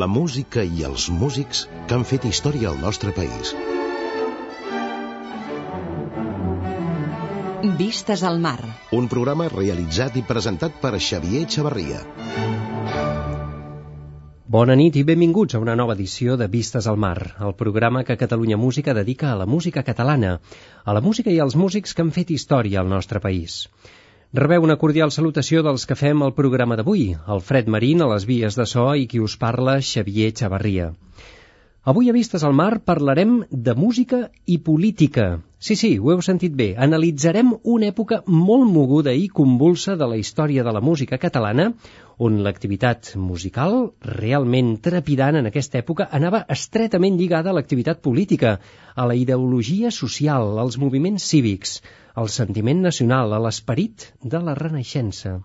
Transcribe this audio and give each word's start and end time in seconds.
La 0.00 0.06
música 0.08 0.62
i 0.64 0.84
els 0.88 1.04
músics 1.12 1.58
que 1.88 1.96
han 1.96 2.04
fet 2.08 2.24
història 2.24 2.68
al 2.70 2.78
nostre 2.82 3.12
país. 3.16 3.50
Vistes 7.80 8.22
al 8.28 8.38
mar. 8.46 8.56
Un 8.98 9.10
programa 9.12 9.50
realitzat 9.52 10.16
i 10.16 10.22
presentat 10.30 10.78
per 10.84 10.94
Xavier 11.08 11.42
Xavarria. 11.56 12.00
Bona 14.56 14.78
nit 14.80 14.96
i 14.96 15.04
benvinguts 15.10 15.58
a 15.58 15.60
una 15.66 15.76
nova 15.82 15.98
edició 15.98 16.38
de 16.40 16.48
Vistes 16.54 16.88
al 16.88 17.00
Mar, 17.04 17.18
el 17.48 17.52
programa 17.64 18.04
que 18.04 18.16
Catalunya 18.22 18.60
Música 18.64 18.96
dedica 18.96 19.32
a 19.32 19.38
la 19.42 19.50
música 19.56 19.84
catalana, 19.90 20.38
a 20.84 20.96
la 20.96 21.04
música 21.04 21.34
i 21.34 21.40
als 21.44 21.58
músics 21.64 21.92
que 21.92 22.06
han 22.06 22.16
fet 22.16 22.32
història 22.32 22.80
al 22.80 22.88
nostre 22.96 23.20
país. 23.20 23.66
Rebeu 24.32 24.62
una 24.64 24.78
cordial 24.80 25.10
salutació 25.12 25.60
dels 25.64 25.82
que 25.84 25.96
fem 26.00 26.22
el 26.24 26.30
programa 26.32 26.78
d'avui, 26.78 27.02
Alfred 27.34 27.66
Marín 27.68 28.00
a 28.00 28.06
les 28.14 28.24
vies 28.24 28.56
de 28.56 28.64
so 28.70 28.86
i 28.96 29.04
qui 29.04 29.20
us 29.20 29.34
parla, 29.36 29.74
Xavier 29.84 30.30
Xavarria. 30.38 30.86
Avui 31.92 32.08
a 32.08 32.14
Vistes 32.16 32.46
al 32.48 32.56
Mar 32.56 32.78
parlarem 32.80 33.34
de 33.50 33.74
música 33.76 34.22
i 34.46 34.56
política. 34.70 35.26
Sí, 35.60 35.76
sí, 35.76 35.92
ho 35.98 36.14
heu 36.14 36.24
sentit 36.24 36.56
bé. 36.56 36.70
Analitzarem 36.80 37.52
una 37.74 37.90
època 37.92 38.22
molt 38.24 38.72
moguda 38.72 39.12
i 39.12 39.28
convulsa 39.28 39.98
de 40.00 40.08
la 40.08 40.16
història 40.16 40.64
de 40.64 40.72
la 40.72 40.80
música 40.80 41.20
catalana, 41.20 41.74
on 42.16 42.40
l'activitat 42.46 43.12
musical, 43.20 43.90
realment 44.16 44.78
trepidant 44.80 45.42
en 45.42 45.52
aquesta 45.52 45.82
època, 45.84 46.08
anava 46.08 46.46
estretament 46.56 47.20
lligada 47.20 47.52
a 47.52 47.58
l'activitat 47.58 48.00
política, 48.00 48.60
a 48.96 49.04
la 49.04 49.18
ideologia 49.26 49.92
social, 49.92 50.56
als 50.56 50.80
moviments 50.80 51.28
cívics, 51.28 51.82
al 52.14 52.28
sentiment 52.28 52.82
nacional, 52.84 53.32
a 53.32 53.40
l'esperit 53.42 54.08
de 54.22 54.40
la 54.46 54.54
Renaixença. 54.58 55.38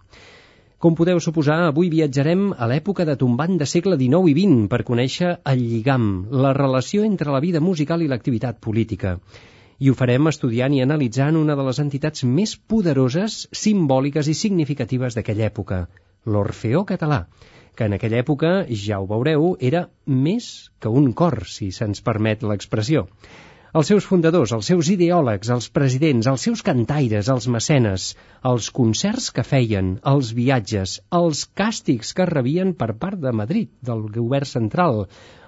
Com 0.78 0.94
podeu 0.98 1.20
suposar, 1.24 1.58
avui 1.66 1.88
viatjarem 1.90 2.52
a 2.54 2.68
l'època 2.70 3.06
de 3.10 3.16
tombant 3.18 3.56
de 3.58 3.66
segle 3.66 3.98
XIX 3.98 4.30
i 4.30 4.36
XX 4.38 4.68
per 4.74 4.84
conèixer 4.90 5.32
el 5.52 5.64
lligam, 5.70 6.10
la 6.46 6.52
relació 6.58 7.06
entre 7.08 7.34
la 7.34 7.42
vida 7.46 7.62
musical 7.68 8.04
i 8.06 8.10
l'activitat 8.12 8.60
política. 8.62 9.16
I 9.80 9.90
ho 9.90 9.96
farem 9.98 10.30
estudiant 10.30 10.74
i 10.74 10.84
analitzant 10.84 11.40
una 11.40 11.56
de 11.58 11.66
les 11.66 11.80
entitats 11.82 12.26
més 12.38 12.56
poderoses, 12.74 13.40
simbòliques 13.64 14.30
i 14.30 14.38
significatives 14.38 15.18
d'aquella 15.18 15.48
època, 15.50 15.82
l'Orfeó 16.26 16.84
català, 16.86 17.24
que 17.78 17.90
en 17.90 17.98
aquella 17.98 18.22
època, 18.22 18.54
ja 18.86 19.00
ho 19.00 19.10
veureu, 19.10 19.52
era 19.72 19.88
més 20.06 20.48
que 20.82 20.94
un 21.02 21.12
cor, 21.14 21.44
si 21.46 21.72
se'ns 21.72 22.02
permet 22.06 22.44
l'expressió. 22.44 23.06
Els 23.78 23.90
seus 23.92 24.06
fundadors, 24.10 24.52
els 24.56 24.68
seus 24.72 24.88
ideòlegs, 24.90 25.50
els 25.54 25.66
presidents, 25.70 26.28
els 26.32 26.44
seus 26.48 26.64
cantaires, 26.66 27.28
els 27.30 27.46
mecenes, 27.56 28.06
els 28.52 28.70
concerts 28.78 29.28
que 29.36 29.44
feien, 29.46 29.92
els 30.12 30.32
viatges, 30.38 30.96
els 31.18 31.44
càstigs 31.62 32.16
que 32.18 32.26
rebien 32.26 32.72
per 32.80 32.88
part 33.04 33.22
de 33.26 33.34
Madrid, 33.42 33.70
del 33.90 34.02
govern 34.16 34.50
central, 34.52 35.04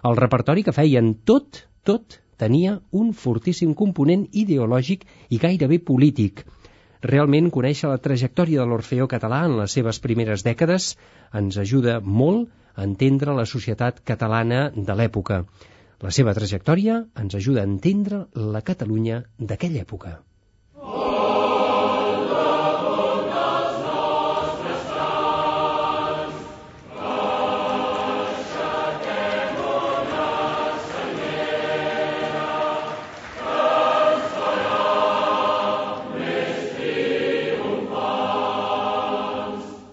el 0.10 0.20
repertori 0.20 0.66
que 0.68 0.76
feien, 0.78 1.16
tot, 1.32 1.64
tot 1.90 2.20
tenia 2.44 2.76
un 3.00 3.16
fortíssim 3.24 3.74
component 3.82 4.28
ideològic 4.44 5.08
i 5.34 5.42
gairebé 5.48 5.82
polític. 5.90 6.46
Realment 7.10 7.50
conèixer 7.58 7.90
la 7.90 8.04
trajectòria 8.06 8.62
de 8.62 8.70
l'Orfeó 8.70 9.10
català 9.16 9.42
en 9.50 9.58
les 9.64 9.74
seves 9.80 10.04
primeres 10.06 10.46
dècades 10.46 10.92
ens 11.42 11.58
ajuda 11.66 11.98
molt 12.22 12.46
a 12.76 12.86
entendre 12.86 13.34
la 13.42 13.50
societat 13.56 14.06
catalana 14.14 14.68
de 14.76 15.02
l'època. 15.02 15.42
La 16.00 16.12
seva 16.16 16.32
trajectòria 16.36 16.94
ens 17.22 17.36
ajuda 17.36 17.64
a 17.66 17.68
entendre 17.70 18.22
la 18.56 18.62
Catalunya 18.70 19.18
d'aquella 19.40 19.82
època. 19.84 20.14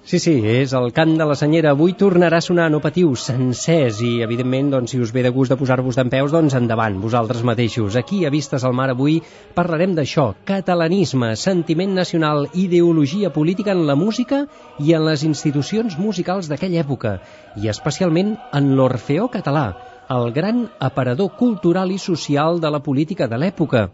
Sí, 0.07 0.21
sí, 0.23 0.37
és 0.47 0.71
el 0.79 0.93
cant 0.95 1.17
de 1.19 1.25
la 1.27 1.35
senyera. 1.35 1.73
Avui 1.75 1.97
tornarà 1.99 2.39
a 2.39 2.45
sonar, 2.45 2.69
no 2.71 2.79
patiu, 2.79 3.09
sencers 3.19 3.99
i, 4.07 4.11
evidentment, 4.23 4.69
doncs, 4.71 4.93
si 4.93 5.01
us 5.03 5.11
ve 5.11 5.25
de 5.27 5.33
gust 5.35 5.51
de 5.51 5.57
posar-vos 5.59 5.97
d'en 5.99 6.13
peus, 6.13 6.31
doncs 6.31 6.55
endavant, 6.55 7.01
vosaltres 7.03 7.43
mateixos. 7.43 7.97
Aquí, 7.99 8.21
a 8.23 8.31
Vistes 8.31 8.63
al 8.63 8.77
Mar, 8.79 8.87
avui 8.93 9.17
parlarem 9.57 9.97
d'això, 9.99 10.29
catalanisme, 10.47 11.33
sentiment 11.35 11.99
nacional, 11.99 12.47
ideologia 12.55 13.33
política 13.35 13.75
en 13.75 13.83
la 13.89 13.97
música 13.99 14.45
i 14.79 14.95
en 14.95 15.09
les 15.09 15.25
institucions 15.27 15.99
musicals 15.99 16.47
d'aquella 16.47 16.85
època, 16.85 17.17
i 17.59 17.67
especialment 17.75 18.37
en 18.55 18.77
l'Orfeó 18.79 19.27
català, 19.35 19.67
el 20.07 20.31
gran 20.31 20.69
aparador 20.79 21.35
cultural 21.35 21.91
i 21.91 21.99
social 21.99 22.63
de 22.63 22.71
la 22.71 22.79
política 22.79 23.27
de 23.27 23.43
l'època. 23.43 23.89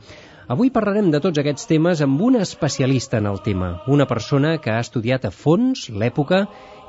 Avui 0.53 0.69
parlarem 0.69 1.07
de 1.09 1.17
tots 1.25 1.41
aquests 1.41 1.65
temes 1.65 2.01
amb 2.05 2.21
una 2.21 2.43
especialista 2.45 3.17
en 3.23 3.29
el 3.31 3.39
tema, 3.41 3.69
una 3.89 4.05
persona 4.11 4.51
que 4.61 4.69
ha 4.69 4.83
estudiat 4.85 5.23
a 5.25 5.31
fons 5.33 5.87
l'època 5.89 6.43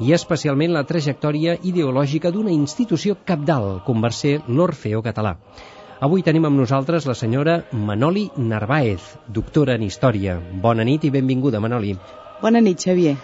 i 0.04 0.12
especialment 0.18 0.74
la 0.76 0.82
trajectòria 0.90 1.54
ideològica 1.72 2.34
d'una 2.36 2.52
institució 2.52 3.16
capdal, 3.30 3.78
com 3.86 4.04
va 4.04 4.12
ser 4.12 4.34
l'Orfeó 4.50 5.00
català. 5.06 5.38
Avui 6.04 6.26
tenim 6.28 6.50
amb 6.50 6.60
nosaltres 6.60 7.08
la 7.08 7.16
senyora 7.16 7.62
Manoli 7.72 8.26
Narváez, 8.36 9.06
doctora 9.40 9.78
en 9.80 9.88
Història. 9.88 10.36
Bona 10.68 10.84
nit 10.84 11.08
i 11.08 11.14
benvinguda, 11.16 11.64
Manoli. 11.64 11.96
Bona 12.44 12.60
nit, 12.60 12.84
Xavier. 12.84 13.16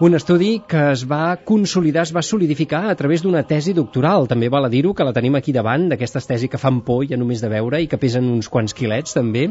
Un 0.00 0.16
estudi 0.16 0.62
que 0.64 0.80
es 0.94 1.02
va 1.04 1.36
consolidar, 1.44 2.06
es 2.06 2.12
va 2.16 2.22
solidificar 2.24 2.86
a 2.88 2.94
través 2.96 3.20
d'una 3.20 3.42
tesi 3.44 3.74
doctoral. 3.76 4.24
També 4.30 4.48
val 4.48 4.64
a 4.64 4.70
dir-ho, 4.72 4.94
que 4.96 5.04
la 5.04 5.12
tenim 5.12 5.34
aquí 5.36 5.52
davant, 5.52 5.90
d'aquestes 5.90 6.24
tesis 6.24 6.48
que 6.48 6.60
fan 6.62 6.78
por 6.86 7.02
ja 7.10 7.18
només 7.20 7.42
de 7.44 7.50
veure 7.52 7.82
i 7.84 7.88
que 7.90 7.98
pesen 8.00 8.30
uns 8.32 8.48
quants 8.48 8.72
quilets, 8.72 9.12
també. 9.12 9.50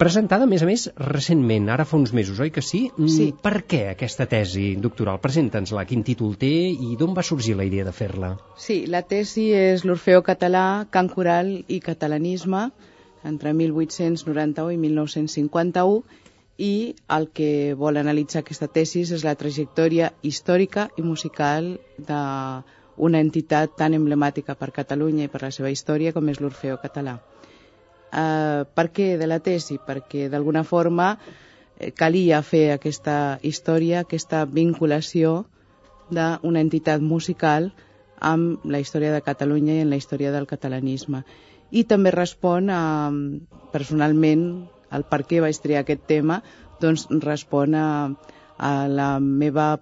Presentada, 0.00 0.46
a 0.48 0.48
més 0.48 0.64
a 0.64 0.68
més, 0.70 0.86
recentment, 0.96 1.68
ara 1.74 1.84
fa 1.84 1.98
uns 2.00 2.14
mesos, 2.16 2.40
oi 2.40 2.48
que 2.54 2.64
sí? 2.64 2.86
Sí. 3.04 3.28
Per 3.44 3.52
què 3.68 3.82
aquesta 3.90 4.24
tesi 4.30 4.70
doctoral? 4.80 5.20
Presenta'ns-la, 5.20 5.84
quin 5.84 6.06
títol 6.08 6.38
té 6.40 6.54
i 6.72 6.96
d'on 6.96 7.12
va 7.12 7.26
sorgir 7.28 7.58
la 7.60 7.68
idea 7.68 7.84
de 7.84 7.92
fer-la? 7.92 8.32
Sí, 8.56 8.86
la 8.88 9.04
tesi 9.04 9.50
és 9.52 9.84
l'Orfeó 9.84 10.24
català, 10.24 10.86
cant 10.88 11.12
coral 11.12 11.52
i 11.68 11.82
catalanisme 11.84 12.70
entre 13.28 13.52
1891 13.60 14.72
i 14.72 14.80
1951 14.88 16.22
i 16.58 16.94
el 17.08 17.28
que 17.32 17.74
vol 17.78 17.96
analitzar 17.96 18.42
aquesta 18.42 18.68
tesis 18.68 19.12
és 19.16 19.24
la 19.24 19.34
trajectòria 19.38 20.12
històrica 20.22 20.88
i 20.96 21.02
musical 21.02 21.78
d'una 21.98 23.20
entitat 23.24 23.76
tan 23.78 23.94
emblemàtica 23.94 24.54
per 24.54 24.70
Catalunya 24.70 25.24
i 25.24 25.32
per 25.32 25.42
la 25.42 25.50
seva 25.50 25.70
història 25.70 26.12
com 26.12 26.28
és 26.28 26.40
l'Orfeó 26.40 26.76
català. 26.82 27.18
Uh, 28.12 28.68
per 28.76 28.90
què 28.92 29.16
de 29.16 29.26
la 29.26 29.40
tesi? 29.40 29.78
Perquè 29.80 30.28
d'alguna 30.28 30.64
forma 30.68 31.14
eh, 31.16 31.90
calia 31.96 32.42
fer 32.44 32.72
aquesta 32.74 33.38
història, 33.40 34.02
aquesta 34.02 34.44
vinculació 34.44 35.46
d'una 36.12 36.60
entitat 36.60 37.00
musical 37.00 37.70
amb 38.20 38.66
la 38.68 38.78
història 38.78 39.14
de 39.14 39.22
Catalunya 39.24 39.78
i 39.78 39.86
en 39.86 39.90
la 39.90 39.96
història 39.96 40.30
del 40.30 40.46
catalanisme. 40.46 41.24
I 41.72 41.84
també 41.88 42.12
respon 42.12 42.68
a, 42.68 43.10
personalment, 43.72 44.68
el 44.92 45.04
per 45.08 45.22
què 45.28 45.40
vaig 45.44 45.58
triar 45.62 45.82
aquest 45.82 46.04
tema, 46.06 46.42
doncs 46.82 47.06
respon 47.22 47.74
a, 47.78 47.88
a 48.58 48.72
la 48.88 49.14
meva 49.20 49.78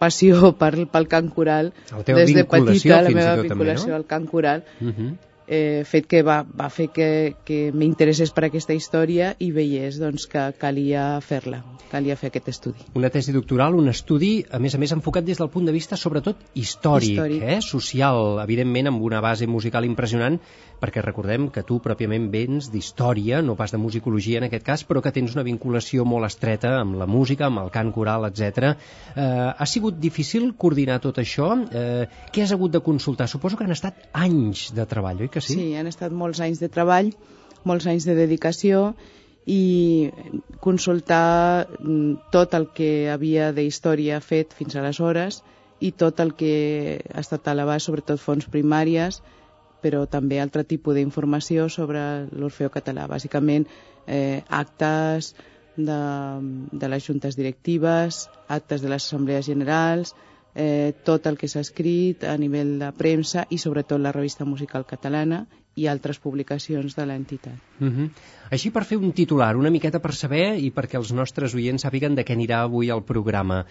passió 0.00 0.52
per, 0.60 0.74
pel 0.90 1.08
cant 1.08 1.32
coral 1.34 1.72
des 2.06 2.34
de 2.34 2.44
petita, 2.44 3.02
la 3.04 3.10
meva 3.14 3.34
vinculació 3.42 3.90
també, 3.90 3.90
no? 3.90 3.98
al 4.02 4.06
cant 4.14 4.30
coral, 4.30 4.64
Uh 4.80 4.88
-huh. 4.88 5.10
eh, 5.46 5.82
fet 5.84 6.06
que 6.06 6.22
va, 6.22 6.44
va 6.44 6.68
fer 6.70 6.88
que, 6.94 7.34
que 7.44 7.72
m'interessés 7.74 8.30
per 8.30 8.44
aquesta 8.44 8.72
història 8.72 9.34
i 9.38 9.50
veiés 9.52 9.98
doncs, 9.98 10.26
que 10.26 10.52
calia 10.58 11.20
fer-la, 11.20 11.64
calia 11.90 12.16
fer 12.16 12.28
aquest 12.28 12.48
estudi. 12.48 12.78
Una 12.94 13.10
tesi 13.10 13.32
doctoral, 13.32 13.74
un 13.74 13.88
estudi, 13.88 14.44
a 14.50 14.58
més 14.58 14.74
a 14.74 14.78
més, 14.78 14.92
enfocat 14.92 15.24
des 15.24 15.38
del 15.38 15.50
punt 15.50 15.66
de 15.66 15.72
vista, 15.72 15.96
sobretot, 15.96 16.36
històric, 16.54 17.10
Històric. 17.10 17.42
Eh? 17.42 17.60
social, 17.60 18.38
evidentment, 18.44 18.86
amb 18.86 19.02
una 19.02 19.20
base 19.20 19.46
musical 19.46 19.84
impressionant, 19.84 20.40
perquè 20.80 21.02
recordem 21.04 21.48
que 21.52 21.62
tu 21.66 21.78
pròpiament 21.84 22.30
vens 22.32 22.70
d'història, 22.72 23.42
no 23.44 23.56
pas 23.58 23.74
de 23.74 23.80
musicologia 23.80 24.40
en 24.40 24.48
aquest 24.48 24.64
cas, 24.66 24.84
però 24.88 25.02
que 25.04 25.12
tens 25.14 25.36
una 25.36 25.44
vinculació 25.46 26.06
molt 26.08 26.28
estreta 26.30 26.72
amb 26.80 26.96
la 27.00 27.06
música, 27.10 27.46
amb 27.50 27.62
el 27.62 27.70
cant 27.74 27.92
coral, 27.92 28.26
etc. 28.30 28.72
Eh, 29.14 29.22
ha 29.52 29.68
sigut 29.68 30.00
difícil 30.00 30.54
coordinar 30.56 31.00
tot 31.04 31.20
això? 31.22 31.52
Eh, 31.70 32.08
què 32.32 32.44
has 32.44 32.56
hagut 32.56 32.72
de 32.72 32.82
consultar? 32.84 33.28
Suposo 33.28 33.60
que 33.60 33.68
han 33.68 33.76
estat 33.76 34.08
anys 34.12 34.70
de 34.76 34.88
treball, 34.88 35.20
oi 35.26 35.32
que 35.32 35.44
sí? 35.44 35.56
Sí, 35.58 35.70
han 35.76 35.90
estat 35.90 36.16
molts 36.16 36.40
anys 36.40 36.62
de 36.64 36.70
treball, 36.72 37.12
molts 37.68 37.86
anys 37.90 38.08
de 38.08 38.16
dedicació 38.16 38.94
i 39.50 40.10
consultar 40.60 41.66
mm, 41.80 42.30
tot 42.32 42.54
el 42.54 42.68
que 42.76 43.10
havia 43.12 43.50
d'història 43.56 44.20
fet 44.24 44.54
fins 44.56 44.76
aleshores 44.76 45.42
i 45.80 45.92
tot 45.96 46.20
el 46.20 46.34
que 46.36 46.54
ha 47.08 47.22
estat 47.22 47.48
a 47.48 47.54
l'abast, 47.56 47.88
sobretot 47.88 48.20
fons 48.20 48.46
primàries, 48.52 49.22
però 49.82 50.06
també 50.06 50.40
altre 50.40 50.64
tipus 50.64 50.94
d'informació 50.96 51.68
sobre 51.68 52.26
l'Orfeo 52.32 52.70
català, 52.70 53.06
bàsicament 53.10 53.66
eh, 54.06 54.42
actes 54.48 55.34
de, 55.76 56.00
de 56.72 56.88
les 56.88 57.04
juntes 57.04 57.36
directives, 57.36 58.28
actes 58.48 58.82
de 58.82 58.90
les 58.90 59.04
assemblees 59.04 59.46
generals, 59.46 60.14
eh, 60.54 60.92
tot 61.04 61.26
el 61.26 61.38
que 61.38 61.48
s'ha 61.48 61.62
escrit 61.64 62.24
a 62.24 62.36
nivell 62.38 62.78
de 62.80 62.90
premsa 62.96 63.46
i 63.50 63.58
sobretot 63.58 64.00
la 64.00 64.12
revista 64.12 64.44
musical 64.44 64.86
catalana 64.86 65.44
i 65.78 65.86
altres 65.86 66.18
publicacions 66.18 66.96
de 66.96 67.06
l'entitat. 67.06 67.54
Uh 67.80 67.86
-huh. 67.86 68.10
Així 68.50 68.70
per 68.70 68.84
fer 68.84 68.98
un 68.98 69.12
titular, 69.12 69.56
una 69.56 69.70
miqueta 69.70 70.00
per 70.00 70.12
saber 70.12 70.58
i 70.58 70.72
perquè 70.72 70.96
els 70.96 71.12
nostres 71.12 71.54
oients 71.54 71.82
sàpiguen 71.82 72.14
de 72.14 72.24
què 72.24 72.34
anirà 72.34 72.62
avui 72.62 72.90
el 72.90 73.02
programa. 73.02 73.66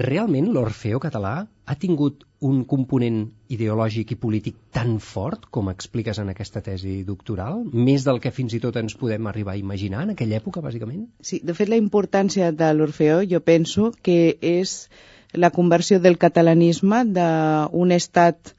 Realment 0.00 0.46
l'Orfeo 0.48 0.96
català 1.02 1.32
ha 1.68 1.74
tingut 1.76 2.22
un 2.40 2.62
component 2.64 3.18
ideològic 3.52 4.14
i 4.14 4.16
polític 4.16 4.56
tan 4.72 4.94
fort 5.04 5.44
com 5.52 5.68
expliques 5.68 6.18
en 6.18 6.32
aquesta 6.32 6.62
tesi 6.64 7.02
doctoral? 7.04 7.60
Més 7.72 8.06
del 8.08 8.20
que 8.24 8.32
fins 8.32 8.56
i 8.56 8.60
tot 8.62 8.78
ens 8.80 8.96
podem 8.96 9.28
arribar 9.28 9.52
a 9.52 9.60
imaginar 9.60 10.06
en 10.06 10.14
aquella 10.14 10.38
època, 10.40 10.62
bàsicament? 10.64 11.04
Sí, 11.20 11.42
de 11.44 11.54
fet 11.54 11.68
la 11.68 11.76
importància 11.76 12.50
de 12.56 12.70
l'Orfeo 12.72 13.20
jo 13.28 13.42
penso 13.44 13.92
que 14.02 14.38
és 14.40 14.88
la 15.32 15.52
conversió 15.52 16.00
del 16.00 16.16
catalanisme 16.18 17.04
d'un 17.12 17.92
estat, 17.92 18.54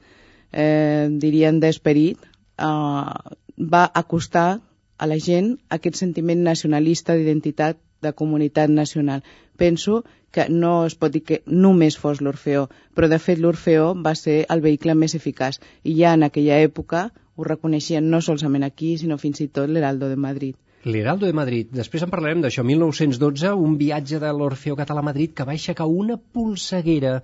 eh, 0.52 1.08
dirien, 1.10 1.58
d'esperit, 1.58 2.18
eh, 2.22 3.34
va 3.58 3.90
acostar 3.92 4.60
a 4.96 5.06
la 5.10 5.18
gent 5.18 5.56
aquest 5.68 5.98
sentiment 5.98 6.46
nacionalista 6.46 7.18
d'identitat 7.18 7.78
de 8.04 8.12
comunitat 8.20 8.70
nacional. 8.70 9.24
Penso 9.56 10.02
que 10.34 10.48
no 10.50 10.72
es 10.86 10.96
pot 10.98 11.12
dir 11.14 11.22
que 11.22 11.40
només 11.46 11.96
fos 12.04 12.20
l'Orfeó, 12.20 12.66
però 12.94 13.08
de 13.10 13.20
fet 13.22 13.38
l'Orfeó 13.42 13.92
va 14.06 14.14
ser 14.18 14.40
el 14.50 14.64
vehicle 14.64 14.96
més 14.98 15.14
eficaç 15.18 15.60
i 15.82 15.94
ja 16.00 16.14
en 16.18 16.26
aquella 16.26 16.58
època 16.66 17.06
ho 17.36 17.46
reconeixien 17.46 18.10
no 18.10 18.20
solament 18.22 18.66
aquí, 18.66 18.96
sinó 18.98 19.18
fins 19.18 19.40
i 19.44 19.48
tot 19.48 19.70
l'Heraldo 19.70 20.10
de 20.10 20.18
Madrid. 20.26 20.58
L'Heraldo 20.84 21.26
de 21.26 21.32
Madrid. 21.32 21.70
Després 21.72 22.02
en 22.04 22.10
parlarem 22.12 22.42
d'això. 22.44 22.62
1912, 22.66 23.54
un 23.66 23.78
viatge 23.80 24.20
de 24.20 24.32
l'Orfeo 24.36 24.76
Català 24.76 25.00
a 25.00 25.08
Madrid 25.08 25.32
que 25.32 25.46
va 25.48 25.54
aixecar 25.56 25.86
una 25.88 26.18
polseguera 26.18 27.14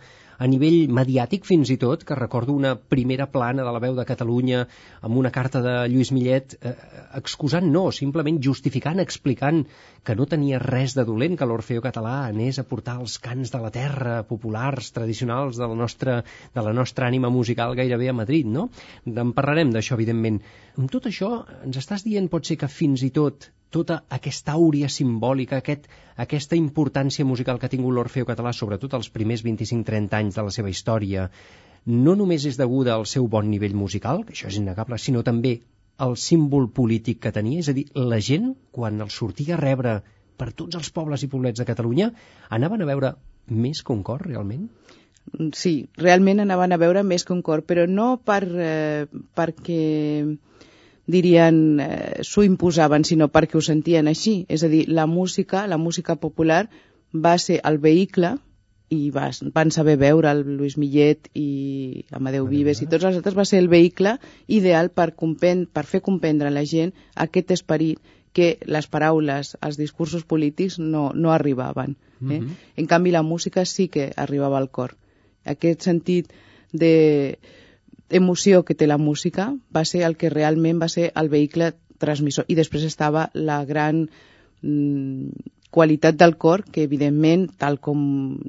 a 0.41 0.49
nivell 0.49 0.89
mediàtic 0.97 1.45
fins 1.45 1.69
i 1.73 1.77
tot, 1.81 2.05
que 2.09 2.17
recordo 2.17 2.55
una 2.57 2.73
primera 2.95 3.27
plana 3.29 3.67
de 3.67 3.75
la 3.77 3.83
veu 3.85 3.97
de 3.99 4.07
Catalunya 4.09 4.63
amb 5.05 5.19
una 5.21 5.33
carta 5.35 5.61
de 5.65 5.75
Lluís 5.93 6.13
Millet 6.17 6.57
eh, 6.57 6.73
excusant 7.21 7.69
no, 7.75 7.91
simplement 7.93 8.41
justificant, 8.47 9.03
explicant 9.05 9.61
que 10.07 10.17
no 10.17 10.27
tenia 10.31 10.63
res 10.65 10.97
de 10.97 11.05
dolent 11.05 11.37
que 11.37 11.49
l'Orfeo 11.51 11.85
català 11.85 12.17
anés 12.31 12.59
a 12.59 12.67
portar 12.73 12.97
els 13.05 13.19
cants 13.21 13.53
de 13.53 13.61
la 13.61 13.73
terra 13.75 14.17
populars, 14.33 14.91
tradicionals 14.97 15.61
de 15.61 15.69
la 15.69 15.77
nostra, 15.83 16.19
de 16.57 16.65
la 16.65 16.73
nostra 16.73 17.11
ànima 17.13 17.29
musical 17.29 17.77
gairebé 17.77 18.09
a 18.09 18.17
Madrid, 18.25 18.49
no? 18.49 18.71
En 19.05 19.37
parlarem 19.37 19.77
d'això, 19.77 19.99
evidentment. 20.01 20.41
Amb 20.81 20.89
tot 20.91 21.13
això, 21.13 21.35
ens 21.67 21.77
estàs 21.85 22.07
dient 22.09 22.33
pot 22.33 22.49
ser 22.49 22.57
que 22.57 22.73
fins 22.81 23.05
i 23.05 23.13
tot 23.13 23.51
tota 23.71 24.01
aquesta 24.17 24.55
àurea 24.59 24.91
simbòlica, 24.91 25.61
aquest, 25.63 25.87
aquesta 26.25 26.59
importància 26.59 27.25
musical 27.25 27.59
que 27.59 27.69
ha 27.69 27.73
tingut 27.73 27.95
l'Orfeo 27.95 28.29
català, 28.29 28.53
sobretot 28.53 28.95
els 28.99 29.11
primers 29.15 29.45
25-30 29.47 30.19
anys 30.19 30.39
de 30.39 30.47
la 30.47 30.55
seva 30.55 30.73
història, 30.73 31.29
no 31.87 32.15
només 32.19 32.45
és 32.51 32.59
deguda 32.61 32.95
al 32.95 33.07
seu 33.07 33.29
bon 33.29 33.49
nivell 33.51 33.77
musical, 33.79 34.25
que 34.27 34.35
això 34.37 34.51
és 34.51 34.59
innegable, 34.61 34.99
sinó 34.99 35.23
també 35.27 35.61
al 36.01 36.17
símbol 36.17 36.71
polític 36.77 37.21
que 37.25 37.33
tenia, 37.33 37.61
és 37.61 37.69
a 37.71 37.77
dir, 37.77 37.87
la 37.95 38.21
gent, 38.25 38.55
quan 38.73 39.01
els 39.05 39.17
sortia 39.23 39.57
a 39.57 39.61
rebre 39.61 40.01
per 40.41 40.51
tots 40.57 40.79
els 40.79 40.91
pobles 40.97 41.23
i 41.23 41.29
poblets 41.29 41.61
de 41.61 41.69
Catalunya, 41.69 42.11
anaven 42.49 42.83
a 42.83 42.89
veure 42.89 43.15
més 43.51 43.83
que 43.85 43.93
un 43.93 44.03
cor, 44.07 44.25
realment? 44.27 44.69
Sí, 45.55 45.75
realment 46.01 46.41
anaven 46.43 46.73
a 46.73 46.79
veure 46.81 47.03
més 47.07 47.27
que 47.29 47.35
un 47.37 47.43
cor, 47.45 47.63
però 47.69 47.85
no 47.89 48.15
per, 48.25 48.41
eh, 48.49 49.07
perquè 49.37 49.83
dirien, 51.11 51.81
eh, 51.81 52.23
s'ho 52.27 52.45
imposaven, 52.47 53.05
sinó 53.05 53.29
perquè 53.29 53.59
ho 53.59 53.65
sentien 53.65 54.09
així. 54.09 54.45
És 54.49 54.65
a 54.65 54.69
dir, 54.69 54.87
la 54.89 55.07
música, 55.07 55.67
la 55.67 55.79
música 55.79 56.17
popular, 56.17 56.69
va 57.13 57.37
ser 57.39 57.61
el 57.65 57.79
vehicle 57.79 58.37
i 58.91 59.11
va, 59.15 59.29
van 59.55 59.71
saber 59.71 59.97
veure 59.99 60.31
el 60.35 60.43
Lluís 60.59 60.77
Millet 60.79 61.29
i 61.39 62.05
Amadeu 62.11 62.49
Vives 62.51 62.81
i 62.83 62.89
tots 62.91 63.07
els 63.07 63.21
altres 63.21 63.37
va 63.39 63.47
ser 63.47 63.61
el 63.63 63.69
vehicle 63.71 64.17
ideal 64.49 64.91
per, 64.91 65.13
compen 65.15 65.67
per 65.67 65.85
fer 65.87 66.01
comprendre 66.03 66.51
a 66.51 66.55
la 66.55 66.65
gent 66.67 66.91
aquest 67.15 67.55
esperit 67.55 68.01
que 68.35 68.59
les 68.67 68.87
paraules, 68.91 69.57
els 69.63 69.79
discursos 69.79 70.27
polítics 70.27 70.79
no, 70.79 71.11
no 71.15 71.33
arribaven. 71.33 71.97
Eh? 72.21 72.25
Mm 72.25 72.31
-hmm. 72.31 72.55
En 72.77 72.87
canvi, 72.87 73.11
la 73.11 73.23
música 73.23 73.65
sí 73.65 73.89
que 73.89 74.13
arribava 74.17 74.59
al 74.59 74.71
cor. 74.71 74.97
Aquest 75.45 75.83
sentit 75.83 76.33
de, 76.73 77.39
emoció 78.11 78.65
que 78.65 78.75
té 78.75 78.89
la 78.91 78.99
música 78.99 79.53
va 79.75 79.85
ser 79.85 80.03
el 80.09 80.17
que 80.21 80.31
realment 80.31 80.83
va 80.83 80.89
ser 80.89 81.11
el 81.15 81.31
vehicle 81.33 81.73
transmissor. 82.01 82.47
I 82.49 82.57
després 82.59 82.85
estava 82.89 83.29
la 83.35 83.63
gran 83.69 84.07
mm, 84.63 85.51
qualitat 85.71 86.17
del 86.19 86.35
cor, 86.37 86.65
que 86.65 86.83
evidentment, 86.83 87.47
tal 87.61 87.79
com 87.79 88.01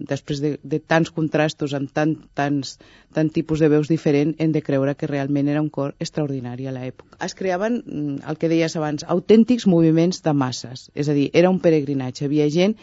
després 0.10 0.42
de, 0.42 0.56
de 0.63 0.80
tants 0.80 1.12
contrastos 1.13 1.75
amb 1.78 1.92
tant, 1.94 2.16
tants, 2.38 2.78
tant 3.13 3.30
tipus 3.30 3.62
de 3.62 3.69
veus 3.69 3.92
diferents, 3.92 4.40
hem 4.42 4.56
de 4.56 4.63
creure 4.66 4.96
que 4.98 5.10
realment 5.12 5.52
era 5.52 5.62
un 5.62 5.69
cor 5.69 5.94
extraordinari 6.00 6.66
a 6.68 6.74
l'època. 6.74 7.19
Es 7.22 7.38
creaven, 7.38 7.84
mm, 7.86 8.24
el 8.31 8.42
que 8.42 8.50
deies 8.50 8.78
abans, 8.80 9.06
autèntics 9.07 9.68
moviments 9.69 10.24
de 10.25 10.34
masses, 10.34 10.90
és 10.96 11.12
a 11.12 11.18
dir, 11.18 11.30
era 11.34 11.54
un 11.54 11.62
peregrinatge. 11.62 12.25
Hi 12.25 12.31
havia 12.31 12.50
gent 12.50 12.75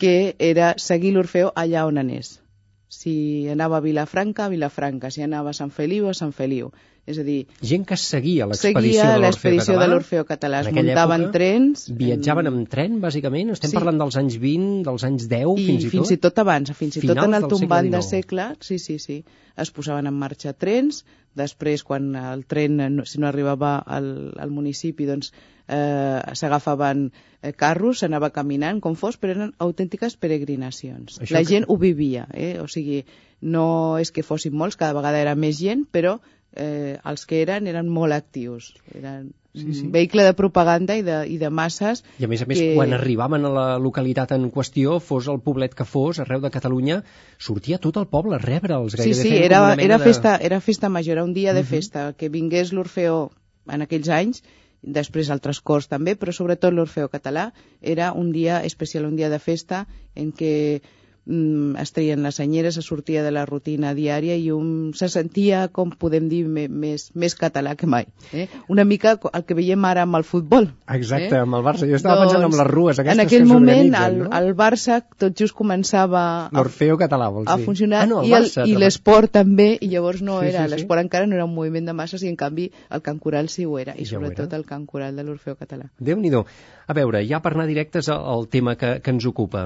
que 0.00 0.36
era 0.38 0.74
seguir 0.78 1.12
l'Orfeo 1.16 1.50
allà 1.56 1.84
on 1.88 1.98
anés 2.00 2.38
si 2.90 3.48
anava 3.48 3.78
a 3.78 3.84
Vilafranca, 3.84 4.48
Vilafranca, 4.52 5.10
si 5.14 5.22
anava 5.22 5.52
a 5.54 5.58
Sant 5.58 5.70
Feliu, 5.76 6.08
a 6.10 6.14
Feliu. 6.36 6.72
És 7.08 7.18
a 7.18 7.24
dir... 7.26 7.38
Gent 7.64 7.84
que 7.88 7.96
seguia 7.98 8.46
l'expedició 8.50 9.06
de 9.08 9.18
l'Orfeo 9.22 9.56
català. 9.58 9.80
de 9.80 9.88
l'Orfeo 9.92 10.26
català. 10.28 10.60
Es 10.64 10.72
muntaven 10.74 11.24
època, 11.26 11.36
trens... 11.36 11.86
Viatjaven 12.00 12.50
amb 12.50 12.66
tren, 12.72 12.98
bàsicament? 13.02 13.52
Estem 13.56 13.72
sí. 13.72 13.78
parlant 13.78 14.00
dels 14.02 14.18
anys 14.20 14.36
20, 14.42 14.82
dels 14.88 15.06
anys 15.08 15.28
10, 15.30 15.54
I 15.56 15.68
fins 15.70 15.86
i 15.86 15.88
tot? 15.88 15.94
fins 15.96 16.12
i 16.14 16.18
tot 16.26 16.42
abans, 16.44 16.74
fins 16.76 17.00
i 17.00 17.04
tot 17.06 17.22
en 17.24 17.38
el 17.38 17.48
tombant 17.50 17.88
de 17.94 18.02
segle, 18.06 18.50
sí, 18.66 18.78
sí, 18.82 18.98
sí. 19.02 19.22
Es 19.60 19.72
posaven 19.74 20.08
en 20.08 20.16
marxa 20.16 20.52
trens, 20.56 21.02
després, 21.36 21.82
quan 21.86 22.12
el 22.16 22.44
tren, 22.50 23.02
si 23.06 23.20
no 23.22 23.28
arribava 23.28 23.78
al, 23.86 24.10
al 24.40 24.52
municipi, 24.54 25.06
doncs 25.08 25.32
eh, 25.32 26.20
s'agafaven 26.34 27.08
eh, 27.08 27.52
carros, 27.52 28.02
s'anava 28.02 28.32
caminant 28.34 28.80
com 28.84 28.96
fos, 28.98 29.18
però 29.20 29.36
eren 29.36 29.54
autèntiques 29.62 30.16
peregrinacions. 30.20 31.20
Això 31.20 31.36
La 31.36 31.44
que... 31.44 31.50
gent 31.52 31.68
ho 31.68 31.78
vivia, 31.80 32.26
eh? 32.34 32.58
o 32.60 32.66
sigui, 32.68 33.04
no 33.40 33.98
és 34.02 34.12
que 34.12 34.26
fossin 34.26 34.56
molts, 34.56 34.78
cada 34.80 34.96
vegada 34.96 35.22
era 35.22 35.36
més 35.38 35.58
gent, 35.60 35.86
però 35.90 36.18
eh, 36.56 36.98
els 37.04 37.26
que 37.26 37.42
eren 37.42 37.68
eren 37.70 37.88
molt 37.88 38.16
actius. 38.16 38.72
Eren 38.94 39.30
sí, 39.54 39.74
sí. 39.74 39.86
vehicle 39.92 40.24
de 40.26 40.34
propaganda 40.38 40.96
i 40.98 41.02
de, 41.06 41.18
i 41.30 41.38
de 41.38 41.50
masses. 41.50 42.04
I 42.18 42.26
a 42.26 42.30
més 42.30 42.42
a 42.42 42.48
més, 42.50 42.60
que... 42.60 42.74
quan 42.78 42.94
arribaven 42.96 43.46
a 43.46 43.52
la 43.54 43.66
localitat 43.82 44.34
en 44.36 44.48
qüestió, 44.54 44.98
fos 45.00 45.28
el 45.32 45.42
poblet 45.44 45.74
que 45.74 45.86
fos, 45.88 46.22
arreu 46.22 46.42
de 46.44 46.52
Catalunya, 46.54 47.00
sortia 47.38 47.80
tot 47.82 47.98
el 48.00 48.08
poble 48.10 48.38
a 48.38 48.42
rebre'ls. 48.42 48.98
Sí, 49.00 49.14
sí, 49.14 49.34
era, 49.36 49.74
era, 49.74 49.98
de... 49.98 50.04
festa, 50.04 50.36
era 50.36 50.60
festa 50.60 50.88
major, 50.88 51.18
era 51.18 51.24
un 51.24 51.34
dia 51.34 51.54
de 51.54 51.60
uh 51.60 51.66
-huh. 51.66 51.76
festa. 51.76 52.12
Que 52.12 52.28
vingués 52.28 52.72
l'Orfeó 52.72 53.30
en 53.68 53.82
aquells 53.82 54.08
anys 54.08 54.42
després 54.80 55.30
altres 55.30 55.60
cors 55.60 55.88
també, 55.88 56.16
però 56.16 56.32
sobretot 56.32 56.72
l'Orfeo 56.72 57.10
català 57.12 57.52
era 57.80 58.12
un 58.12 58.32
dia 58.32 58.64
especial, 58.64 59.04
un 59.04 59.16
dia 59.16 59.28
de 59.28 59.38
festa 59.38 59.86
en 60.14 60.32
què 60.32 60.80
es 61.26 61.92
treien 61.92 62.22
les 62.24 62.34
senyeres, 62.40 62.74
se 62.74 62.82
sortia 62.82 63.22
de 63.22 63.30
la 63.30 63.44
rutina 63.46 63.92
diària 63.94 64.36
i 64.36 64.50
un 64.50 64.92
se 64.96 65.08
sentia, 65.12 65.68
com 65.68 65.92
podem 65.92 66.28
dir, 66.30 66.44
més, 66.46 67.10
més 67.14 67.36
català 67.38 67.76
que 67.76 67.86
mai. 67.86 68.06
Eh? 68.32 68.48
Una 68.68 68.84
mica 68.84 69.16
el 69.32 69.44
que 69.44 69.54
veiem 69.54 69.84
ara 69.84 70.06
amb 70.06 70.16
el 70.18 70.24
futbol. 70.24 70.70
Exacte, 70.90 71.34
eh? 71.36 71.42
amb 71.44 71.58
el 71.58 71.64
Barça. 71.66 71.88
Jo 71.88 71.98
estava 71.98 72.24
doncs, 72.24 72.32
pensant 72.32 72.48
en 72.48 72.58
les 72.58 72.70
rues 72.70 72.98
aquestes 73.02 73.18
En 73.18 73.26
aquell 73.26 73.46
que 73.46 73.52
moment 73.52 73.94
el, 74.00 74.18
no? 74.24 74.30
el 74.36 74.54
Barça 74.56 75.00
tot 75.20 75.36
just 75.38 75.54
començava 75.56 76.48
L'Orfeo 76.56 76.98
català, 77.00 77.30
vols 77.30 77.50
a 77.50 77.58
dir? 77.58 77.66
funcionar 77.68 78.04
ah, 78.04 78.10
no, 78.10 78.22
el, 78.24 78.48
i 78.66 78.76
l'esport 78.80 79.32
també, 79.34 79.70
i 79.80 79.90
llavors 79.92 80.22
no 80.22 80.40
sí, 80.40 80.50
era, 80.50 80.64
sí, 80.64 80.70
sí. 80.70 80.74
l'esport 80.74 81.04
encara 81.04 81.28
no 81.30 81.38
era 81.38 81.46
un 81.46 81.54
moviment 81.54 81.86
de 81.86 81.94
masses 81.96 82.24
i 82.24 82.30
en 82.32 82.38
canvi 82.40 82.70
el 82.90 83.04
Can 83.06 83.20
Coral 83.22 83.50
sí 83.52 83.66
ho 83.66 83.78
era, 83.78 83.94
i 83.96 84.06
ja 84.08 84.16
sobretot 84.16 84.48
era. 84.48 84.60
el 84.60 84.66
Can 84.66 84.86
Coral 84.86 85.16
de 85.16 85.26
l'Orfeo 85.26 85.56
català. 85.60 85.90
déu 85.98 86.18
nhi 86.18 86.32
A 86.90 86.94
veure, 86.96 87.20
ja 87.22 87.38
per 87.38 87.52
anar 87.54 87.68
directes 87.68 88.08
al, 88.10 88.48
tema 88.50 88.72
que, 88.78 88.88
que 88.98 89.12
ens 89.14 89.26
ocupa. 89.28 89.60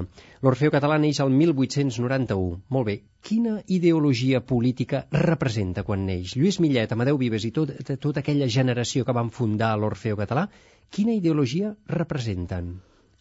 L'Orfeo 0.45 0.73
Català 0.75 0.99
neix 1.01 1.23
el 1.25 1.31
1891. 1.33 2.59
Molt 2.77 2.89
bé, 2.91 2.97
quina 3.25 3.55
ideologia 3.77 4.43
política 4.45 5.01
representa 5.15 5.87
quan 5.89 6.05
neix? 6.05 6.35
Lluís 6.37 6.59
Millet, 6.61 6.93
Amadeu 6.93 7.17
Vives 7.23 7.47
i 7.49 7.53
tot, 7.57 7.73
tota 8.03 8.21
aquella 8.21 8.51
generació 8.59 9.07
que 9.09 9.17
van 9.17 9.33
fundar 9.33 9.73
l'Orfeo 9.81 10.19
Català, 10.21 10.51
quina 10.93 11.17
ideologia 11.17 11.73
representen? 12.03 12.75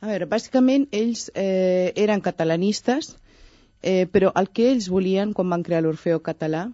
A 0.04 0.12
veure, 0.12 0.28
bàsicament 0.36 0.90
ells 0.92 1.30
eh, 1.32 1.96
eren 1.96 2.20
catalanistes, 2.28 3.14
eh, 3.80 4.04
però 4.12 4.34
el 4.36 4.52
que 4.52 4.68
ells 4.74 4.92
volien 4.92 5.32
quan 5.32 5.56
van 5.56 5.64
crear 5.64 5.80
l'Orfeo 5.86 6.20
Català, 6.28 6.66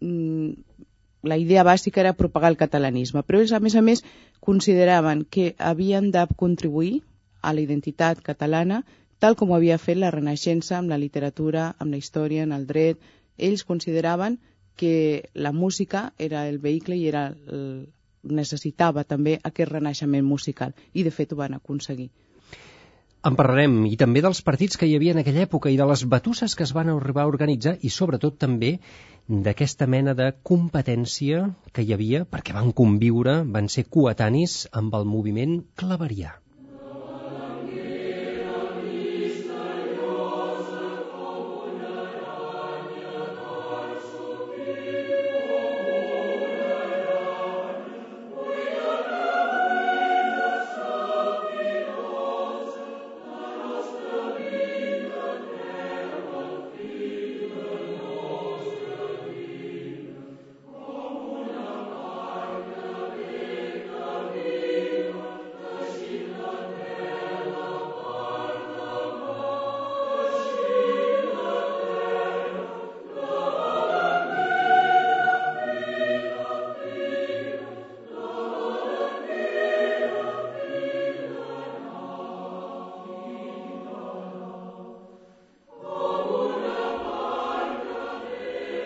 mm, 0.00 0.80
la 1.22 1.36
idea 1.36 1.64
bàsica 1.64 2.00
era 2.00 2.16
propagar 2.16 2.50
el 2.50 2.56
catalanisme, 2.56 3.22
però 3.22 3.40
ells, 3.40 3.52
a 3.52 3.60
més 3.60 3.76
a 3.76 3.82
més, 3.84 4.04
consideraven 4.40 5.24
que 5.24 5.54
havien 5.58 6.10
de 6.10 6.24
contribuir 6.36 7.02
a 7.42 7.52
la 7.52 7.60
identitat 7.60 8.22
catalana 8.24 8.84
tal 9.20 9.36
com 9.36 9.50
ho 9.52 9.56
havia 9.58 9.76
fet 9.78 9.98
la 10.00 10.10
Renaixença 10.10 10.78
amb 10.78 10.88
la 10.88 10.98
literatura, 10.98 11.74
amb 11.78 11.92
la 11.92 12.00
història, 12.00 12.46
en 12.48 12.54
el 12.56 12.66
dret. 12.66 12.98
Ells 13.36 13.66
consideraven 13.68 14.38
que 14.80 15.28
la 15.34 15.52
música 15.52 16.14
era 16.18 16.46
el 16.48 16.58
vehicle 16.58 16.96
i 16.96 17.06
era 17.08 17.26
el, 17.28 17.90
necessitava 18.24 19.04
també 19.04 19.38
aquest 19.44 19.70
renaixement 19.70 20.24
musical 20.24 20.74
i 20.92 21.04
de 21.04 21.12
fet 21.12 21.32
ho 21.32 21.40
van 21.40 21.56
aconseguir. 21.56 22.08
En 23.28 23.36
parlarem 23.36 23.82
i 23.84 23.96
també 24.00 24.22
dels 24.24 24.40
partits 24.40 24.80
que 24.80 24.88
hi 24.88 24.94
havia 24.96 25.12
en 25.12 25.20
aquella 25.20 25.44
època 25.44 25.68
i 25.68 25.76
de 25.76 25.86
les 25.88 26.06
batusses 26.08 26.54
que 26.56 26.64
es 26.64 26.72
van 26.72 26.88
arribar 26.88 27.26
a 27.26 27.32
organitzar 27.32 27.76
i 27.84 27.92
sobretot 27.92 28.38
també 28.40 28.78
d'aquesta 29.30 29.86
mena 29.86 30.12
de 30.18 30.24
competència 30.48 31.42
que 31.72 31.84
hi 31.86 31.92
havia 31.94 32.24
perquè 32.34 32.54
van 32.56 32.72
conviure, 32.80 33.36
van 33.56 33.70
ser 33.70 33.84
coetanis 33.96 34.54
amb 34.80 34.96
el 34.98 35.06
moviment 35.06 35.60
claverià. 35.82 36.39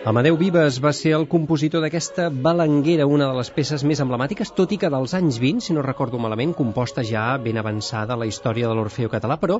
Amadeu 0.05 0.35
Vives 0.37 0.75
va 0.85 0.91
ser 0.93 1.15
el 1.17 1.23
compositor 1.25 1.81
d'aquesta 1.81 2.27
balanguera, 2.29 3.07
una 3.09 3.25
de 3.31 3.37
les 3.39 3.47
peces 3.55 3.81
més 3.89 3.97
emblemàtiques, 4.03 4.51
tot 4.53 4.75
i 4.75 4.77
que 4.77 4.91
dels 4.93 5.15
anys 5.17 5.39
20, 5.41 5.65
si 5.65 5.73
no 5.73 5.81
recordo 5.81 6.19
malament, 6.21 6.51
composta 6.53 7.01
ja 7.01 7.23
ben 7.41 7.57
avançada 7.57 8.13
la 8.13 8.27
història 8.29 8.69
de 8.69 8.75
l'Orfeo 8.77 9.09
català, 9.09 9.39
però 9.41 9.57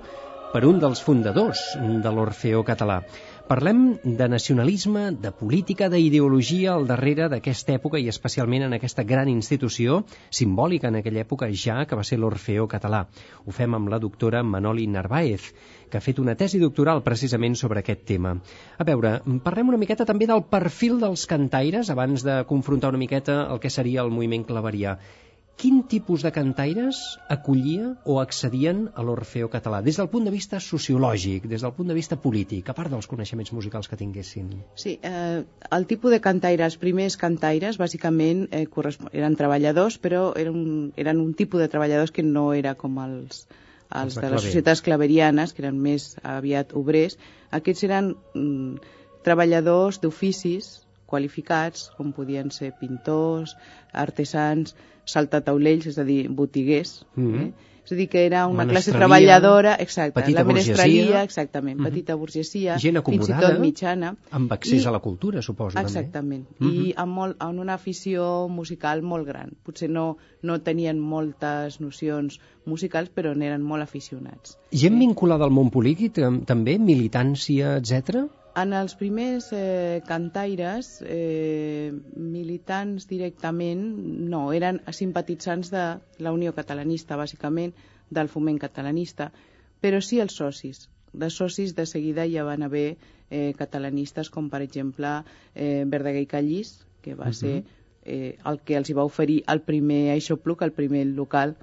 per 0.53 0.61
un 0.69 0.77
dels 0.83 1.01
fundadors 1.01 1.63
de 1.81 2.11
l'Orfeo 2.13 2.61
català. 2.67 2.99
Parlem 3.45 3.99
de 4.01 4.25
nacionalisme, 4.27 5.11
de 5.21 5.29
política, 5.29 5.85
d'ideologia 5.93 6.71
al 6.73 6.87
darrere 6.89 7.27
d'aquesta 7.29 7.75
època 7.77 7.99
i 8.01 8.07
especialment 8.09 8.63
en 8.65 8.73
aquesta 8.73 9.03
gran 9.05 9.29
institució 9.29 9.99
simbòlica 10.33 10.89
en 10.89 10.97
aquella 10.97 11.21
època 11.21 11.51
ja 11.63 11.83
que 11.85 11.99
va 11.99 12.05
ser 12.09 12.17
l'Orfeo 12.17 12.65
català. 12.71 13.03
Ho 13.45 13.53
fem 13.53 13.77
amb 13.77 13.91
la 13.93 13.99
doctora 14.01 14.41
Manoli 14.41 14.87
Narváez, 14.89 15.51
que 15.91 15.99
ha 15.99 16.01
fet 16.01 16.23
una 16.23 16.33
tesi 16.39 16.57
doctoral 16.63 17.03
precisament 17.05 17.53
sobre 17.53 17.83
aquest 17.83 18.01
tema. 18.09 18.33
A 18.81 18.87
veure, 18.89 19.19
parlem 19.45 19.69
una 19.69 19.81
miqueta 19.83 20.09
també 20.09 20.25
del 20.25 20.41
perfil 20.49 20.97
dels 21.05 21.27
cantaires 21.29 21.93
abans 21.93 22.25
de 22.25 22.41
confrontar 22.49 22.89
una 22.95 23.03
miqueta 23.05 23.43
el 23.45 23.61
que 23.61 23.69
seria 23.69 24.01
el 24.01 24.09
moviment 24.09 24.49
claverià 24.49 24.97
quin 25.55 25.83
tipus 25.87 26.23
de 26.25 26.31
cantaires 26.35 26.97
acollia 27.31 27.93
o 28.03 28.19
accedien 28.19 28.89
a 28.93 29.03
l'Orfeo 29.07 29.47
català, 29.51 29.81
des 29.85 29.95
del 29.99 30.09
punt 30.11 30.27
de 30.27 30.33
vista 30.33 30.59
sociològic, 30.59 31.47
des 31.47 31.63
del 31.63 31.73
punt 31.77 31.87
de 31.91 31.95
vista 31.95 32.17
polític, 32.19 32.69
a 32.69 32.75
part 32.75 32.91
dels 32.91 33.07
coneixements 33.07 33.53
musicals 33.55 33.87
que 33.87 33.99
tinguessin? 33.99 34.49
Sí, 34.75 34.97
eh, 35.01 35.43
el 35.77 35.87
tipus 35.87 36.11
de 36.11 36.19
cantaires, 36.19 36.75
primers 36.81 37.15
cantaires, 37.17 37.79
bàsicament 37.79 38.49
eh, 38.51 38.65
eren 39.13 39.37
treballadors, 39.39 39.97
però 39.97 40.33
eren 40.35 40.59
un, 40.59 40.73
eren 40.97 41.23
un 41.23 41.33
tipus 41.33 41.63
de 41.63 41.69
treballadors 41.71 42.11
que 42.11 42.23
no 42.23 42.51
era 42.53 42.75
com 42.75 42.99
els, 43.05 43.45
els, 43.95 44.19
de 44.19 44.31
les 44.33 44.43
societats 44.43 44.83
claverianes, 44.83 45.53
que 45.53 45.63
eren 45.63 45.79
més 45.79 46.15
aviat 46.23 46.75
obrers. 46.75 47.15
Aquests 47.55 47.87
eren 47.87 48.11
mm, 48.33 48.91
treballadors 49.23 50.01
d'oficis 50.03 50.81
qualificats, 51.05 51.91
com 51.95 52.11
podien 52.11 52.51
ser 52.51 52.73
pintors, 52.79 53.55
artesans, 53.93 54.75
saltataulells, 55.05 55.87
és 55.91 55.97
a 55.97 56.03
dir, 56.03 56.27
botiguers. 56.29 57.05
Mm 57.15 57.31
-hmm. 57.31 57.47
eh? 57.47 57.71
És 57.85 57.91
a 57.91 57.95
dir, 57.95 58.07
que 58.09 58.25
era 58.25 58.47
una 58.49 58.65
classe 58.65 58.91
treballadora, 58.91 59.75
exacte, 59.83 60.15
petita 60.15 60.41
la 60.41 60.47
menestreria, 60.47 61.21
exactament, 61.21 61.77
mm 61.77 61.83
-hmm. 61.83 61.89
petita 61.91 62.15
burgesia, 62.15 62.77
gent 62.81 62.97
fins 63.05 63.29
i 63.29 63.33
tot 63.39 63.59
mitjana. 63.59 64.15
Amb 64.31 64.51
accés 64.51 64.83
I, 64.83 64.87
a 64.87 64.91
la 64.91 64.99
cultura, 64.99 65.41
suposo, 65.41 65.77
exactament, 65.77 66.11
també. 66.11 66.35
Exactament, 66.35 66.45
mm 66.59 66.67
-hmm. 66.67 66.87
i 66.87 66.93
amb, 66.97 67.13
molt, 67.13 67.35
amb 67.39 67.59
una 67.59 67.73
afició 67.75 68.47
musical 68.47 69.03
molt 69.03 69.27
gran. 69.27 69.51
Potser 69.63 69.89
no, 69.89 70.17
no 70.41 70.59
tenien 70.61 70.99
moltes 70.99 71.79
nocions 71.79 72.39
musicals, 72.65 73.11
però 73.13 73.35
n'eren 73.35 73.61
molt 73.61 73.83
aficionats. 73.83 74.57
Gent 74.71 74.99
vinculada 74.99 75.45
al 75.45 75.51
món 75.51 75.69
polític, 75.69 76.13
també, 76.45 76.79
militància, 76.79 77.77
etc. 77.77 78.25
En 78.55 78.71
els 78.71 78.93
primers 78.95 79.49
eh, 79.51 80.01
cantaires, 80.07 81.01
eh, 81.03 81.91
militants 82.15 83.07
directament, 83.09 83.81
no, 84.31 84.45
eren 84.55 84.79
simpatitzants 84.95 85.73
de 85.73 85.83
la 86.23 86.31
Unió 86.31 86.53
Catalanista, 86.55 87.17
bàsicament, 87.19 87.73
del 88.09 88.29
foment 88.31 88.59
catalanista, 88.61 89.31
però 89.81 89.99
sí 89.99 90.21
els 90.23 90.37
socis. 90.39 90.85
De 91.11 91.29
socis 91.29 91.75
de 91.75 91.85
seguida 91.85 92.27
ja 92.31 92.45
van 92.47 92.63
haver 92.63 92.95
eh, 93.29 93.53
catalanistes 93.59 94.31
com, 94.31 94.49
per 94.49 94.61
exemple, 94.63 95.11
eh, 95.53 95.83
Verdaguer 95.85 96.23
i 96.23 96.31
Callís, 96.31 96.77
que 97.01 97.15
va 97.15 97.27
uh 97.27 97.29
-huh. 97.29 97.39
ser 97.41 97.63
eh, 98.05 98.37
el 98.45 98.59
que 98.61 98.77
els 98.77 98.89
hi 98.89 98.93
va 98.93 99.03
oferir 99.03 99.43
el 99.47 99.61
primer 99.61 100.11
Aixopluc, 100.13 100.61
el 100.61 100.71
primer 100.71 101.05
local 101.07 101.55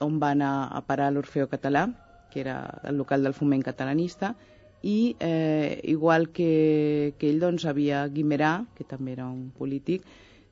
on 0.00 0.20
va 0.20 0.30
anar 0.32 0.68
a 0.70 0.80
parar 0.86 1.12
l'Orfeo 1.12 1.48
Català, 1.48 1.88
que 2.30 2.40
era 2.40 2.80
el 2.84 2.96
local 2.96 3.22
del 3.22 3.34
foment 3.34 3.62
catalanista, 3.62 4.36
i 4.82 5.16
eh, 5.20 5.80
igual 5.84 6.30
que, 6.30 7.14
que 7.18 7.28
ell 7.28 7.40
doncs 7.40 7.66
havia 7.68 8.06
Guimerà, 8.08 8.66
que 8.76 8.84
també 8.88 9.12
era 9.12 9.26
un 9.28 9.50
polític, 9.56 10.06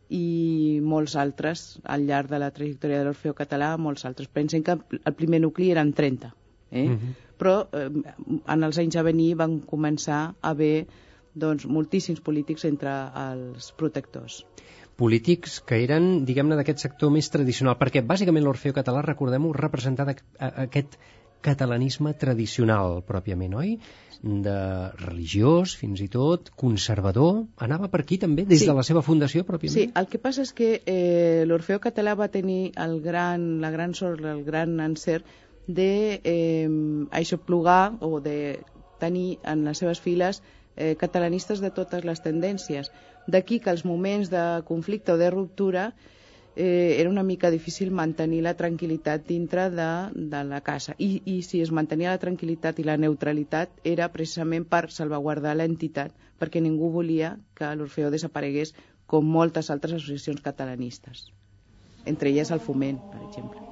i 0.08 0.80
molts 0.84 1.16
altres 1.20 1.78
al 1.84 2.06
llarg 2.08 2.30
de 2.32 2.40
la 2.40 2.50
trajectòria 2.52 3.00
de 3.00 3.08
l'Orfeo 3.08 3.34
català, 3.36 3.74
molts 3.76 4.06
altres. 4.08 4.28
Pensen 4.28 4.64
que 4.64 4.76
el 4.98 5.16
primer 5.16 5.42
nucli 5.44 5.70
eren 5.72 5.92
30, 5.92 6.32
eh? 6.70 6.84
Uh 6.84 6.90
mhm. 6.90 6.96
-huh. 6.96 7.14
però 7.38 7.68
eh, 7.72 7.90
en 8.46 8.64
els 8.64 8.78
anys 8.78 8.96
a 8.96 9.02
venir 9.02 9.34
van 9.36 9.60
començar 9.60 10.34
a 10.40 10.50
haver 10.50 10.86
doncs, 11.34 11.66
moltíssims 11.66 12.20
polítics 12.20 12.64
entre 12.64 12.90
els 13.14 13.72
protectors 13.72 14.44
polítics 14.98 15.60
que 15.60 15.78
eren, 15.84 16.24
diguem-ne, 16.26 16.56
d'aquest 16.58 16.82
sector 16.82 17.12
més 17.14 17.30
tradicional, 17.30 17.76
perquè 17.78 18.02
bàsicament 18.02 18.44
l'Orfeo 18.44 18.74
català, 18.74 19.00
recordem-ho, 19.06 19.52
representava 19.52 20.14
aquest 20.38 20.98
catalanisme 21.40 22.14
tradicional, 22.18 23.04
pròpiament, 23.06 23.54
oi? 23.54 23.78
De 24.22 24.90
religiós, 24.98 25.74
fins 25.78 26.00
i 26.02 26.08
tot, 26.10 26.50
conservador. 26.58 27.44
Anava 27.62 27.88
per 27.92 28.00
aquí 28.02 28.18
també, 28.18 28.44
des 28.48 28.64
sí. 28.64 28.66
de 28.66 28.74
la 28.74 28.84
seva 28.86 29.02
fundació 29.06 29.44
pròpiament? 29.46 29.74
Sí, 29.76 29.86
el 29.94 30.08
que 30.10 30.18
passa 30.22 30.42
és 30.42 30.52
que 30.52 30.70
eh, 30.84 31.44
l'Orfeo 31.46 31.78
català 31.82 32.16
va 32.18 32.28
tenir 32.32 32.72
el 32.76 32.98
gran, 33.04 33.60
la 33.62 33.70
gran 33.70 33.94
sort, 33.94 34.24
el 34.24 34.42
gran 34.44 34.78
encert 34.82 35.26
de 35.68 36.20
eh, 36.24 36.68
aixoplugar 37.12 37.98
o 38.00 38.18
de 38.24 38.58
tenir 38.98 39.38
en 39.44 39.64
les 39.68 39.78
seves 39.78 40.00
files 40.02 40.42
eh, 40.74 40.96
catalanistes 40.98 41.62
de 41.62 41.70
totes 41.70 42.04
les 42.04 42.22
tendències. 42.24 42.90
D'aquí 43.28 43.60
que 43.60 43.70
els 43.70 43.84
moments 43.84 44.30
de 44.32 44.44
conflicte 44.66 45.14
o 45.14 45.20
de 45.20 45.30
ruptura 45.30 45.92
eh, 46.58 47.00
era 47.00 47.08
una 47.08 47.22
mica 47.22 47.52
difícil 47.54 47.92
mantenir 47.94 48.40
la 48.42 48.56
tranquil·litat 48.58 49.28
dintre 49.28 49.68
de, 49.70 49.86
de 50.32 50.40
la 50.44 50.58
casa. 50.66 50.96
I, 50.98 51.22
I 51.24 51.36
si 51.46 51.62
es 51.62 51.70
mantenia 51.70 52.16
la 52.16 52.22
tranquil·litat 52.24 52.82
i 52.82 52.86
la 52.88 52.98
neutralitat 52.98 53.78
era 53.86 54.10
precisament 54.16 54.66
per 54.66 54.88
salvaguardar 54.90 55.54
l'entitat, 55.54 56.10
perquè 56.42 56.62
ningú 56.64 56.90
volia 56.98 57.36
que 57.54 57.70
l'Orfeo 57.78 58.10
desaparegués 58.10 58.74
com 59.06 59.30
moltes 59.38 59.70
altres 59.70 60.00
associacions 60.00 60.42
catalanistes, 60.42 61.28
entre 62.04 62.34
elles 62.34 62.50
el 62.50 62.66
Foment, 62.66 62.98
per 63.14 63.22
exemple. 63.30 63.67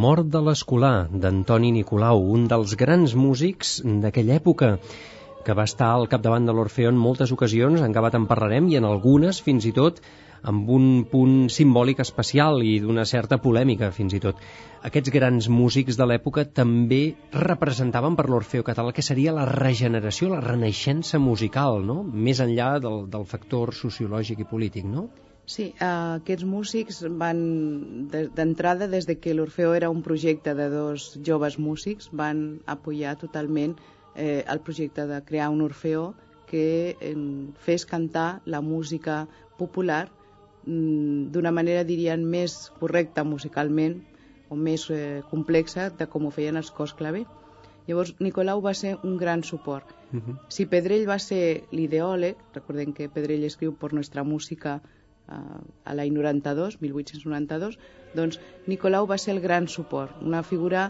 Mort 0.00 0.28
de 0.32 0.40
l'escolar, 0.46 1.08
d'Antoni 1.22 1.70
Nicolau, 1.76 2.22
un 2.36 2.46
dels 2.48 2.72
grans 2.82 3.14
músics 3.26 3.78
d'aquella 4.04 4.38
època, 4.40 4.70
que 5.44 5.56
va 5.56 5.66
estar 5.68 5.90
al 5.92 6.08
capdavant 6.12 6.46
de 6.48 6.54
l'Orfeó 6.56 6.90
en 6.92 6.98
moltes 7.00 7.32
ocasions, 7.36 7.80
en 7.80 7.90
acabat 7.90 8.16
en 8.16 8.26
parlarem, 8.30 8.68
i 8.72 8.78
en 8.80 8.88
algunes, 8.88 9.40
fins 9.44 9.66
i 9.68 9.72
tot, 9.76 10.00
amb 10.52 10.68
un 10.72 10.86
punt 11.10 11.36
simbòlic 11.52 12.00
especial 12.04 12.62
i 12.64 12.78
d'una 12.80 13.04
certa 13.08 13.40
polèmica, 13.44 13.90
fins 13.96 14.16
i 14.16 14.20
tot. 14.24 14.40
Aquests 14.88 15.12
grans 15.12 15.48
músics 15.52 15.98
de 16.00 16.06
l'època 16.08 16.46
també 16.60 17.02
representaven 17.36 18.16
per 18.16 18.28
l'Orfeo 18.30 18.64
català 18.64 18.94
que 18.96 19.04
seria 19.04 19.36
la 19.36 19.48
regeneració, 19.50 20.30
la 20.32 20.44
renaixença 20.44 21.20
musical, 21.20 21.82
no? 21.84 22.02
més 22.28 22.40
enllà 22.40 22.78
del, 22.80 23.02
del 23.12 23.28
factor 23.34 23.76
sociològic 23.76 24.46
i 24.46 24.48
polític, 24.54 24.88
no? 24.88 25.10
Sí, 25.50 25.66
eh, 25.72 25.86
aquests 26.20 26.46
músics 26.46 27.00
van, 27.22 27.40
d'entrada, 28.10 28.86
des 28.92 29.08
de 29.08 29.18
que 29.18 29.34
l'Orfeo 29.34 29.74
era 29.74 29.90
un 29.90 30.02
projecte 30.06 30.54
de 30.54 30.68
dos 30.70 31.10
joves 31.26 31.58
músics, 31.58 32.10
van 32.12 32.60
apoyar 32.66 33.16
totalment 33.18 33.74
eh, 34.14 34.44
el 34.46 34.60
projecte 34.60 35.06
de 35.10 35.22
crear 35.24 35.50
un 35.50 35.62
Orfeo 35.66 36.14
que 36.46 36.96
eh, 37.00 37.16
fes 37.66 37.86
cantar 37.86 38.42
la 38.44 38.60
música 38.60 39.26
popular 39.58 40.06
Mm, 40.66 41.30
d'una 41.32 41.52
manera, 41.56 41.84
dirien, 41.88 42.24
més 42.28 42.54
correcta 42.80 43.24
musicalment 43.24 43.96
o 44.52 44.56
més 44.56 44.88
eh, 44.92 45.22
complexa 45.30 45.88
de 45.96 46.06
com 46.12 46.26
ho 46.26 46.32
feien 46.34 46.60
els 46.60 46.70
cos 46.76 46.92
claver. 46.98 47.24
Llavors, 47.86 48.12
Nicolau 48.20 48.60
va 48.62 48.74
ser 48.76 48.96
un 49.08 49.16
gran 49.16 49.42
suport. 49.42 49.94
Uh. 50.12 50.20
-huh. 50.20 50.36
Si 50.48 50.66
Pedrell 50.66 51.08
va 51.08 51.18
ser 51.18 51.64
l'ideòleg, 51.72 52.36
recordem 52.54 52.92
que 52.92 53.08
Pedrell 53.08 53.44
escriu 53.44 53.72
per 53.72 53.92
nostra 53.92 54.22
música 54.22 54.80
a 55.30 55.94
l'any 55.94 56.12
92, 56.16 56.80
1892, 56.82 57.78
doncs 58.16 58.40
Nicolau 58.66 59.06
va 59.06 59.18
ser 59.18 59.34
el 59.36 59.40
gran 59.44 59.68
suport, 59.68 60.16
una 60.22 60.42
figura 60.42 60.88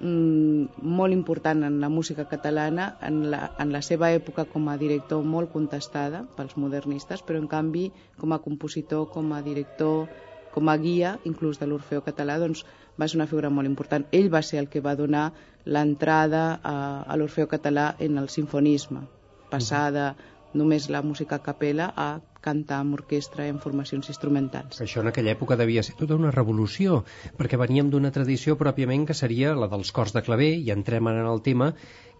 mm, 0.00 0.80
molt 0.82 1.14
important 1.14 1.62
en 1.66 1.78
la 1.80 1.88
música 1.88 2.26
catalana, 2.28 2.96
en 3.06 3.22
la, 3.30 3.42
en 3.58 3.72
la 3.72 3.82
seva 3.86 4.10
època 4.16 4.46
com 4.50 4.68
a 4.68 4.78
director 4.80 5.22
molt 5.22 5.52
contestada 5.52 6.24
pels 6.36 6.56
modernistes, 6.56 7.22
però 7.22 7.38
en 7.38 7.48
canvi 7.48 7.90
com 8.18 8.32
a 8.32 8.40
compositor, 8.42 9.08
com 9.14 9.32
a 9.36 9.42
director, 9.46 10.08
com 10.54 10.68
a 10.68 10.76
guia, 10.76 11.18
inclús 11.24 11.60
de 11.60 11.68
l'Orfeo 11.70 12.02
català, 12.02 12.38
doncs 12.42 12.64
va 12.98 13.06
ser 13.08 13.20
una 13.20 13.28
figura 13.30 13.50
molt 13.54 13.68
important. 13.68 14.04
Ell 14.12 14.28
va 14.32 14.42
ser 14.42 14.58
el 14.58 14.68
que 14.68 14.82
va 14.82 14.96
donar 14.98 15.30
l'entrada 15.64 16.58
a, 16.62 16.74
a 17.06 17.16
l'Orfeo 17.16 17.46
català 17.48 17.94
en 17.98 18.18
el 18.18 18.28
sinfonisme, 18.28 19.06
passada 19.50 20.14
només 20.54 20.88
la 20.90 21.02
música 21.02 21.38
a 21.38 21.44
capella 21.44 21.92
a 21.96 22.10
cantar 22.44 22.80
amb 22.82 22.98
orquestra 22.98 23.46
en 23.52 23.58
formacions 23.62 24.10
instrumentals. 24.12 24.80
Això 24.84 25.04
en 25.04 25.10
aquella 25.12 25.34
època 25.36 25.58
devia 25.60 25.84
ser 25.86 25.96
tota 25.98 26.18
una 26.18 26.34
revolució, 26.34 27.02
perquè 27.38 27.60
veníem 27.60 27.90
d'una 27.92 28.12
tradició 28.14 28.56
pròpiament 28.60 29.06
que 29.08 29.18
seria 29.22 29.56
la 29.56 29.70
dels 29.72 29.92
cors 29.92 30.14
de 30.16 30.24
claver, 30.26 30.54
i 30.58 30.72
entrem 30.74 31.10
en 31.12 31.24
el 31.24 31.42
tema, 31.46 31.74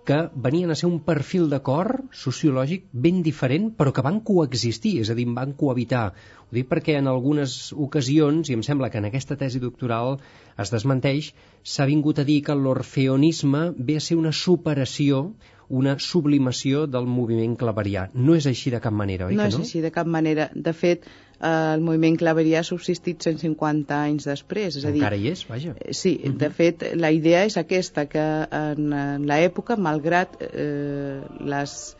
que 0.05 0.19
venien 0.35 0.71
a 0.71 0.75
ser 0.81 0.89
un 0.89 1.01
perfil 1.07 1.49
de 1.53 1.59
cor 1.67 1.91
sociològic 2.21 2.87
ben 3.07 3.21
diferent, 3.27 3.69
però 3.77 3.93
que 3.93 4.05
van 4.07 4.21
coexistir, 4.31 4.95
és 5.03 5.11
a 5.13 5.17
dir, 5.19 5.27
van 5.37 5.53
cohabitar. 5.63 6.05
Ho 6.49 6.57
dic 6.57 6.71
perquè 6.71 6.97
en 6.99 7.11
algunes 7.11 7.57
ocasions, 7.87 8.49
i 8.49 8.57
em 8.57 8.65
sembla 8.67 8.91
que 8.91 8.99
en 9.03 9.11
aquesta 9.11 9.37
tesi 9.43 9.61
doctoral 9.63 10.17
es 10.65 10.73
desmenteix, 10.73 11.31
s'ha 11.75 11.89
vingut 11.91 12.19
a 12.19 12.27
dir 12.31 12.41
que 12.47 12.57
l'orfeonisme 12.57 13.63
ve 13.77 14.01
a 14.01 14.05
ser 14.07 14.17
una 14.23 14.33
superació, 14.33 15.23
una 15.71 15.95
sublimació 16.03 16.85
del 16.91 17.07
moviment 17.07 17.55
claverià. 17.59 18.09
No 18.15 18.35
és 18.35 18.47
així 18.51 18.73
de 18.75 18.81
cap 18.83 18.95
manera, 18.95 19.29
oi 19.31 19.37
no 19.39 19.45
que 19.47 19.53
no? 19.53 19.61
és 19.61 19.69
així 19.69 19.83
de 19.85 19.93
cap 19.95 20.09
manera. 20.11 20.49
De 20.55 20.73
fet, 20.75 21.07
eh, 21.39 21.51
el 21.51 21.85
moviment 21.87 22.19
claverià 22.19 22.65
ha 22.65 22.67
subsistit 22.67 23.23
150 23.23 24.01
anys 24.11 24.27
després. 24.27 24.77
És 24.81 24.85
a 24.85 24.91
dir, 24.91 25.05
Encara 25.05 25.21
hi 25.21 25.31
és, 25.31 25.45
vaja. 25.49 25.77
Eh, 25.79 25.95
sí, 25.95 26.17
uh 26.19 26.27
-huh. 26.29 26.37
de 26.43 26.51
fet, 26.51 26.85
la 26.97 27.13
idea 27.15 27.45
és 27.47 27.57
aquesta, 27.57 28.07
que 28.07 28.27
en, 28.51 28.93
en 28.93 29.27
l'època, 29.31 29.77
malgrat 29.77 30.37
eh, 30.41 31.21
les, 31.41 31.97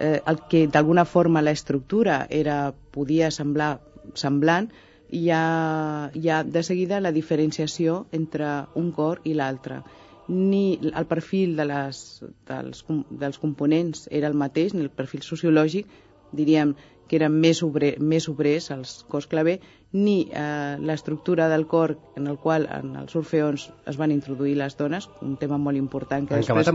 eh, 0.00 0.20
el 0.26 0.38
que 0.48 0.66
d'alguna 0.66 1.04
forma 1.04 1.42
l'estructura 1.42 2.26
era 2.30 2.72
podia 2.90 3.30
semblar 3.30 3.80
semblant, 4.14 4.70
hi 5.10 5.28
ha, 5.30 6.10
hi 6.14 6.28
ha 6.28 6.42
de 6.42 6.62
seguida 6.62 7.00
la 7.00 7.12
diferenciació 7.12 8.06
entre 8.12 8.66
un 8.74 8.92
cor 8.92 9.20
i 9.24 9.34
l'altre 9.34 9.82
ni 10.30 10.78
el 10.82 11.06
perfil 11.10 11.56
de 11.58 11.66
les, 11.66 12.22
dels, 12.46 12.84
dels 13.10 13.42
components 13.42 14.06
era 14.14 14.30
el 14.30 14.38
mateix, 14.38 14.74
ni 14.74 14.86
el 14.86 14.94
perfil 14.94 15.26
sociològic, 15.26 15.90
diríem 16.32 16.76
que 17.10 17.18
eren 17.18 17.34
més, 17.42 17.58
obre, 17.66 17.96
més 17.98 18.28
obrers, 18.30 18.68
els 18.70 18.92
cors 19.10 19.26
claver, 19.26 19.56
ni 19.90 20.28
eh, 20.30 20.76
l'estructura 20.78 21.48
del 21.50 21.66
cor 21.66 21.96
en 22.16 22.28
el 22.30 22.38
qual 22.38 22.68
en 22.70 22.94
els 23.00 23.16
orfeons 23.18 23.66
es 23.90 23.98
van 23.98 24.14
introduir 24.14 24.54
les 24.60 24.78
dones, 24.78 25.08
un 25.26 25.34
tema 25.40 25.58
molt 25.58 25.80
important 25.80 26.28
que 26.28 26.38
en 26.38 26.44
després 26.46 26.70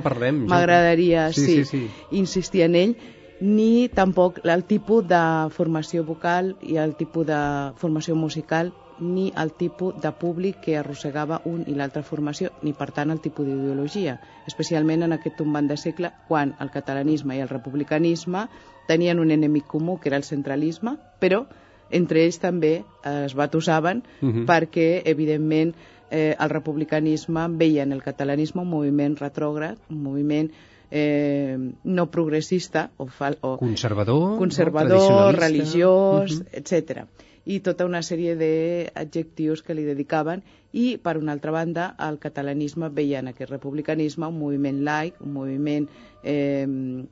m'agradaria 0.52 1.30
sí, 1.32 1.46
sí, 1.46 1.56
sí, 1.64 1.86
sí. 1.86 2.18
insistir 2.20 2.66
en 2.68 2.76
ell, 2.76 2.98
ni 3.40 3.88
tampoc 3.88 4.42
el 4.44 4.68
tipus 4.68 5.08
de 5.08 5.24
formació 5.56 6.04
vocal 6.04 6.58
i 6.64 6.76
el 6.84 6.98
tipus 7.00 7.28
de 7.32 7.40
formació 7.80 8.20
musical 8.20 8.76
ni 9.00 9.34
el 9.36 9.52
tipus 9.54 10.00
de 10.02 10.12
públic 10.12 10.62
que 10.64 10.78
arrossegava 10.78 11.42
un 11.46 11.64
i 11.68 11.76
l'altra 11.76 12.04
formació, 12.04 12.52
ni 12.64 12.74
per 12.74 12.92
tant 12.96 13.12
el 13.12 13.20
tipus 13.22 13.48
d'ideologia, 13.48 14.20
especialment 14.48 15.04
en 15.04 15.16
aquest 15.16 15.38
tombant 15.42 15.68
de 15.68 15.78
segle 15.78 16.12
quan 16.30 16.56
el 16.64 16.72
catalanisme 16.72 17.36
i 17.36 17.44
el 17.44 17.52
republicanisme 17.52 18.46
tenien 18.88 19.20
un 19.20 19.32
enemic 19.32 19.68
comú 19.68 20.00
que 20.00 20.10
era 20.10 20.18
el 20.18 20.24
centralisme, 20.24 20.98
però 21.20 21.46
entre 21.92 22.24
ells 22.26 22.40
també 22.42 22.84
es 23.04 23.36
batusaven 23.36 24.04
uh 24.04 24.26
mhm. 24.26 24.34
-huh. 24.34 24.46
perquè, 24.46 25.02
evidentment, 25.06 25.76
eh, 26.12 26.36
el 26.40 26.50
republicanisme 26.50 27.48
veia 27.50 27.84
en 27.84 27.92
el 27.92 28.02
catalanisme 28.02 28.62
un 28.62 28.70
moviment 28.70 29.18
retrògrad, 29.18 29.78
un 29.90 30.04
moviment 30.04 30.52
eh, 30.92 31.58
no 31.84 32.12
progressista 32.12 32.92
o, 32.98 33.08
fal, 33.08 33.38
o 33.42 33.58
conservador, 33.58 34.38
conservador 34.38 35.34
no? 35.34 35.40
religiós, 35.40 36.32
uh 36.32 36.44
-huh. 36.44 36.48
etc 36.54 37.08
i 37.46 37.60
tota 37.62 37.86
una 37.86 38.02
sèrie 38.02 38.34
d'adjectius 38.40 39.62
que 39.66 39.76
li 39.78 39.86
dedicaven 39.86 40.42
i, 40.74 40.98
per 41.02 41.16
una 41.18 41.36
altra 41.36 41.54
banda, 41.56 41.92
el 42.02 42.18
catalanisme 42.20 42.90
veia 42.90 43.22
en 43.22 43.30
aquest 43.32 43.54
republicanisme 43.54 44.28
un 44.28 44.40
moviment 44.40 44.82
laic, 44.84 45.22
un 45.22 45.36
moviment 45.38 45.86
eh, 46.24 46.66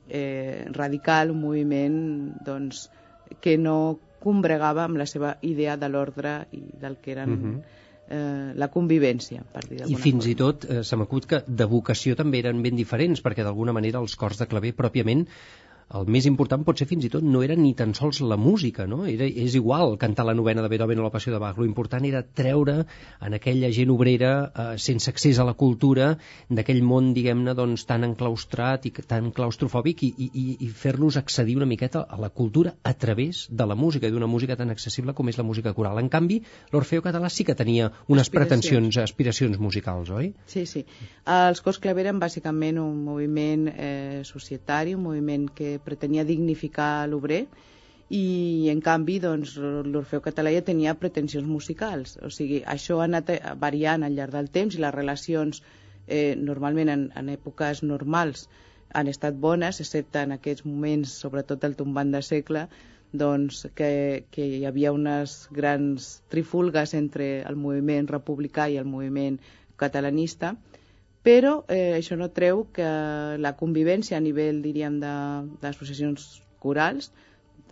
eh, 0.08 0.66
radical, 0.74 1.30
un 1.30 1.40
moviment 1.40 1.96
doncs, 2.44 2.88
que 3.40 3.56
no 3.56 4.00
combregava 4.24 4.84
amb 4.88 4.98
la 5.00 5.06
seva 5.06 5.36
idea 5.42 5.78
de 5.80 5.88
l'ordre 5.88 6.36
i 6.52 6.64
del 6.82 7.00
que 7.00 7.16
eren... 7.16 7.30
Uh 7.30 7.36
mhm. 7.36 7.54
-huh. 7.54 7.80
Eh, 8.04 8.52
la 8.60 8.68
convivència, 8.68 9.42
per 9.50 9.62
dir 9.64 9.78
I 9.88 9.94
fins 9.96 10.26
forma. 10.26 10.30
i 10.30 10.34
tot 10.34 10.64
eh, 10.68 10.82
se 10.84 10.96
m'acut 10.96 11.24
que 11.24 11.38
de 11.46 11.64
vocació 11.64 12.14
també 12.14 12.42
eren 12.42 12.60
ben 12.60 12.76
diferents, 12.76 13.22
perquè 13.24 13.42
d'alguna 13.42 13.72
manera 13.72 13.98
els 13.98 14.14
cors 14.20 14.36
de 14.36 14.46
claver 14.46 14.74
pròpiament 14.76 15.24
el 15.94 16.08
més 16.10 16.26
important 16.26 16.64
pot 16.66 16.80
ser 16.80 16.86
fins 16.90 17.06
i 17.06 17.10
tot 17.12 17.24
no 17.24 17.42
era 17.46 17.54
ni 17.58 17.72
tan 17.78 17.94
sols 17.94 18.20
la 18.24 18.38
música, 18.40 18.86
no? 18.90 19.04
Era, 19.10 19.26
és 19.26 19.54
igual 19.58 19.96
cantar 20.00 20.26
la 20.26 20.34
novena 20.34 20.62
de 20.64 20.70
Beethoven 20.72 21.00
o 21.00 21.06
la 21.06 21.12
passió 21.14 21.32
de 21.32 21.40
Bach, 21.42 21.58
l'important 21.62 22.06
era 22.08 22.24
treure 22.24 22.80
en 23.22 23.36
aquella 23.38 23.70
gent 23.74 23.92
obrera 23.94 24.32
eh, 24.46 24.66
sense 24.78 25.10
accés 25.12 25.38
a 25.38 25.46
la 25.46 25.54
cultura 25.54 26.14
d'aquell 26.48 26.82
món, 26.82 27.12
diguem-ne, 27.16 27.54
doncs, 27.54 27.86
tan 27.88 28.06
enclaustrat 28.08 28.88
i 28.88 28.94
tan 28.96 29.30
claustrofòbic 29.36 30.02
i, 30.06 30.10
i, 30.26 30.44
i 30.66 30.70
fer-los 30.74 31.18
accedir 31.20 31.56
una 31.60 31.68
miqueta 31.70 32.04
a 32.08 32.18
la 32.20 32.30
cultura 32.30 32.74
a 32.82 32.94
través 32.94 33.46
de 33.50 33.66
la 33.66 33.78
música 33.78 34.08
i 34.08 34.14
d'una 34.14 34.30
música 34.30 34.56
tan 34.58 34.74
accessible 34.74 35.14
com 35.14 35.30
és 35.30 35.38
la 35.38 35.46
música 35.46 35.74
coral. 35.76 36.00
En 36.02 36.10
canvi, 36.10 36.40
l'Orfeo 36.72 37.04
català 37.04 37.30
sí 37.30 37.46
que 37.46 37.54
tenia 37.54 37.90
unes 38.08 38.26
aspiracions. 38.26 38.34
pretensions, 38.34 38.98
aspiracions 39.04 39.58
musicals, 39.60 40.10
oi? 40.10 40.32
Sí, 40.50 40.66
sí. 40.66 40.84
Els 41.30 41.62
cors 41.64 41.78
claver 41.78 42.06
eren 42.08 42.20
bàsicament 42.20 42.80
un 42.82 43.04
moviment 43.06 43.68
eh, 43.70 44.22
societari, 44.24 44.94
un 44.98 45.04
moviment 45.06 45.46
que 45.54 45.78
pretenia 45.86 46.24
dignificar 46.28 47.06
l'obrer 47.08 47.44
i 48.10 48.68
en 48.70 48.80
canvi 48.84 49.18
doncs, 49.22 49.54
l'Orfeu 49.58 50.20
català 50.24 50.52
ja 50.52 50.64
tenia 50.64 50.94
pretensions 51.00 51.48
musicals. 51.48 52.18
O 52.22 52.30
sigui, 52.30 52.60
això 52.66 53.00
ha 53.00 53.08
anat 53.08 53.32
variant 53.60 54.04
al 54.04 54.14
llarg 54.18 54.36
del 54.36 54.50
temps 54.52 54.76
i 54.76 54.82
les 54.84 54.94
relacions 54.94 55.62
eh, 56.06 56.34
normalment 56.36 56.92
en, 56.92 57.08
en 57.16 57.30
èpoques 57.32 57.82
normals 57.82 58.48
han 58.94 59.08
estat 59.10 59.34
bones, 59.34 59.80
excepte 59.82 60.22
en 60.22 60.36
aquests 60.36 60.66
moments, 60.66 61.14
sobretot 61.24 61.64
el 61.66 61.74
tombant 61.78 62.12
de 62.14 62.20
segle, 62.22 62.68
doncs, 63.14 63.64
que, 63.78 63.90
que 64.34 64.46
hi 64.58 64.64
havia 64.68 64.92
unes 64.94 65.34
grans 65.54 66.08
trifulgues 66.30 66.94
entre 66.98 67.28
el 67.48 67.56
moviment 67.56 68.10
republicà 68.10 68.68
i 68.70 68.78
el 68.78 68.86
moviment 68.90 69.38
catalanista, 69.80 70.54
però 71.24 71.54
eh, 71.72 71.96
això 71.96 72.18
no 72.20 72.28
treu 72.36 72.66
que 72.76 72.86
la 73.40 73.54
convivència 73.56 74.18
a 74.18 74.24
nivell, 74.24 74.60
diríem, 74.64 74.98
d'associacions 75.00 76.26
corals, 76.60 77.10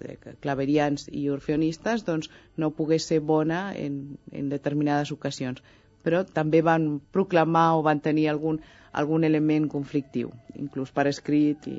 de 0.00 0.16
claverians 0.42 1.04
i 1.12 1.28
orfeonistes, 1.30 2.06
doncs 2.08 2.30
no 2.58 2.72
pogués 2.74 3.06
ser 3.10 3.20
bona 3.20 3.60
en, 3.78 4.16
en 4.32 4.48
determinades 4.50 5.12
ocasions. 5.14 5.60
Però 6.02 6.24
també 6.26 6.62
van 6.66 6.96
proclamar 7.14 7.68
o 7.76 7.84
van 7.86 8.00
tenir 8.02 8.26
algun, 8.32 8.58
algun 8.92 9.28
element 9.28 9.68
conflictiu, 9.70 10.32
inclús 10.58 10.90
per 10.90 11.06
escrit 11.12 11.68
i 11.70 11.78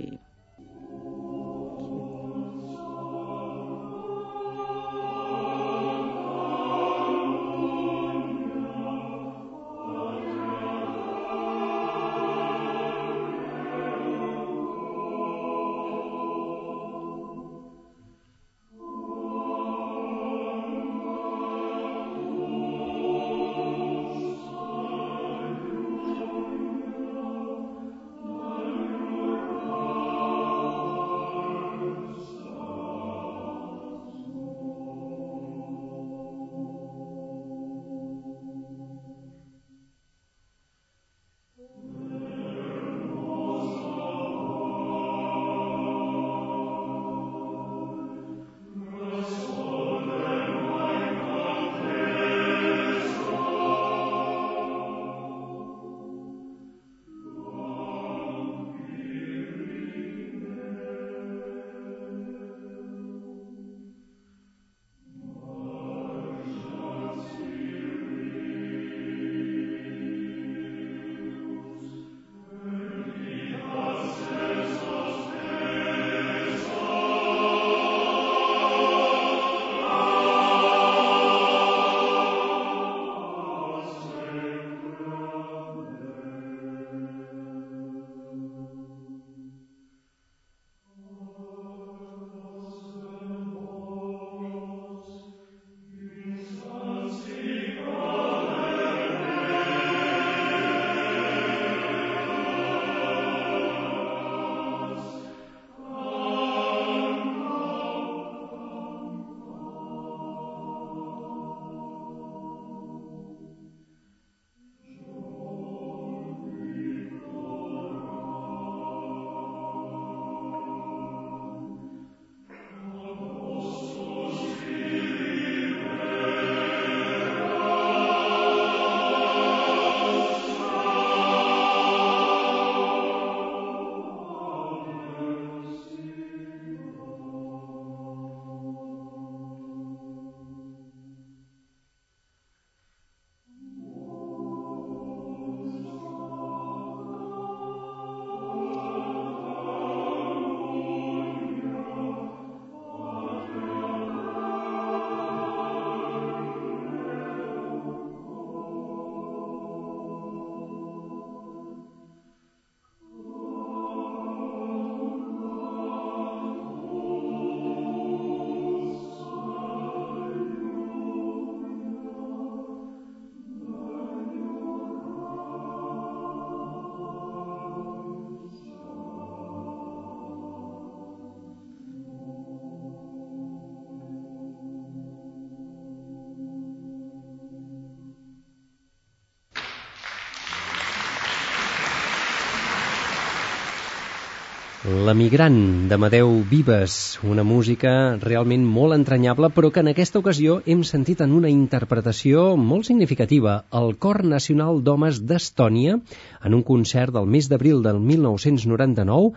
La 194.84 195.14
migrant 195.16 195.88
d'Amadeu 195.88 196.42
Vives, 196.44 196.94
una 197.24 197.46
música 197.48 197.92
realment 198.20 198.66
molt 198.68 198.92
entranyable, 198.98 199.48
però 199.56 199.70
que 199.72 199.80
en 199.80 199.90
aquesta 199.94 200.20
ocasió 200.20 200.58
hem 200.68 200.82
sentit 200.84 201.22
en 201.24 201.32
una 201.32 201.48
interpretació 201.48 202.58
molt 202.60 202.90
significativa, 202.90 203.54
el 203.80 203.96
Cor 203.96 204.20
Nacional 204.28 204.82
d'Homes 204.84 205.22
d'Estònia, 205.30 205.96
en 206.44 206.58
un 206.60 206.66
concert 206.68 207.16
del 207.16 207.32
mes 207.38 207.48
d'abril 207.48 207.80
del 207.86 208.02
1999, 208.10 209.32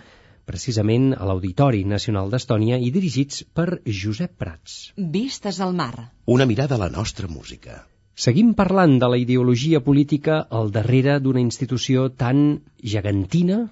precisament 0.51 1.13
a 1.15 1.31
l'Auditori 1.31 1.85
Nacional 1.95 2.35
d'Estònia 2.35 2.81
i 2.83 2.91
dirigits 2.91 3.47
per 3.47 3.69
Josep 3.87 4.35
Prats. 4.43 4.77
Vistes 4.99 5.63
al 5.63 5.79
mar. 5.79 6.11
Una 6.27 6.51
mirada 6.51 6.75
a 6.75 6.83
la 6.83 6.91
nostra 6.91 7.31
música. 7.31 7.85
Seguim 8.19 8.51
parlant 8.59 8.99
de 8.99 9.15
la 9.15 9.23
ideologia 9.23 9.79
política 9.79 10.43
al 10.51 10.75
darrere 10.75 11.21
d'una 11.23 11.47
institució 11.47 12.11
tan 12.11 12.65
gegantina 12.83 13.69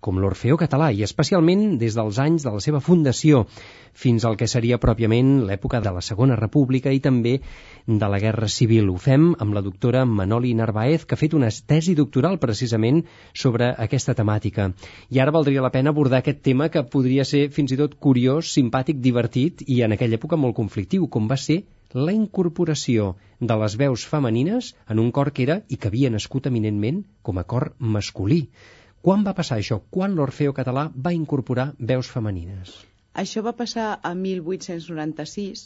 com 0.00 0.20
l'Orfeó 0.20 0.56
Català, 0.60 0.90
i 0.92 1.02
especialment 1.02 1.76
des 1.80 1.96
dels 1.98 2.18
anys 2.22 2.44
de 2.46 2.52
la 2.54 2.62
seva 2.62 2.80
fundació 2.80 3.46
fins 3.96 4.26
al 4.28 4.36
que 4.36 4.46
seria 4.46 4.78
pròpiament 4.78 5.46
l'època 5.48 5.80
de 5.80 5.92
la 5.94 6.02
Segona 6.04 6.36
República 6.36 6.92
i 6.92 7.00
també 7.00 7.38
de 7.86 8.10
la 8.12 8.20
Guerra 8.20 8.48
Civil. 8.52 8.90
Ho 8.92 8.98
fem 9.00 9.30
amb 9.40 9.56
la 9.56 9.62
doctora 9.64 10.04
Manoli 10.04 10.52
Narváez, 10.54 11.06
que 11.06 11.16
ha 11.16 11.22
fet 11.22 11.34
una 11.34 11.48
tesi 11.48 11.94
doctoral 11.96 12.38
precisament 12.42 13.02
sobre 13.32 13.72
aquesta 13.86 14.14
temàtica. 14.14 14.68
I 15.10 15.22
ara 15.24 15.34
valdria 15.34 15.64
la 15.64 15.72
pena 15.72 15.94
abordar 15.94 16.20
aquest 16.20 16.44
tema 16.44 16.68
que 16.68 16.84
podria 16.92 17.24
ser 17.24 17.48
fins 17.50 17.72
i 17.72 17.80
tot 17.80 17.96
curiós, 17.98 18.52
simpàtic, 18.52 19.00
divertit 19.00 19.64
i 19.66 19.80
en 19.82 19.96
aquella 19.96 20.20
època 20.20 20.36
molt 20.36 20.58
conflictiu, 20.60 21.08
com 21.08 21.26
va 21.30 21.40
ser 21.40 21.62
la 21.96 22.12
incorporació 22.12 23.14
de 23.40 23.56
les 23.60 23.76
veus 23.80 24.04
femenines 24.06 24.74
en 24.92 24.98
un 25.00 25.12
cor 25.18 25.32
que 25.32 25.44
era 25.46 25.60
i 25.68 25.78
que 25.80 25.88
havia 25.88 26.10
nascut 26.12 26.48
eminentment 26.50 27.04
com 27.22 27.38
a 27.38 27.44
cor 27.44 27.72
masculí. 27.78 28.42
Quan 29.06 29.22
va 29.22 29.36
passar 29.38 29.60
això? 29.60 29.76
Quan 29.94 30.16
l'Orfeo 30.18 30.50
català 30.54 30.82
va 31.02 31.12
incorporar 31.14 31.66
veus 31.90 32.08
femenines? 32.10 32.72
Això 33.22 33.42
va 33.46 33.52
passar 33.58 33.84
a 34.08 34.10
1896, 34.18 35.60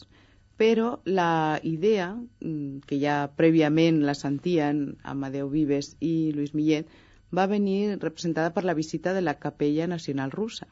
però 0.61 0.90
la 1.07 1.57
idea, 1.70 2.11
mm, 2.18 2.83
que 2.90 2.98
ja 3.00 3.14
prèviament 3.38 4.03
la 4.05 4.14
sentien 4.18 4.83
Amadeu 5.14 5.48
Vives 5.48 5.88
i 6.05 6.33
Luis 6.37 6.53
Millet, 6.53 6.90
va 7.33 7.46
venir 7.55 7.96
representada 8.03 8.53
per 8.53 8.66
la 8.68 8.76
visita 8.83 9.14
de 9.16 9.24
la 9.24 9.38
Capella 9.46 9.87
Nacional 9.87 10.37
Russa, 10.37 10.68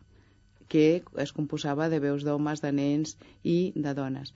que 0.69 1.03
es 1.25 1.33
composava 1.33 1.89
de 1.89 2.03
veus 2.05 2.29
d'homes, 2.29 2.61
de 2.61 2.75
nens 2.83 3.17
i 3.45 3.73
de 3.77 3.95
dones. 3.95 4.35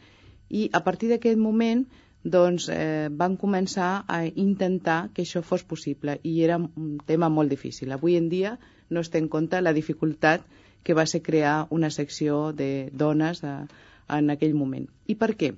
I 0.49 0.71
a 0.73 0.81
partir 0.89 1.13
d'aquest 1.13 1.37
moment 1.37 1.85
doncs 2.25 2.69
eh, 2.71 3.09
van 3.11 3.37
començar 3.37 4.05
a 4.07 4.23
intentar 4.27 5.11
que 5.15 5.25
això 5.27 5.43
fos 5.43 5.65
possible 5.67 6.19
i 6.23 6.43
era 6.43 6.59
un 6.59 6.99
tema 7.07 7.29
molt 7.29 7.51
difícil. 7.51 7.93
Avui 7.93 8.17
en 8.17 8.29
dia 8.31 8.59
no 8.91 9.01
es 9.01 9.11
té 9.11 9.19
en 9.19 9.29
compte 9.29 9.61
la 9.61 9.73
dificultat 9.73 10.45
que 10.83 10.95
va 10.95 11.07
ser 11.07 11.23
crear 11.23 11.67
una 11.71 11.91
secció 11.91 12.53
de 12.53 12.91
dones 12.93 13.43
a, 13.45 13.67
en 14.09 14.31
aquell 14.31 14.55
moment. 14.55 14.87
I 15.07 15.17
per 15.19 15.35
què? 15.39 15.55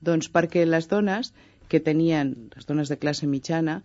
Doncs 0.00 0.30
perquè 0.30 0.64
les 0.66 0.88
dones 0.90 1.32
que 1.68 1.80
tenien, 1.80 2.34
les 2.54 2.66
dones 2.66 2.88
de 2.88 2.96
classe 2.96 3.26
mitjana, 3.26 3.82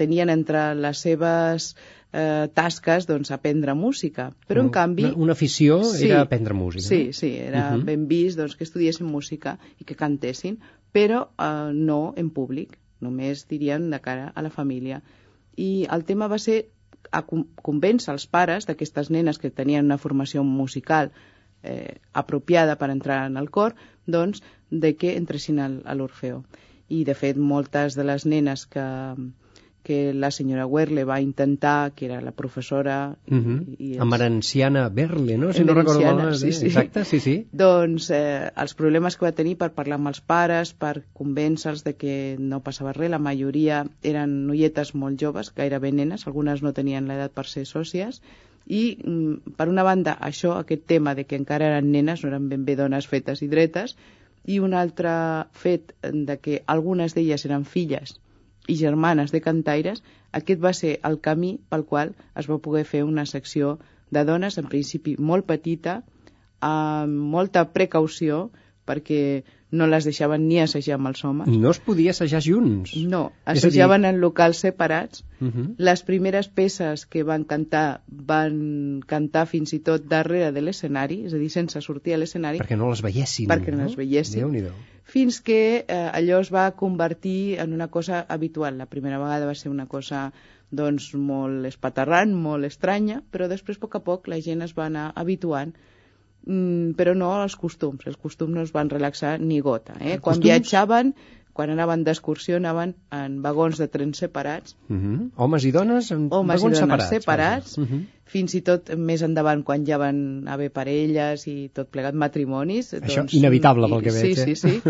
tenien 0.00 0.30
entre 0.32 0.74
les 0.74 1.00
seves 1.04 1.74
eh, 2.12 2.48
tasques 2.54 3.06
doncs, 3.08 3.30
aprendre 3.34 3.74
música. 3.74 4.30
Però, 4.48 4.62
en 4.64 4.70
canvi... 4.72 5.04
Una, 5.10 5.24
una 5.26 5.36
afició 5.36 5.82
sí, 5.84 6.08
era 6.08 6.22
aprendre 6.24 6.54
música. 6.56 6.86
Sí, 6.86 7.12
sí, 7.12 7.34
era 7.36 7.70
uh 7.74 7.76
-huh. 7.76 7.84
ben 7.84 8.06
vist 8.08 8.38
doncs, 8.38 8.56
que 8.56 8.64
estudiessin 8.64 9.06
música 9.06 9.58
i 9.78 9.84
que 9.84 9.94
cantessin, 9.94 10.58
però 10.92 11.24
eh, 11.30 11.72
no 11.74 12.00
en 12.16 12.30
públic, 12.36 12.76
només 13.00 13.46
dirien 13.48 13.88
de 13.90 14.00
cara 14.04 14.30
a 14.34 14.44
la 14.44 14.52
família. 14.54 15.00
I 15.56 15.86
el 15.90 16.04
tema 16.04 16.28
va 16.28 16.38
ser 16.38 16.60
a 17.10 17.22
convèncer 17.24 18.12
els 18.12 18.26
pares 18.26 18.68
d'aquestes 18.68 19.10
nenes 19.10 19.38
que 19.40 19.50
tenien 19.50 19.86
una 19.88 19.98
formació 19.98 20.44
musical 20.44 21.10
eh, 21.62 22.00
apropiada 22.12 22.76
per 22.76 22.90
entrar 22.90 23.24
en 23.26 23.36
el 23.40 23.50
cor, 23.50 23.74
doncs, 24.06 24.42
de 24.70 24.94
que 24.96 25.16
entressin 25.16 25.60
a 25.60 25.94
l'Orfeo 25.94 26.44
i 26.90 27.04
de 27.06 27.14
fet 27.14 27.38
moltes 27.38 27.96
de 27.98 28.04
les 28.04 28.26
nenes 28.26 28.66
que, 28.66 28.84
que 29.82 30.12
la 30.14 30.30
senyora 30.30 30.66
Werle 30.66 31.04
va 31.04 31.20
intentar, 31.20 31.92
que 31.96 32.06
era 32.06 32.20
la 32.20 32.32
professora... 32.32 33.16
Uh 33.26 33.36
-huh. 33.36 33.76
i, 33.78 33.86
i 33.86 33.92
els... 33.92 34.02
Amarenciana 34.02 34.88
Berle, 34.88 35.38
no? 35.38 35.52
Si 35.52 35.64
no 35.64 35.74
recordo 35.74 36.00
mal. 36.00 36.34
Sí, 36.36 36.52
sí. 36.52 36.66
Exacte, 36.66 37.04
sí, 37.04 37.20
sí. 37.20 37.46
Doncs 37.52 38.10
eh, 38.10 38.50
els 38.56 38.74
problemes 38.74 39.16
que 39.16 39.26
va 39.26 39.32
tenir 39.32 39.56
per 39.56 39.72
parlar 39.72 39.96
amb 39.98 40.08
els 40.08 40.20
pares, 40.20 40.72
per 40.72 41.02
convèncer-los 41.12 41.84
de 41.84 41.94
que 41.94 42.36
no 42.38 42.60
passava 42.60 42.92
res, 42.92 43.10
la 43.10 43.18
majoria 43.18 43.86
eren 44.02 44.46
noietes 44.46 44.94
molt 44.94 45.20
joves, 45.20 45.52
gairebé 45.54 45.92
nenes, 45.92 46.26
algunes 46.26 46.62
no 46.62 46.72
tenien 46.72 47.08
l'edat 47.08 47.32
per 47.32 47.46
ser 47.46 47.64
sòcies, 47.64 48.22
i 48.66 48.98
mm, 49.02 49.56
per 49.56 49.68
una 49.68 49.82
banda 49.82 50.16
això, 50.20 50.58
aquest 50.58 50.86
tema 50.86 51.14
de 51.14 51.24
que 51.24 51.36
encara 51.36 51.66
eren 51.66 51.90
nenes, 51.90 52.22
no 52.22 52.28
eren 52.28 52.48
ben 52.48 52.64
bé 52.64 52.76
dones 52.76 53.06
fetes 53.06 53.42
i 53.42 53.48
dretes, 53.48 53.96
i 54.44 54.58
un 54.58 54.74
altre 54.74 55.12
fet 55.52 55.94
de 56.02 56.36
que 56.38 56.62
algunes 56.66 57.14
d'elles 57.14 57.44
eren 57.44 57.64
filles 57.64 58.20
i 58.68 58.76
germanes 58.76 59.32
de 59.32 59.40
cantaires, 59.40 60.02
aquest 60.32 60.60
va 60.62 60.72
ser 60.76 60.98
el 61.08 61.18
camí 61.20 61.52
pel 61.68 61.84
qual 61.92 62.14
es 62.42 62.48
va 62.50 62.60
poder 62.66 62.84
fer 62.84 63.02
una 63.04 63.26
secció 63.26 63.78
de 64.10 64.24
dones, 64.24 64.58
en 64.58 64.68
principi 64.72 65.16
molt 65.18 65.46
petita, 65.46 66.00
amb 66.60 67.30
molta 67.34 67.64
precaució, 67.72 68.50
perquè 68.90 69.22
no 69.70 69.86
les 69.86 70.06
deixaven 70.06 70.48
ni 70.48 70.58
assajar 70.58 70.96
amb 70.98 71.10
els 71.12 71.22
homes. 71.24 71.48
No 71.62 71.70
es 71.70 71.78
podia 71.86 72.10
assajar 72.10 72.40
junts? 72.42 72.96
No, 73.06 73.22
assajaven 73.48 74.02
dir... 74.02 74.10
en 74.10 74.20
locals 74.22 74.62
separats. 74.66 75.22
Uh 75.38 75.44
mhm. 75.44 75.52
-huh. 75.52 75.74
Les 75.78 76.02
primeres 76.02 76.48
peces 76.48 77.06
que 77.06 77.22
van 77.22 77.44
cantar 77.44 78.02
van 78.08 79.02
cantar 79.06 79.46
fins 79.46 79.72
i 79.72 79.78
tot 79.78 80.06
darrere 80.08 80.52
de 80.52 80.62
l'escenari, 80.62 81.24
és 81.26 81.34
a 81.34 81.38
dir, 81.38 81.50
sense 81.50 81.80
sortir 81.80 82.14
a 82.14 82.18
l'escenari. 82.18 82.58
Perquè 82.58 82.76
no 82.76 82.90
les 82.90 83.02
veiessin. 83.02 83.48
Perquè 83.48 83.70
no, 83.70 83.78
no 83.78 83.84
les 83.84 83.96
veiessin. 83.96 84.72
Fins 85.04 85.40
que 85.40 85.84
eh, 85.88 86.10
allò 86.12 86.40
es 86.40 86.50
va 86.52 86.70
convertir 86.72 87.58
en 87.58 87.72
una 87.72 87.88
cosa 87.88 88.26
habitual. 88.28 88.78
La 88.78 88.86
primera 88.86 89.18
vegada 89.18 89.46
va 89.46 89.54
ser 89.54 89.70
una 89.70 89.86
cosa 89.86 90.32
doncs, 90.70 91.14
molt 91.14 91.66
espaterrant, 91.66 92.34
molt 92.34 92.64
estranya, 92.64 93.22
però 93.30 93.48
després, 93.48 93.76
a 93.76 93.80
poc 93.80 93.96
a 93.96 94.00
poc, 94.00 94.28
la 94.28 94.40
gent 94.40 94.62
es 94.62 94.76
va 94.76 94.86
anar 94.86 95.12
habituant 95.16 95.74
mm, 96.46 96.94
però 96.98 97.16
no 97.16 97.32
els 97.42 97.56
costums. 97.56 98.06
Els 98.06 98.16
costums 98.16 98.54
no 98.54 98.62
es 98.66 98.72
van 98.72 98.90
relaxar 98.90 99.38
ni 99.40 99.60
gota. 99.60 99.96
Eh? 100.00 100.18
Quan 100.18 100.38
costums? 100.38 100.46
viatjaven, 100.46 101.14
quan 101.52 101.72
anaven 101.72 102.04
d'excursió, 102.06 102.56
anaven 102.60 102.94
en 103.16 103.40
vagons 103.44 103.80
de 103.80 103.88
trens 103.88 104.22
separats. 104.22 104.76
Uh 104.88 104.94
mhm. 104.94 105.14
-huh. 105.14 105.30
Homes 105.36 105.64
i 105.64 105.72
dones 105.72 106.10
en 106.10 106.28
Homes 106.30 106.60
vagons 106.60 106.78
i 106.78 106.80
dones 106.80 107.08
separats. 107.08 107.10
separats 107.10 107.78
uh 107.78 107.84
mhm. 107.84 108.00
-huh. 108.00 108.18
Fins 108.30 108.54
i 108.54 108.60
tot 108.60 108.90
més 108.96 109.22
endavant, 109.22 109.64
quan 109.64 109.84
ja 109.86 109.98
van 109.98 110.46
haver 110.46 110.70
parelles 110.70 111.46
i 111.48 111.68
tot 111.74 111.88
plegat 111.90 112.14
matrimonis... 112.14 112.92
Això 112.94 113.16
doncs, 113.16 113.34
inevitable 113.34 113.88
pel 113.88 114.02
que 114.02 114.12
veig. 114.12 114.38
Sí, 114.38 114.54
sí, 114.54 114.80
sí. 114.80 114.82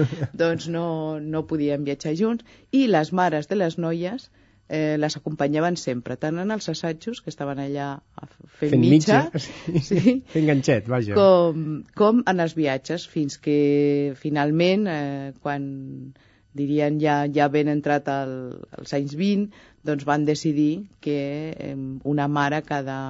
doncs 0.42 0.68
no, 0.68 1.18
no 1.20 1.46
podien 1.46 1.84
viatjar 1.84 2.14
junts. 2.14 2.44
I 2.70 2.86
les 2.86 3.12
mares 3.12 3.48
de 3.48 3.56
les 3.56 3.78
noies 3.78 4.30
eh, 4.70 4.96
les 5.02 5.16
acompanyaven 5.18 5.76
sempre, 5.76 6.16
tant 6.16 6.38
en 6.38 6.54
els 6.54 6.70
assajos, 6.70 7.20
que 7.20 7.32
estaven 7.32 7.58
allà 7.58 7.90
fent, 8.22 8.70
fent 8.70 8.84
mitja, 8.84 9.20
mitja 9.34 9.82
sí, 9.82 10.16
fent 10.34 10.48
ganxet, 10.52 10.88
vaja. 10.90 11.16
Com, 11.18 11.82
com 11.98 12.22
en 12.30 12.44
els 12.46 12.54
viatges, 12.58 13.08
fins 13.10 13.40
que 13.42 13.58
finalment, 14.22 14.86
eh, 14.86 15.32
quan 15.42 15.66
dirien 16.56 16.98
ja, 17.02 17.24
ja 17.30 17.50
ben 17.50 17.70
entrat 17.70 18.08
el, 18.14 18.34
als 18.78 18.94
anys 18.94 19.16
20, 19.18 19.50
doncs 19.86 20.06
van 20.06 20.26
decidir 20.28 20.86
que 21.02 21.18
eh, 21.50 21.76
una 22.04 22.28
mare 22.28 22.62
cada, 22.66 23.00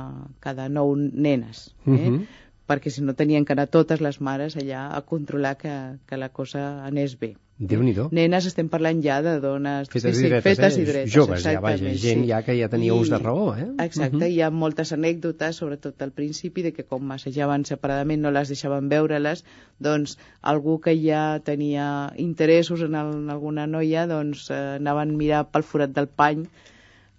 cada 0.40 0.68
nou 0.72 0.94
nenes. 0.96 1.68
Eh? 1.84 1.90
Uh 1.90 1.92
mhm. 1.92 2.14
-huh. 2.14 2.46
Perquè 2.70 2.94
si 2.94 3.02
no 3.02 3.18
tenien 3.18 3.44
que 3.44 3.56
anar 3.58 3.68
totes 3.76 4.02
les 4.06 4.20
mares 4.30 4.56
allà 4.62 4.88
a 4.96 5.04
controlar 5.12 5.56
que, 5.58 5.76
que 6.06 6.24
la 6.24 6.30
cosa 6.40 6.66
anés 6.86 7.18
bé 7.18 7.34
déu 7.60 7.82
nhi 7.84 7.92
Nenes 8.16 8.46
estem 8.48 8.68
parlant 8.72 9.02
ja 9.04 9.18
de 9.20 9.34
dones 9.40 9.90
fetes, 9.92 10.16
sí, 10.16 10.24
i, 10.24 10.28
dretes, 10.30 10.46
fetes 10.46 10.76
eh? 10.78 10.80
i 10.80 10.84
dretes. 10.88 11.12
Joves, 11.12 11.42
ja, 11.44 11.60
vaja, 11.60 11.92
gent 11.92 12.22
sí. 12.24 12.28
ja 12.30 12.38
que 12.46 12.54
ja 12.56 12.70
tenia 12.72 12.94
I, 12.94 13.02
ús 13.02 13.10
de 13.12 13.18
raó. 13.20 13.50
Eh? 13.52 13.66
Exacte, 13.84 14.16
uh 14.16 14.22
-huh. 14.22 14.30
hi 14.32 14.40
ha 14.40 14.48
moltes 14.50 14.92
anècdotes, 14.96 15.60
sobretot 15.60 16.00
al 16.00 16.12
principi, 16.16 16.62
de 16.62 16.72
que 16.72 16.86
com 16.88 17.04
massejaven 17.04 17.66
separadament 17.68 18.22
no 18.22 18.32
les 18.32 18.48
deixaven 18.48 18.88
veure-les, 18.88 19.44
doncs 19.78 20.16
algú 20.40 20.80
que 20.80 20.96
ja 20.96 21.40
tenia 21.44 22.12
interessos 22.16 22.80
en, 22.80 22.94
el, 22.94 23.12
en 23.12 23.30
alguna 23.30 23.66
noia, 23.66 24.06
doncs 24.06 24.48
eh, 24.50 24.80
anaven 24.80 25.10
a 25.10 25.18
mirar 25.20 25.44
pel 25.52 25.62
forat 25.62 25.92
del 25.92 26.08
pany, 26.08 26.48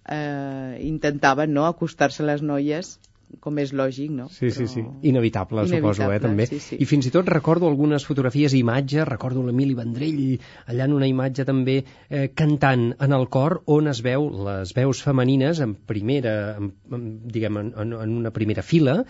eh, 0.09 0.77
intentaven 0.81 1.53
no, 1.53 1.67
acostar-se 1.67 2.23
a 2.23 2.25
les 2.25 2.41
noies 2.41 2.97
com 3.39 3.59
és 3.61 3.73
lògic, 3.73 4.11
no? 4.11 4.27
Sí, 4.29 4.47
Però... 4.49 4.55
sí, 4.57 4.67
sí. 4.67 4.83
Inevitable, 5.09 5.65
Inevitable, 5.65 5.93
suposo, 5.93 6.11
eh, 6.11 6.19
també. 6.23 6.47
Sí, 6.49 6.59
sí. 6.63 6.79
I 6.81 6.87
fins 6.89 7.07
i 7.07 7.13
tot 7.13 7.29
recordo 7.31 7.69
algunes 7.69 8.05
fotografies 8.07 8.55
i 8.55 8.61
imatges, 8.65 9.05
recordo 9.07 9.43
l'Emili 9.45 9.75
Vendrell 9.77 10.21
allà 10.67 10.87
en 10.87 10.95
una 10.97 11.09
imatge 11.09 11.45
també 11.47 11.79
eh, 11.81 12.27
cantant 12.35 12.89
en 12.99 13.17
el 13.17 13.27
cor 13.33 13.61
on 13.71 13.91
es 13.91 14.01
veu 14.05 14.29
les 14.47 14.73
veus 14.77 15.03
femenines 15.05 15.61
en 15.63 15.75
primera, 15.75 16.57
en, 16.57 16.73
en, 16.91 17.05
diguem, 17.31 17.61
en, 17.61 17.93
en 17.93 18.17
una 18.21 18.33
primera 18.35 18.65
fila, 18.65 19.01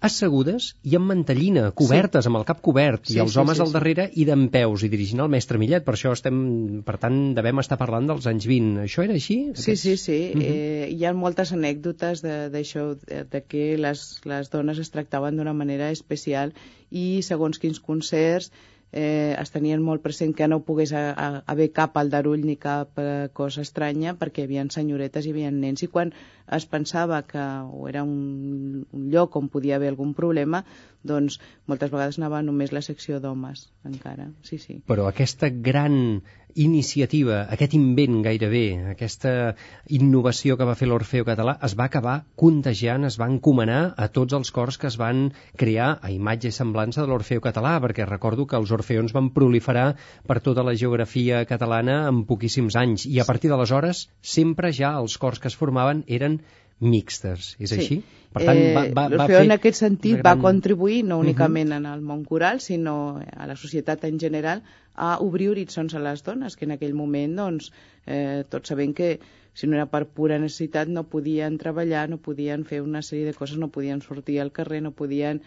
assegudes 0.00 0.76
i 0.86 0.94
amb 0.98 1.08
mantellina, 1.10 1.70
cobertes, 1.74 2.24
sí. 2.24 2.30
amb 2.30 2.38
el 2.38 2.44
cap 2.46 2.60
cobert, 2.62 3.06
Sí, 3.08 3.16
i 3.16 3.20
els 3.24 3.32
sí, 3.34 3.38
homes 3.42 3.58
sí, 3.58 3.62
al 3.64 3.72
darrere 3.74 4.04
i 4.14 4.24
d'en 4.28 4.44
peus, 4.52 4.84
i 4.86 4.90
dirigint 4.92 5.20
el 5.24 5.30
mestre 5.32 5.58
Millet. 5.58 5.84
Per 5.86 5.94
això 5.96 6.12
estem, 6.14 6.38
per 6.86 6.96
tant, 7.02 7.18
devem 7.34 7.58
estar 7.62 7.78
parlant 7.80 8.06
dels 8.10 8.28
anys 8.30 8.46
20. 8.46 8.84
Això 8.86 9.02
era 9.04 9.16
així? 9.18 9.38
Sí, 9.58 9.74
sí, 9.76 9.96
sí. 9.98 10.18
Mhm. 10.34 10.42
eh, 10.46 10.88
hi 10.94 11.04
ha 11.04 11.12
moltes 11.14 11.52
anècdotes 11.52 12.22
de- 12.22 12.48
d'això, 12.54 12.92
de, 13.08 13.24
de 13.30 13.42
que 13.42 13.76
les, 13.76 14.06
les 14.24 14.50
dones 14.54 14.78
es 14.78 14.90
tractaven 14.94 15.36
d'una 15.36 15.52
manera 15.54 15.90
especial 15.90 16.54
i 16.90 17.20
segons 17.22 17.58
quins 17.58 17.80
concerts 17.80 18.52
eh, 18.92 19.36
es 19.38 19.52
tenien 19.52 19.82
molt 19.84 20.02
present 20.02 20.34
que 20.36 20.48
no 20.48 20.60
pogués 20.64 20.92
a, 20.96 21.04
a, 21.12 21.28
haver 21.46 21.70
cap 21.76 21.96
aldarull 22.00 22.44
ni 22.46 22.56
cap 22.56 22.98
eh, 23.02 23.28
cosa 23.32 23.62
estranya 23.66 24.14
perquè 24.18 24.42
hi 24.42 24.48
havia 24.48 24.66
senyoretes 24.72 25.26
i 25.26 25.30
hi 25.30 25.36
havia 25.36 25.52
nens 25.52 25.84
i 25.84 25.90
quan 25.92 26.12
es 26.56 26.64
pensava 26.66 27.20
que 27.28 27.44
o 27.68 27.88
era 27.88 28.02
un, 28.02 28.86
un 28.92 29.08
lloc 29.12 29.36
on 29.36 29.48
podia 29.52 29.76
haver 29.76 29.92
algun 29.92 30.14
problema 30.16 30.64
doncs 31.04 31.38
moltes 31.68 31.92
vegades 31.92 32.18
anava 32.18 32.42
només 32.42 32.72
la 32.72 32.82
secció 32.82 33.20
d'homes 33.20 33.68
encara, 33.84 34.30
sí, 34.42 34.58
sí. 34.58 34.80
Però 34.88 35.06
aquesta 35.08 35.48
gran 35.48 36.22
iniciativa, 36.58 37.44
aquest 37.52 37.74
invent 37.76 38.22
gairebé, 38.24 38.90
aquesta 38.90 39.54
innovació 39.94 40.56
que 40.58 40.66
va 40.66 40.74
fer 40.78 40.88
l'Orfeo 40.90 41.26
català 41.28 41.54
es 41.68 41.76
va 41.78 41.86
acabar 41.86 42.16
contagiant, 42.40 43.04
es 43.06 43.18
va 43.20 43.28
encomanar 43.30 43.94
a 43.96 44.08
tots 44.08 44.34
els 44.38 44.50
cors 44.54 44.78
que 44.80 44.88
es 44.90 44.98
van 44.98 45.28
crear 45.60 45.90
a 46.02 46.10
imatge 46.10 46.50
i 46.50 46.56
semblança 46.56 47.04
de 47.04 47.12
l'Orfeo 47.12 47.44
català, 47.44 47.76
perquè 47.84 48.08
recordo 48.08 48.48
que 48.48 48.58
els 48.58 48.72
orfeons 48.78 49.12
van 49.16 49.28
proliferar 49.34 49.88
per 50.26 50.38
tota 50.40 50.64
la 50.66 50.74
geografia 50.78 51.42
catalana 51.50 52.00
en 52.08 52.22
poquíssims 52.30 52.76
anys, 52.80 53.04
i 53.06 53.20
a 53.20 53.26
partir 53.28 53.50
d'aleshores 53.52 54.06
sempre 54.22 54.72
ja 54.72 54.94
els 55.02 55.18
cors 55.18 55.38
que 55.42 55.50
es 55.52 55.56
formaven 55.58 56.04
eren 56.06 56.40
mixtes, 56.80 57.56
és 57.58 57.70
Sí. 57.70 57.78
així? 57.80 57.96
Per 58.32 58.44
tant, 58.44 58.58
va, 58.76 58.82
va, 58.94 59.02
va 59.08 59.08
L'Orfeó 59.16 59.38
fer 59.40 59.46
en 59.46 59.54
aquest 59.54 59.80
sentit 59.80 60.12
una 60.18 60.22
va 60.22 60.34
gran- 60.36 60.42
contribuir 60.44 61.00
no 61.04 61.16
únicament 61.18 61.72
en 61.74 61.86
el 61.90 62.00
món 62.04 62.24
coral, 62.28 62.60
sinó 62.60 63.18
a 63.18 63.46
la 63.50 63.56
societat 63.56 64.04
en 64.04 64.20
general 64.20 64.62
a 64.94 65.16
obrir 65.24 65.48
horitzons 65.50 65.94
a 65.94 66.02
les 66.04 66.22
dones, 66.26 66.56
que 66.56 66.66
en 66.68 66.72
aquell 66.76 66.94
moment, 66.94 67.34
doncs, 67.40 67.72
eh, 68.06 68.44
tots 68.48 68.68
sabem 68.68 68.92
que 68.94 69.18
si 69.54 69.66
no 69.66 69.74
era 69.74 69.86
per 69.90 70.04
pura 70.06 70.38
necessitat 70.38 70.88
no 70.88 71.02
podien 71.04 71.58
treballar, 71.58 72.08
no 72.10 72.18
podien 72.18 72.64
fer 72.64 72.80
una 72.82 73.02
sèrie 73.02 73.24
de 73.26 73.34
coses, 73.34 73.58
no 73.58 73.68
podien 73.74 74.02
sortir 74.02 74.38
al 74.40 74.52
carrer, 74.52 74.82
no 74.82 74.92
podien... 74.92 75.42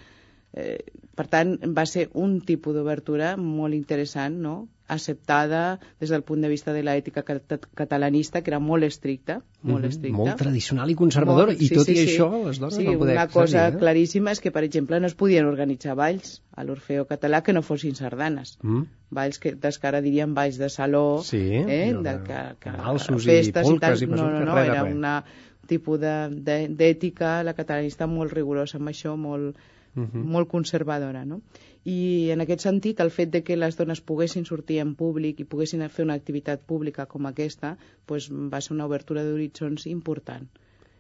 Eh, 0.54 0.84
per 1.16 1.28
tant, 1.32 1.54
va 1.78 1.86
ser 1.88 2.10
un 2.14 2.42
tipus 2.44 2.74
d'obertura 2.76 3.36
molt 3.38 3.74
interessant, 3.74 4.36
no? 4.44 4.68
acceptada 4.92 5.80
des 6.02 6.10
del 6.12 6.24
punt 6.28 6.42
de 6.44 6.50
vista 6.52 6.74
de 6.76 6.82
l'ètica 6.84 7.22
cat- 7.24 7.70
catalanista, 7.80 8.42
que 8.44 8.52
era 8.52 8.60
molt 8.60 8.84
estricta, 8.84 9.38
molt 9.64 9.86
Mhm, 9.86 9.90
estricta. 9.90 10.18
molt 10.18 10.36
tradicional 10.36 10.90
i 10.92 10.96
conservadora, 10.96 11.54
i 11.54 11.70
tot 11.70 11.88
i 11.88 11.96
això 12.02 12.28
les 12.46 12.60
dones 12.60 12.76
sí, 12.76 12.86
van 12.86 12.98
poder 13.00 13.14
una 13.16 13.28
cosa 13.30 13.70
eh? 13.70 13.78
claríssima 13.80 14.32
és 14.36 14.42
que, 14.44 14.52
per 14.52 14.66
exemple, 14.66 15.00
no 15.00 15.08
es 15.08 15.16
podien 15.16 15.46
organitzar 15.46 15.96
balls 15.96 16.42
a 16.52 16.66
l'Orfeo 16.66 17.06
català 17.08 17.42
que 17.42 17.54
no 17.54 17.62
fossin 17.62 17.96
sardanes. 17.96 18.58
Mm. 18.64 18.84
Balls 19.12 19.40
que, 19.40 19.54
des 19.56 19.80
que 19.80 19.88
ara 19.88 20.02
diríem 20.02 20.34
balls 20.34 20.58
de 20.58 20.68
saló, 20.70 21.22
Sí, 21.24 21.40
eh? 21.40 21.94
no, 21.94 22.02
de, 22.04 22.18
que, 22.28 22.42
que, 22.60 22.72
valsos 22.76 23.24
i 23.24 23.30
festes 23.30 23.64
polques 23.64 24.02
i, 24.02 24.04
i 24.04 24.08
tal. 24.08 24.18
No, 24.18 24.24
mesures, 24.26 24.40
no, 24.46 24.46
no, 24.46 24.56
de 24.60 24.68
era 24.68 24.84
una 24.84 25.24
tipus 25.68 26.00
d'ètica, 26.02 27.44
la 27.44 27.54
catalanista 27.54 28.08
molt 28.08 28.34
rigorosa 28.34 28.78
amb 28.78 28.90
això, 28.92 29.16
molt, 29.16 29.56
Mhm. 29.96 30.24
molt 30.36 30.50
conservadora, 30.50 31.26
no? 31.26 31.42
I 31.84 32.30
en 32.32 32.42
aquest 32.42 32.62
sentit, 32.62 33.00
el 33.00 33.12
fet 33.12 33.32
de 33.32 33.44
que 33.44 33.58
les 33.58 33.78
dones 33.78 34.02
poguessin 34.02 34.46
sortir 34.46 34.80
en 34.80 34.96
públic 34.96 35.40
i 35.40 35.46
poguessin 35.46 35.88
fer 35.90 36.06
una 36.06 36.18
activitat 36.20 36.62
pública 36.62 37.06
com 37.06 37.26
aquesta, 37.26 37.78
doncs 38.08 38.30
va 38.54 38.62
ser 38.62 38.76
una 38.76 38.86
obertura 38.86 39.24
d'horitzons 39.24 39.88
important 39.88 40.48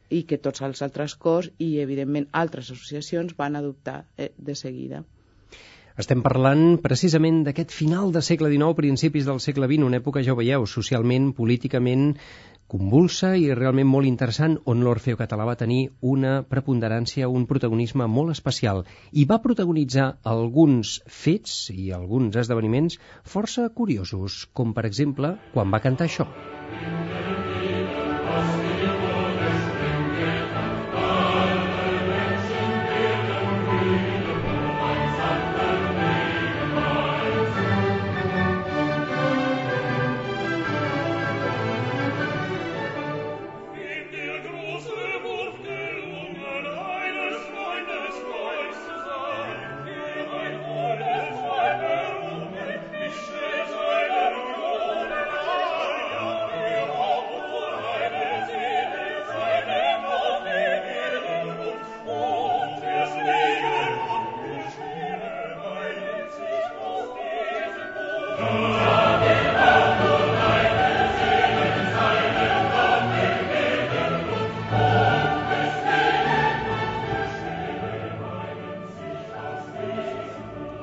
i 0.09 0.23
que 0.27 0.37
tots 0.37 0.61
els 0.61 0.81
altres 0.81 1.15
cors 1.15 1.51
i, 1.57 1.79
evidentment, 1.79 2.27
altres 2.31 2.71
associacions 2.71 3.35
van 3.37 3.55
adoptar 3.55 4.05
eh, 4.17 4.31
de 4.37 4.55
seguida. 4.55 5.05
Estem 6.01 6.23
parlant 6.25 6.79
precisament 6.81 7.43
d'aquest 7.45 7.73
final 7.77 8.09
de 8.15 8.23
segle 8.25 8.49
XIX, 8.49 8.73
principis 8.77 9.27
del 9.27 9.41
segle 9.43 9.67
XX, 9.69 9.85
una 9.85 9.99
època, 10.01 10.23
ja 10.25 10.33
ho 10.33 10.37
veieu, 10.39 10.63
socialment, 10.65 11.27
políticament 11.37 12.15
convulsa 12.73 13.33
i 13.37 13.51
realment 13.59 13.89
molt 13.91 14.09
interessant, 14.09 14.55
on 14.73 14.81
l'Orfeo 14.81 15.19
català 15.19 15.45
va 15.49 15.57
tenir 15.59 15.81
una 16.13 16.31
preponderància, 16.53 17.29
un 17.29 17.45
protagonisme 17.49 18.07
molt 18.15 18.33
especial 18.33 18.81
i 19.11 19.27
va 19.29 19.41
protagonitzar 19.43 20.07
alguns 20.33 20.95
fets 21.21 21.59
i 21.75 21.91
alguns 21.99 22.39
esdeveniments 22.45 22.97
força 23.35 23.67
curiosos, 23.81 24.47
com 24.57 24.73
per 24.73 24.87
exemple 24.89 25.35
quan 25.53 25.69
va 25.75 25.83
cantar 25.85 26.09
això. 26.09 26.25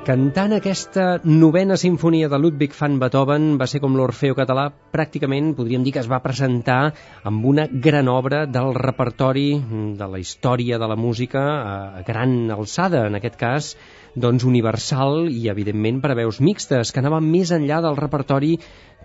Cantant 0.08 0.54
aquesta 0.56 1.02
novena 1.28 1.76
sinfonia 1.76 2.30
de 2.32 2.38
Ludwig 2.40 2.72
van 2.78 2.94
Beethoven 2.96 3.48
va 3.60 3.66
ser 3.68 3.82
com 3.82 3.92
l'Orfeo 3.92 4.32
català 4.38 4.62
pràcticament, 4.94 5.50
podríem 5.58 5.82
dir 5.84 5.92
que 5.92 6.00
es 6.00 6.08
va 6.08 6.22
presentar 6.24 6.94
amb 7.28 7.44
una 7.50 7.66
gran 7.68 8.08
obra 8.08 8.46
del 8.48 8.72
repertori 8.72 9.50
de 10.00 10.08
la 10.08 10.22
història 10.22 10.78
de 10.80 10.88
la 10.88 10.96
música 10.96 11.42
a 11.98 12.02
gran 12.08 12.38
alçada, 12.56 13.04
en 13.04 13.20
aquest 13.20 13.36
cas 13.36 13.74
doncs 14.16 14.48
universal 14.48 15.28
i 15.28 15.50
evidentment 15.52 16.00
per 16.00 16.14
a 16.14 16.18
veus 16.22 16.40
mixtes, 16.40 16.88
que 16.88 17.04
anava 17.04 17.20
més 17.20 17.52
enllà 17.52 17.82
del 17.84 18.00
repertori 18.00 18.54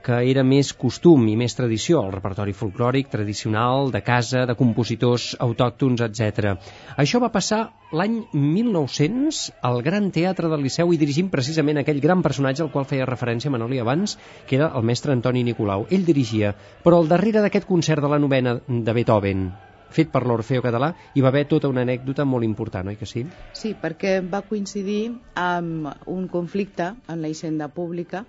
que 0.04 0.20
era 0.30 0.44
més 0.44 0.74
costum 0.76 1.24
i 1.32 1.38
més 1.40 1.56
tradició, 1.56 2.02
el 2.04 2.12
repertori 2.12 2.54
folclòric, 2.58 3.08
tradicional, 3.14 3.88
de 3.94 4.02
casa, 4.04 4.44
de 4.50 4.56
compositors 4.60 5.30
autòctons, 5.46 6.04
etc. 6.04 6.58
Això 7.00 7.22
va 7.24 7.32
passar 7.32 7.62
l'any 7.96 8.20
1900 8.34 9.44
al 9.70 9.82
Gran 9.86 10.12
Teatre 10.12 10.52
del 10.52 10.66
Liceu 10.68 10.92
i 10.92 11.00
dirigint 11.00 11.32
precisament 11.32 11.80
aquell 11.80 12.04
gran 12.04 12.22
personatge 12.26 12.66
al 12.66 12.72
qual 12.74 12.90
feia 12.90 13.08
referència 13.08 13.52
Manoli 13.54 13.80
abans, 13.80 14.18
que 14.48 14.60
era 14.60 14.74
el 14.76 14.84
mestre 14.84 15.16
Antoni 15.16 15.46
Nicolau. 15.48 15.88
Ell 15.90 16.04
dirigia, 16.06 16.52
però 16.84 17.00
al 17.00 17.08
darrere 17.08 17.46
d'aquest 17.46 17.70
concert 17.70 18.04
de 18.04 18.12
la 18.12 18.20
novena 18.20 18.58
de 18.68 18.98
Beethoven, 19.00 19.48
fet 19.94 20.12
per 20.12 20.26
l'Orfeo 20.28 20.64
català, 20.66 20.92
hi 21.14 21.24
va 21.24 21.30
haver 21.32 21.46
tota 21.48 21.70
una 21.72 21.84
anècdota 21.86 22.26
molt 22.28 22.44
important, 22.44 22.92
oi 22.92 23.00
que 23.00 23.08
sí? 23.08 23.24
Sí, 23.56 23.76
perquè 23.80 24.18
va 24.26 24.44
coincidir 24.50 25.14
amb 25.40 25.92
un 26.12 26.28
conflicte 26.28 26.96
en 27.08 27.22
la 27.22 27.32
hisenda 27.32 27.70
pública 27.72 28.26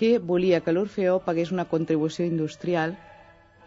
que 0.00 0.16
volia 0.18 0.62
que 0.64 0.72
l'Orfeó 0.72 1.18
pagués 1.26 1.50
una 1.52 1.66
contribució 1.68 2.24
industrial 2.24 2.96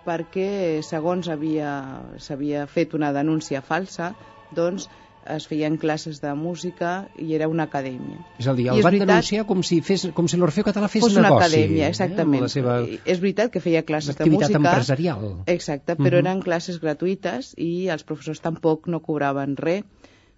perquè, 0.03 0.81
segons 0.83 1.29
havia- 1.29 2.17
s'havia 2.19 2.65
fet 2.67 2.95
una 2.97 3.13
denúncia 3.15 3.61
falsa, 3.61 4.15
doncs 4.51 4.89
es 5.23 5.45
feien 5.47 5.77
classes 5.79 6.17
de 6.19 6.33
música 6.35 6.89
i 7.15 7.29
era 7.37 7.47
una 7.47 7.63
acadèmia. 7.69 8.17
És 8.41 8.47
a 8.51 8.55
dir, 8.57 8.65
el 8.67 8.81
van 8.81 8.89
veritat- 8.89 9.07
denunciar 9.13 9.45
com 9.47 9.61
si, 9.63 9.77
fes, 9.81 10.09
com 10.17 10.27
si 10.27 10.35
l'Orfeo 10.41 10.65
català 10.67 10.89
fes 10.91 11.05
Fos 11.05 11.15
una 11.15 11.29
negoci. 11.29 11.45
acadèmia, 11.45 11.85
eh, 11.85 11.89
exactament. 11.93 12.41
la 12.43 12.49
seva 12.49 12.73
És 13.05 13.21
veritat 13.21 13.51
que 13.53 13.61
feia 13.63 13.83
classes 13.87 14.17
de 14.17 14.23
activitat 14.23 14.49
música. 14.49 14.69
empresarial. 14.73 15.43
Exacte, 15.45 15.95
però 15.95 16.17
Mhm. 16.17 16.25
eren 16.25 16.41
classes 16.41 16.81
gratuïtes 16.81 17.53
i 17.57 17.87
els 17.87 18.03
professors 18.03 18.41
tampoc 18.41 18.87
no 18.87 19.01
cobraven 19.01 19.55
res. 19.55 19.83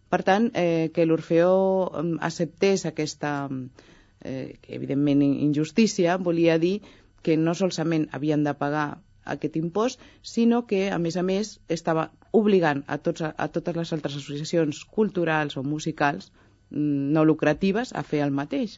Per 0.10 0.22
tant, 0.24 0.52
eh, 0.54 0.92
que 0.94 1.06
l'Orfeó 1.08 1.92
em, 1.98 2.18
acceptés 2.22 2.86
aquesta, 2.86 3.50
eh, 4.26 4.58
evidentment, 4.68 5.22
in- 5.26 5.40
injustícia, 5.48 6.18
volia 6.18 6.58
dir 6.60 6.80
que 7.26 7.38
no 7.38 7.54
solament 7.58 8.10
havien 8.14 8.44
de 8.46 8.54
pagar 8.58 8.88
aquest 9.26 9.56
impost, 9.58 10.02
sinó 10.22 10.66
que, 10.70 10.90
a 10.94 11.00
més 11.02 11.16
a 11.18 11.24
més, 11.26 11.56
estava 11.70 12.10
obligant 12.32 12.84
a, 12.88 13.00
tots, 13.02 13.24
a 13.26 13.48
totes 13.50 13.78
les 13.80 13.94
altres 13.96 14.18
associacions 14.20 14.84
culturals 14.98 15.58
o 15.58 15.64
musicals 15.66 16.30
mm, 16.70 17.14
no 17.16 17.26
lucratives 17.26 17.94
a 17.98 18.04
fer 18.06 18.22
el 18.26 18.34
mateix. 18.36 18.78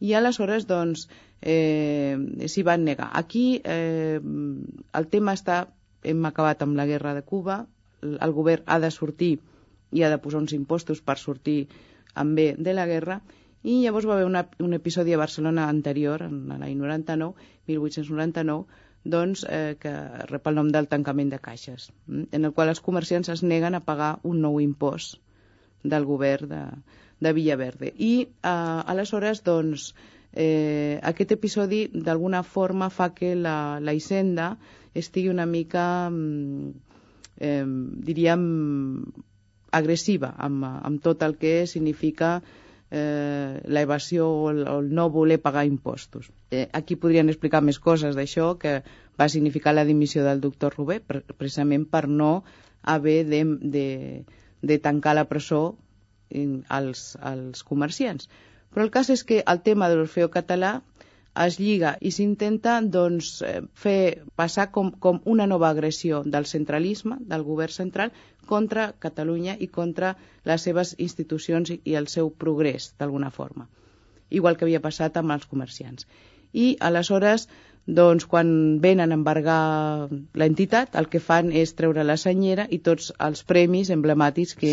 I 0.00 0.14
aleshores, 0.16 0.64
doncs, 0.68 1.08
eh, 1.42 2.16
s'hi 2.48 2.64
van 2.66 2.84
negar. 2.88 3.10
Aquí 3.20 3.60
eh, 3.64 4.20
el 4.20 5.08
tema 5.12 5.36
està, 5.36 5.66
hem 6.04 6.24
acabat 6.28 6.64
amb 6.64 6.76
la 6.76 6.86
guerra 6.88 7.14
de 7.16 7.22
Cuba, 7.22 7.64
el 8.04 8.32
govern 8.36 8.64
ha 8.66 8.80
de 8.80 8.90
sortir 8.92 9.38
i 9.94 10.02
ha 10.02 10.10
de 10.12 10.18
posar 10.20 10.42
uns 10.42 10.52
impostos 10.56 11.00
per 11.00 11.16
sortir 11.20 11.68
amb 12.14 12.36
bé 12.36 12.54
de 12.58 12.74
la 12.76 12.84
guerra, 12.90 13.20
i 13.64 13.80
llavors 13.80 14.06
va 14.08 14.18
haver 14.18 14.26
una, 14.28 14.44
un 14.60 14.76
episodi 14.76 15.14
a 15.14 15.18
Barcelona 15.20 15.68
anterior, 15.72 16.26
en 16.28 16.50
l'any 16.52 16.74
99, 16.76 17.46
1899, 17.70 18.82
doncs, 19.04 19.44
eh, 19.48 19.76
que 19.80 19.92
rep 20.28 20.48
el 20.50 20.58
nom 20.58 20.70
del 20.72 20.88
tancament 20.88 21.30
de 21.32 21.38
caixes, 21.40 21.90
mm, 22.06 22.28
en 22.36 22.44
el 22.44 22.52
qual 22.52 22.72
els 22.72 22.82
comerciants 22.84 23.30
es 23.32 23.42
neguen 23.42 23.74
a 23.74 23.84
pagar 23.84 24.18
un 24.22 24.42
nou 24.44 24.60
impost 24.60 25.16
del 25.82 26.04
govern 26.08 26.48
de, 26.48 26.62
de 27.20 27.32
Villaverde. 27.32 27.92
I 27.96 28.12
eh, 28.24 28.90
aleshores, 28.94 29.40
doncs, 29.48 29.94
eh, 30.32 31.00
aquest 31.02 31.32
episodi 31.32 31.86
d'alguna 31.94 32.42
forma 32.42 32.90
fa 32.90 33.12
que 33.14 33.34
la, 33.36 33.78
la 33.80 33.94
Hisenda 33.96 34.56
estigui 34.94 35.30
una 35.32 35.46
mica, 35.46 35.86
eh, 37.40 37.64
diríem, 38.10 38.44
agressiva 39.74 40.34
amb, 40.38 40.68
amb 40.70 41.02
tot 41.02 41.24
el 41.26 41.36
que 41.40 41.64
significa 41.66 42.42
eh, 42.96 43.60
la 43.66 43.80
evasió 43.82 44.28
o 44.30 44.50
el, 44.50 44.62
o 44.68 44.78
el 44.78 44.94
no 44.94 45.08
voler 45.10 45.40
pagar 45.42 45.66
impostos. 45.66 46.30
Eh, 46.50 46.68
aquí 46.72 46.94
podrien 46.94 47.32
explicar 47.32 47.60
més 47.66 47.80
coses 47.82 48.14
d'això, 48.14 48.52
que 48.62 48.76
va 49.18 49.28
significar 49.32 49.74
la 49.74 49.86
dimissió 49.88 50.22
del 50.22 50.42
doctor 50.44 50.76
Rubé, 50.78 51.00
pre 51.00 51.24
precisament 51.34 51.88
per 51.90 52.04
no 52.06 52.44
haver 52.94 53.24
de, 53.26 53.42
de, 53.74 53.88
de 54.62 54.78
tancar 54.78 55.16
la 55.18 55.26
presó 55.26 55.62
als, 56.78 57.02
als 57.20 57.66
comerciants. 57.66 58.30
Però 58.70 58.86
el 58.86 58.94
cas 58.94 59.10
és 59.10 59.26
que 59.26 59.42
el 59.42 59.62
tema 59.66 59.90
de 59.90 59.98
l'Orfeo 59.98 60.30
català 60.30 60.76
es 61.42 61.56
lliga 61.58 61.96
i 62.00 62.10
s'intenta 62.14 62.74
doncs, 62.96 63.30
eh, 63.42 63.62
fer 63.84 64.22
passar 64.40 64.68
com, 64.76 64.92
com 65.06 65.20
una 65.34 65.46
nova 65.50 65.68
agressió 65.68 66.22
del 66.36 66.46
centralisme, 66.46 67.16
del 67.32 67.42
govern 67.42 67.74
central, 67.76 68.12
contra 68.46 68.92
Catalunya 69.06 69.56
i 69.58 69.68
contra 69.78 70.14
les 70.44 70.66
seves 70.68 70.94
institucions 70.98 71.72
i, 71.74 71.80
el 72.00 72.06
seu 72.12 72.30
progrés, 72.30 72.92
d'alguna 72.98 73.30
forma. 73.30 73.68
Igual 74.30 74.56
que 74.56 74.66
havia 74.68 74.84
passat 74.84 75.16
amb 75.16 75.34
els 75.34 75.46
comerciants. 75.50 76.06
I 76.52 76.76
aleshores 76.80 77.48
doncs 77.86 78.24
quan 78.24 78.80
venen 78.80 79.12
a 79.12 79.16
embargar 79.18 80.08
l'entitat, 80.32 80.94
el 80.96 81.10
que 81.12 81.20
fan 81.20 81.50
és 81.52 81.74
treure 81.76 82.04
la 82.04 82.16
senyera 82.20 82.64
i 82.72 82.78
tots 82.84 83.10
els 83.20 83.44
premis 83.44 83.90
emblemàtics 83.92 84.54
que 84.56 84.72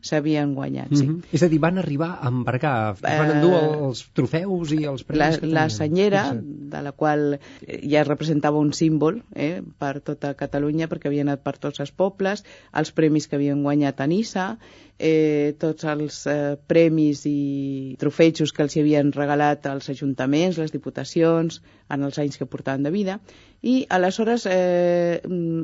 s'havien 0.00 0.52
sí? 0.52 0.54
guanyat. 0.54 0.94
Sí. 0.94 1.06
Mm 1.06 1.16
-hmm. 1.16 1.24
És 1.32 1.42
a 1.42 1.48
dir, 1.48 1.58
van 1.58 1.78
arribar 1.78 2.18
a 2.20 2.28
embargar, 2.28 2.94
es 2.94 3.00
van 3.02 3.30
endur 3.30 3.52
eh, 3.52 3.86
els 3.88 4.04
trofeus 4.12 4.72
i 4.72 4.84
els 4.84 5.02
premis? 5.02 5.40
La, 5.42 5.62
la 5.62 5.68
senyera, 5.70 6.34
de 6.34 6.82
la 6.82 6.92
qual 6.92 7.40
ja 7.66 8.04
representava 8.04 8.58
un 8.58 8.72
símbol 8.72 9.22
eh, 9.34 9.62
per 9.78 10.00
tota 10.00 10.34
Catalunya, 10.34 10.88
perquè 10.88 11.08
havia 11.08 11.22
anat 11.22 11.42
per 11.42 11.58
tots 11.58 11.80
els 11.80 11.90
pobles, 11.90 12.44
els 12.72 12.92
premis 12.92 13.26
que 13.26 13.36
havien 13.36 13.62
guanyat 13.62 14.00
a 14.00 14.06
Nissa, 14.06 14.58
eh, 15.02 15.54
tots 15.58 15.84
els 15.84 16.26
eh, 16.30 16.56
premis 16.66 17.24
i 17.26 17.96
trofejos 17.98 18.52
que 18.52 18.62
els 18.62 18.76
havien 18.76 19.12
regalat 19.12 19.66
als 19.66 19.90
ajuntaments, 19.90 20.58
les 20.62 20.72
diputacions, 20.72 21.60
en 21.92 22.06
els 22.06 22.18
anys 22.22 22.38
que 22.38 22.46
portaven 22.52 22.84
de 22.86 22.92
vida, 22.94 23.18
i 23.62 23.86
aleshores 23.88 24.46
eh, 24.50 25.22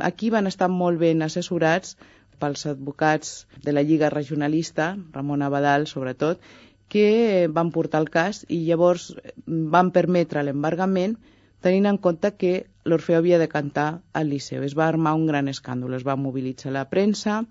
aquí 0.08 0.30
van 0.34 0.50
estar 0.50 0.70
molt 0.72 1.00
ben 1.02 1.22
assessorats 1.26 1.96
pels 2.38 2.66
advocats 2.70 3.46
de 3.64 3.74
la 3.74 3.82
Lliga 3.82 4.10
Regionalista, 4.14 4.96
Ramon 5.12 5.42
Abadal 5.42 5.86
sobretot, 5.90 6.40
que 6.88 7.48
van 7.52 7.70
portar 7.70 8.00
el 8.00 8.08
cas 8.10 8.44
i 8.48 8.62
llavors 8.64 9.10
van 9.46 9.90
permetre 9.92 10.44
l'embargament 10.46 11.18
tenint 11.60 11.88
en 11.90 11.98
compte 11.98 12.30
que 12.40 12.52
l'Orfeo 12.88 13.18
havia 13.18 13.38
de 13.38 13.48
cantar 13.52 13.88
al 14.14 14.30
Liceu. 14.32 14.62
Es 14.62 14.76
va 14.78 14.86
armar 14.88 15.16
un 15.18 15.26
gran 15.26 15.50
escàndol, 15.50 15.96
es 15.98 16.06
va 16.06 16.16
mobilitzar 16.16 16.72
la 16.72 16.86
premsa, 16.88 17.42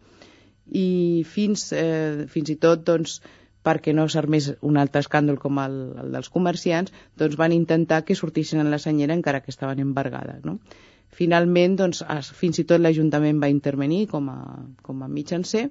i 0.67 1.23
fins, 1.27 1.71
eh, 1.73 2.25
fins 2.31 2.49
i 2.49 2.55
tot 2.55 2.83
doncs, 2.87 3.19
perquè 3.67 3.93
no 3.95 4.07
s'armés 4.07 4.53
un 4.63 4.77
altre 4.79 5.03
escàndol 5.03 5.39
com 5.43 5.59
el, 5.59 5.73
el 6.03 6.13
dels 6.15 6.29
comerciants, 6.31 6.93
doncs 7.19 7.35
van 7.39 7.55
intentar 7.55 8.03
que 8.07 8.15
sortissin 8.15 8.63
en 8.63 8.71
la 8.71 8.79
senyera 8.79 9.17
encara 9.17 9.41
que 9.43 9.51
estaven 9.51 9.83
embargades. 9.83 10.45
No? 10.47 10.59
Finalment, 11.17 11.75
doncs, 11.81 12.03
es, 12.13 12.31
fins 12.39 12.61
i 12.61 12.65
tot 12.69 12.79
l'Ajuntament 12.79 13.41
va 13.43 13.51
intervenir 13.51 14.05
com 14.13 14.29
a, 14.31 14.39
com 14.87 15.03
a 15.03 15.11
mitjancer 15.11 15.67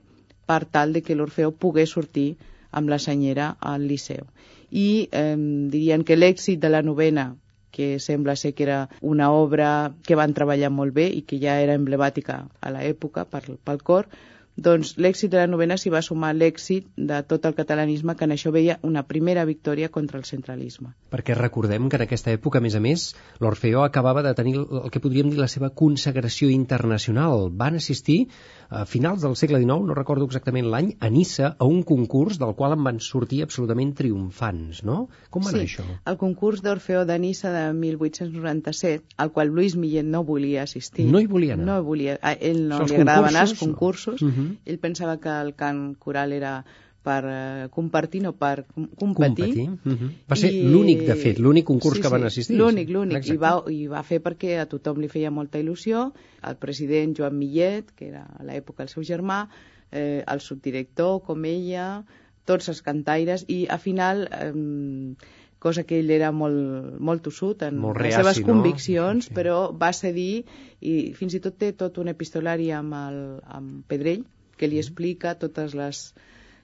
per 0.46 0.64
tal 0.76 0.92
de 0.92 1.02
que 1.06 1.16
l'Orfeo 1.16 1.54
pogués 1.64 1.96
sortir 1.96 2.28
amb 2.76 2.92
la 2.92 3.00
senyera 3.02 3.54
al 3.72 3.88
Liceu. 3.88 4.28
I 4.70 5.08
eh, 5.10 5.34
dirien 5.72 6.04
que 6.04 6.18
l'èxit 6.18 6.60
de 6.60 6.70
la 6.72 6.82
novena 6.82 7.30
que 7.76 7.98
sembla 8.00 8.36
ser 8.40 8.54
que 8.54 8.64
era 8.64 8.88
una 9.00 9.30
obra 9.32 9.94
que 10.06 10.16
van 10.16 10.32
treballar 10.36 10.70
molt 10.72 10.94
bé 10.96 11.10
i 11.12 11.22
que 11.28 11.36
ja 11.42 11.58
era 11.60 11.74
emblemàtica 11.76 12.38
a 12.60 12.72
l'època 12.72 13.26
pel 13.28 13.82
cor, 13.84 14.08
doncs 14.56 14.94
l'èxit 14.96 15.30
de 15.30 15.36
la 15.36 15.46
novena 15.46 15.76
s'hi 15.76 15.90
va 15.92 16.00
sumar 16.02 16.32
l'èxit 16.34 16.86
de 16.96 17.20
tot 17.28 17.44
el 17.44 17.54
catalanisme 17.54 18.14
que 18.16 18.24
en 18.24 18.32
això 18.32 18.50
veia 18.52 18.78
una 18.82 19.02
primera 19.04 19.44
victòria 19.44 19.90
contra 19.92 20.18
el 20.18 20.24
centralisme. 20.24 20.94
Perquè 21.12 21.36
recordem 21.36 21.90
que 21.90 22.00
en 22.00 22.06
aquesta 22.06 22.32
època, 22.32 22.58
a 22.58 22.64
més 22.64 22.74
a 22.74 22.80
més, 22.80 23.10
l'Orfeó 23.40 23.84
acabava 23.84 24.22
de 24.24 24.32
tenir 24.34 24.56
el 24.56 24.90
que 24.90 25.02
podríem 25.04 25.28
dir 25.30 25.38
la 25.38 25.50
seva 25.52 25.70
consagració 25.70 26.48
internacional. 26.48 27.50
Van 27.52 27.76
assistir 27.76 28.28
a 28.70 28.86
finals 28.88 29.22
del 29.22 29.36
segle 29.36 29.60
XIX, 29.60 29.84
no 29.86 29.94
recordo 29.94 30.24
exactament 30.24 30.70
l'any, 30.72 30.94
a 31.00 31.10
Nissa, 31.12 31.52
a 31.58 31.68
un 31.68 31.82
concurs 31.86 32.40
del 32.40 32.54
qual 32.56 32.74
en 32.74 32.82
van 32.88 32.98
sortir 33.04 33.42
absolutament 33.44 33.92
triomfants, 33.98 34.82
no? 34.88 35.06
Com 35.30 35.44
va 35.44 35.52
sí, 35.52 35.60
anar 35.60 35.68
això? 35.68 35.86
el 36.06 36.18
concurs 36.18 36.64
d'Orfeó 36.64 37.04
de 37.06 37.18
Nissa 37.20 37.52
de 37.52 37.66
1897, 37.76 39.04
al 39.22 39.30
qual 39.36 39.52
Lluís 39.52 39.76
Millet 39.76 40.08
no 40.08 40.24
volia 40.24 40.64
assistir. 40.64 41.06
No 41.12 41.20
hi 41.20 41.28
volia 41.30 41.54
anar? 41.54 41.68
No 41.68 41.78
volia. 41.84 42.16
A 42.22 42.32
ell 42.34 42.64
no 42.70 42.82
els 42.82 42.90
li 42.90 42.98
agradaven 43.02 43.30
anar 43.34 43.46
als 43.46 43.54
concursos, 43.60 44.18
concursos. 44.18 44.26
no? 44.26 44.45
Mhm. 44.46 44.58
Ell 44.64 44.78
pensava 44.78 45.18
que 45.20 45.28
el 45.42 45.54
cant 45.54 45.96
coral 45.98 46.32
era 46.32 46.64
per 47.06 47.22
eh, 47.30 47.68
compartir, 47.70 48.20
no 48.22 48.32
per 48.34 48.64
com- 48.74 48.88
competir. 48.98 49.44
Competir. 49.44 49.68
Mhm. 49.84 50.08
Va 50.30 50.34
ser 50.36 50.50
I- 50.52 50.64
l'únic, 50.72 51.04
de 51.06 51.14
fet, 51.14 51.38
l'únic 51.38 51.64
concurs 51.64 51.96
sí, 51.96 52.02
que 52.02 52.08
van 52.08 52.22
sí, 52.22 52.26
assistir. 52.26 52.56
L'únic, 52.58 52.88
sí. 52.88 52.92
l'únic. 52.92 53.28
I 53.30 53.36
va, 53.36 53.52
I 53.70 53.86
va 53.86 54.02
fer 54.02 54.20
perquè 54.22 54.58
a 54.58 54.66
tothom 54.66 54.98
li 55.00 55.08
feia 55.08 55.30
molta 55.30 55.58
il·lusió. 55.60 56.12
El 56.42 56.56
president 56.56 57.14
Joan 57.16 57.38
Millet, 57.38 57.92
que 57.94 58.08
era 58.08 58.24
a 58.38 58.42
l'època 58.42 58.82
el 58.82 58.88
seu 58.88 59.02
germà, 59.04 59.48
eh, 59.92 60.24
el 60.26 60.40
subdirector, 60.40 61.22
com 61.22 61.44
ella, 61.44 62.04
tots 62.44 62.68
els 62.68 62.82
cantaires, 62.82 63.44
i 63.48 63.66
a 63.70 63.78
final... 63.78 64.28
Eh, 64.32 65.14
cosa 65.58 65.82
que 65.84 65.98
ell 65.98 66.10
era 66.10 66.28
molt, 66.36 66.98
molt 67.00 67.22
tossut 67.24 67.62
en 67.64 67.78
Molt 67.80 67.96
les 67.96 68.02
reaci, 68.12 68.16
seves 68.22 68.40
no? 68.40 68.46
conviccions, 68.52 69.24
Sí. 69.24 69.32
però 69.34 69.72
va 69.76 69.88
cedir 69.92 70.44
i 70.80 71.12
fins 71.16 71.34
i 71.34 71.40
tot 71.40 71.56
té 71.58 71.72
tot 71.72 71.96
un 71.98 72.08
epistolari 72.08 72.70
amb, 72.70 72.92
el, 72.94 73.40
amb 73.48 73.82
Pedrell 73.88 74.22
que 74.56 74.70
li 74.70 74.80
explica 74.82 75.36
totes 75.40 75.76
les 75.78 76.06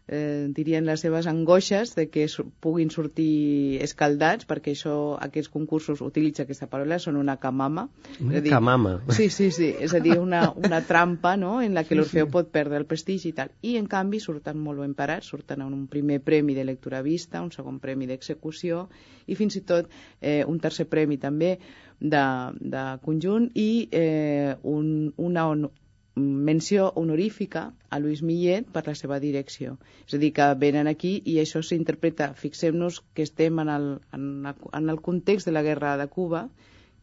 eh, 0.09 0.49
dirien 0.51 0.85
les 0.87 1.01
seves 1.01 1.27
angoixes 1.27 1.95
de 1.95 2.09
que 2.11 2.27
puguin 2.61 2.91
sortir 2.91 3.79
escaldats 3.85 4.47
perquè 4.49 4.75
això, 4.75 5.17
aquests 5.23 5.51
concursos 5.53 6.03
utilitza 6.05 6.45
aquesta 6.45 6.69
paraula, 6.71 6.99
són 6.99 7.17
una 7.21 7.37
camama 7.41 7.89
Una 8.21 8.41
dir, 8.41 8.51
camama. 8.51 8.97
Sí, 9.11 9.29
sí, 9.31 9.51
sí, 9.55 9.71
és 9.73 9.95
a 9.95 10.01
dir, 10.03 10.19
una, 10.19 10.45
una 10.57 10.83
trampa 10.91 11.37
no? 11.37 11.61
en 11.63 11.75
la 11.75 11.85
que 11.85 11.97
l'Orfeo 11.99 12.29
pot 12.31 12.51
perdre 12.53 12.81
el 12.81 12.87
prestigi 12.87 13.31
i 13.31 13.37
tal. 13.37 13.53
I, 13.63 13.77
en 13.81 13.87
canvi, 13.91 14.21
surten 14.21 14.59
molt 14.59 14.83
ben 14.83 14.97
parats, 14.99 15.31
surten 15.33 15.63
un 15.67 15.87
primer 15.91 16.21
premi 16.21 16.57
de 16.59 16.67
lectura 16.67 17.03
vista, 17.03 17.43
un 17.43 17.53
segon 17.55 17.79
premi 17.83 18.11
d'execució 18.11 18.89
i 19.27 19.39
fins 19.39 19.57
i 19.57 19.63
tot 19.67 19.89
eh, 20.21 20.43
un 20.49 20.59
tercer 20.59 20.89
premi 20.91 21.19
també 21.23 21.57
de, 22.01 22.25
de 22.59 22.83
conjunt 23.05 23.49
i 23.55 23.87
eh, 23.95 24.57
un, 24.67 25.13
una 25.17 25.47
menció 26.15 26.93
honorífica 26.95 27.73
a 27.89 27.99
Luis 27.99 28.23
Millet 28.23 28.67
per 28.73 28.85
la 28.87 28.95
seva 28.95 29.19
direcció. 29.21 29.79
És 30.07 30.15
a 30.15 30.21
dir, 30.21 30.33
que 30.37 30.49
venen 30.61 30.91
aquí 30.91 31.23
i 31.25 31.39
això 31.41 31.63
s'interpreta, 31.65 32.33
fixem-nos 32.37 33.01
que 33.15 33.25
estem 33.25 33.59
en 33.63 33.71
el, 33.73 33.87
en, 34.13 34.47
el, 34.47 34.55
en 34.73 34.91
el 34.93 35.01
context 35.01 35.47
de 35.49 35.53
la 35.57 35.63
guerra 35.63 35.97
de 35.97 36.09
Cuba, 36.09 36.49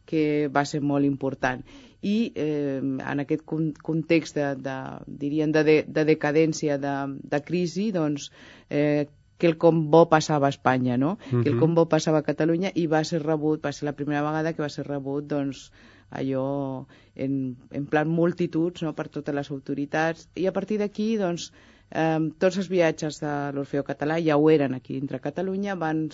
que 0.06 0.48
va 0.48 0.64
ser 0.64 0.80
molt 0.80 1.06
important. 1.06 1.62
I 2.02 2.32
eh, 2.34 2.80
en 2.80 3.20
aquest 3.20 3.44
con- 3.44 3.72
context 3.82 4.36
de, 4.38 4.54
de, 4.56 4.76
dirien 5.06 5.52
de, 5.52 5.64
de, 5.64 5.78
de 5.86 6.04
decadència, 6.08 6.78
de, 6.78 6.94
de 7.34 7.42
crisi, 7.44 7.90
doncs, 7.92 8.30
eh, 8.70 9.08
que 9.40 9.48
el 9.48 9.56
com 9.56 9.86
bo 9.90 10.04
passava 10.08 10.48
a 10.48 10.54
Espanya, 10.54 10.98
no? 11.00 11.16
Mhm. 11.30 11.42
Que 11.42 11.50
el 11.50 11.58
com 11.58 11.74
bo 11.74 11.86
passava 11.88 12.20
a 12.20 12.26
Catalunya 12.26 12.72
i 12.74 12.86
va 12.86 13.02
ser 13.08 13.22
rebut, 13.22 13.62
va 13.64 13.72
ser 13.72 13.86
la 13.88 13.96
primera 13.96 14.22
vegada 14.22 14.52
que 14.52 14.62
va 14.62 14.68
ser 14.68 14.86
rebut, 14.86 15.24
doncs, 15.26 15.70
allò 16.10 16.86
en, 17.14 17.34
en 17.70 17.86
plan 17.86 18.08
multituds 18.10 18.82
no, 18.82 18.94
per 18.98 19.08
totes 19.08 19.34
les 19.34 19.50
autoritats 19.50 20.28
i 20.34 20.46
a 20.50 20.54
partir 20.56 20.80
d'aquí 20.80 21.12
doncs, 21.20 21.50
eh, 21.90 22.18
tots 22.42 22.58
els 22.62 22.70
viatges 22.72 23.20
de 23.22 23.34
l'Orfeo 23.54 23.84
Català 23.86 24.18
ja 24.24 24.38
ho 24.38 24.50
eren 24.50 24.74
aquí 24.74 24.98
dintre 24.98 25.22
Catalunya 25.22 25.78
van 25.78 26.08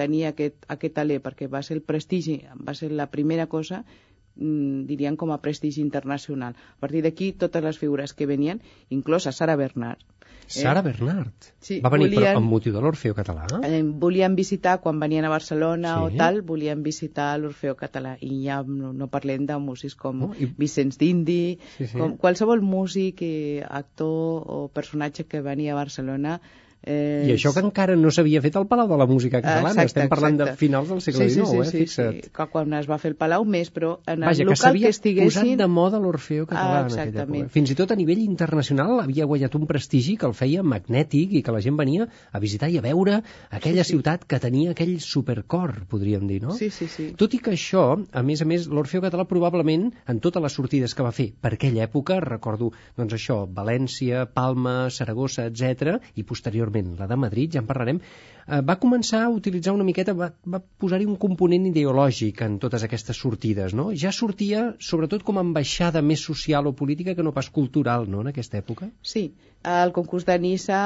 tenir 0.00 0.24
aquest, 0.30 0.64
aquest 0.76 0.98
alè 1.04 1.20
perquè 1.24 1.50
va 1.50 1.62
ser 1.62 1.78
el 1.78 1.84
prestigi, 1.84 2.40
va 2.56 2.74
ser 2.74 2.92
la 2.92 3.10
primera 3.10 3.46
cosa 3.46 3.84
mm, 3.84 4.84
dirien 4.90 5.16
com 5.20 5.32
a 5.32 5.40
prestigi 5.44 5.82
internacional. 5.84 6.56
A 6.76 6.80
partir 6.80 7.04
d'aquí, 7.04 7.32
totes 7.32 7.64
les 7.64 7.78
figures 7.78 8.14
que 8.14 8.26
venien, 8.30 8.62
inclosa 8.90 9.32
Sara 9.32 9.56
Bernard, 9.56 10.00
Sara 10.46 10.82
Bernard. 10.82 11.32
Sí, 11.60 11.80
Va 11.80 11.88
venir 11.90 12.08
volien- 12.10 12.24
per, 12.32 12.36
amb 12.36 12.50
motiu 12.50 12.72
de 12.72 12.80
l'Orfeo 12.80 13.14
català? 13.14 13.46
Eh, 13.64 13.82
volien 13.82 14.34
visitar, 14.36 14.80
quan 14.80 14.98
venien 15.00 15.24
a 15.24 15.28
Barcelona 15.30 15.94
Sí. 15.96 16.02
o 16.04 16.18
tal, 16.18 16.42
volien 16.42 16.82
visitar 16.82 17.38
l'Orfeo 17.40 17.74
català. 17.76 18.16
I 18.20 18.44
ja 18.44 18.62
no, 18.62 18.92
no 18.92 19.08
parlem 19.08 19.46
de 19.46 19.56
músics 19.58 19.94
com 19.94 20.22
Oh, 20.24 20.34
i- 20.38 20.46
Vicenç 20.56 20.98
d'Indi, 20.98 21.58
Sí, 21.78 21.86
sí. 21.86 21.98
com 21.98 22.16
qualsevol 22.16 22.60
músic, 22.62 23.22
i 23.22 23.60
actor 23.68 24.44
o 24.46 24.68
personatge 24.72 25.24
que 25.26 25.40
venia 25.40 25.72
a 25.72 25.76
Barcelona. 25.76 26.40
Eh, 26.86 27.24
I 27.28 27.32
això 27.32 27.52
que 27.54 27.62
encara 27.64 27.94
no 27.96 28.10
s'havia 28.12 28.42
fet 28.44 28.56
al 28.60 28.66
Palau 28.68 28.88
de 28.90 28.96
la 29.00 29.06
Música 29.08 29.40
Catalana. 29.40 29.70
Exacte, 29.72 29.86
Estem 29.86 30.08
parlant 30.12 30.34
exacte. 30.36 30.50
de 30.52 30.60
finals 30.60 30.88
del 30.92 31.00
segle 31.00 31.28
sí, 31.30 31.34
sí, 31.34 31.40
XIX, 31.40 31.68
sí, 31.70 31.76
eh? 31.76 31.80
Fixa't. 31.84 32.14
Sí, 32.18 32.22
sí, 32.26 32.30
que 32.36 32.46
quan 32.52 32.74
es 32.76 32.88
va 32.90 32.98
fer 33.00 33.10
el 33.12 33.16
Palau 33.16 33.44
més, 33.48 33.70
però 33.72 33.94
en 34.06 34.18
el 34.22 34.26
Vaja, 34.28 34.42
que 34.42 34.44
local 34.50 34.56
s'havia 34.62 34.90
que 34.90 34.96
estiguessin... 34.96 35.42
posat 35.54 35.62
de 35.62 35.68
moda 35.68 36.00
l'Orfeo 36.02 36.44
català 36.46 36.64
Ah, 36.64 36.80
en 36.82 36.86
aquella 36.90 37.06
exactament. 37.08 37.44
època. 37.46 37.54
Fins 37.54 37.70
i 37.72 37.78
tot 37.78 37.90
a 37.94 37.96
nivell 37.96 38.20
internacional 38.24 39.00
havia 39.00 39.24
guanyat 39.30 39.54
un 39.56 39.66
prestigi 39.70 40.16
que 40.20 40.26
el 40.28 40.34
feia 40.34 40.62
magnètic 40.62 41.32
i 41.38 41.42
que 41.42 41.52
la 41.56 41.62
gent 41.64 41.76
venia 41.80 42.08
a 42.32 42.40
visitar 42.42 42.68
i 42.68 42.76
a 42.78 42.82
veure 42.84 43.22
aquella 43.50 43.84
Sí, 43.84 43.88
sí. 43.88 43.96
ciutat 43.96 44.24
que 44.28 44.38
tenia 44.40 44.72
aquell 44.74 44.98
supercor, 45.00 45.86
podríem 45.88 46.26
dir, 46.28 46.42
no? 46.42 46.52
Sí, 46.58 46.68
sí, 46.70 46.86
sí. 46.88 47.12
Tot 47.16 47.32
i 47.34 47.38
que 47.38 47.52
això, 47.54 47.86
a 48.12 48.22
més 48.22 48.42
a 48.42 48.44
més, 48.44 48.66
l'Orfeo 48.68 49.00
català 49.00 49.24
probablement, 49.30 49.88
en 50.06 50.20
totes 50.20 50.42
les 50.42 50.52
sortides 50.52 50.94
que 50.94 51.02
va 51.06 51.12
fer 51.12 51.30
per 51.40 51.54
aquella 51.54 51.84
època, 51.88 52.20
recordo, 52.20 52.72
doncs 52.96 53.14
això, 53.14 53.46
València, 53.48 54.26
Palma, 54.26 54.90
Saragossa, 54.90 55.46
etc 55.46 56.00
i 56.14 56.22
posteriorment 56.24 56.73
la 56.98 57.06
de 57.06 57.16
Madrid, 57.16 57.52
ja 57.54 57.60
en 57.62 57.66
parlarem, 57.68 58.00
eh, 58.00 58.60
va 58.60 58.76
començar 58.82 59.22
a 59.24 59.30
utilitzar 59.32 59.74
una 59.74 59.86
miqueta, 59.86 60.14
va, 60.18 60.30
va 60.44 60.60
posar-hi 60.60 61.06
un 61.06 61.16
component 61.16 61.66
ideològic 61.70 62.42
en 62.46 62.58
totes 62.62 62.84
aquestes 62.86 63.16
sortides, 63.16 63.74
no? 63.74 63.90
Ja 64.04 64.12
sortia, 64.12 64.64
sobretot, 64.78 65.22
com 65.22 65.38
a 65.38 65.44
ambaixada 65.46 66.02
més 66.02 66.24
social 66.30 66.66
o 66.66 66.74
política 66.74 67.14
que 67.14 67.22
no 67.22 67.32
pas 67.32 67.50
cultural, 67.50 68.08
no?, 68.10 68.22
en 68.24 68.32
aquesta 68.32 68.58
època. 68.58 68.90
Sí, 69.02 69.30
el 69.64 69.92
concurs 69.96 70.26
de 70.26 70.38
Nissa, 70.38 70.80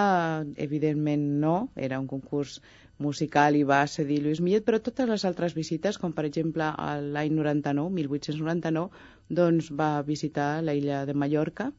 evidentment 0.57 1.25
no, 1.41 1.57
era 1.77 1.99
un 1.99 2.07
concurs 2.07 2.61
musical 2.99 3.57
i 3.57 3.63
va 3.63 3.85
cedir 3.87 4.19
Lluís 4.23 4.41
Millet, 4.43 4.65
però 4.67 4.81
totes 4.83 5.07
les 5.09 5.25
altres 5.29 5.55
visites, 5.55 5.99
com 6.03 6.13
per 6.15 6.27
exemple 6.27 6.73
l'any 7.15 7.35
99, 7.35 7.93
1899, 7.95 9.05
doncs 9.29 9.71
va 9.81 9.93
visitar 10.03 10.49
la 10.65 10.75
illa 10.75 11.05
de 11.07 11.15
Mallorca, 11.15 11.71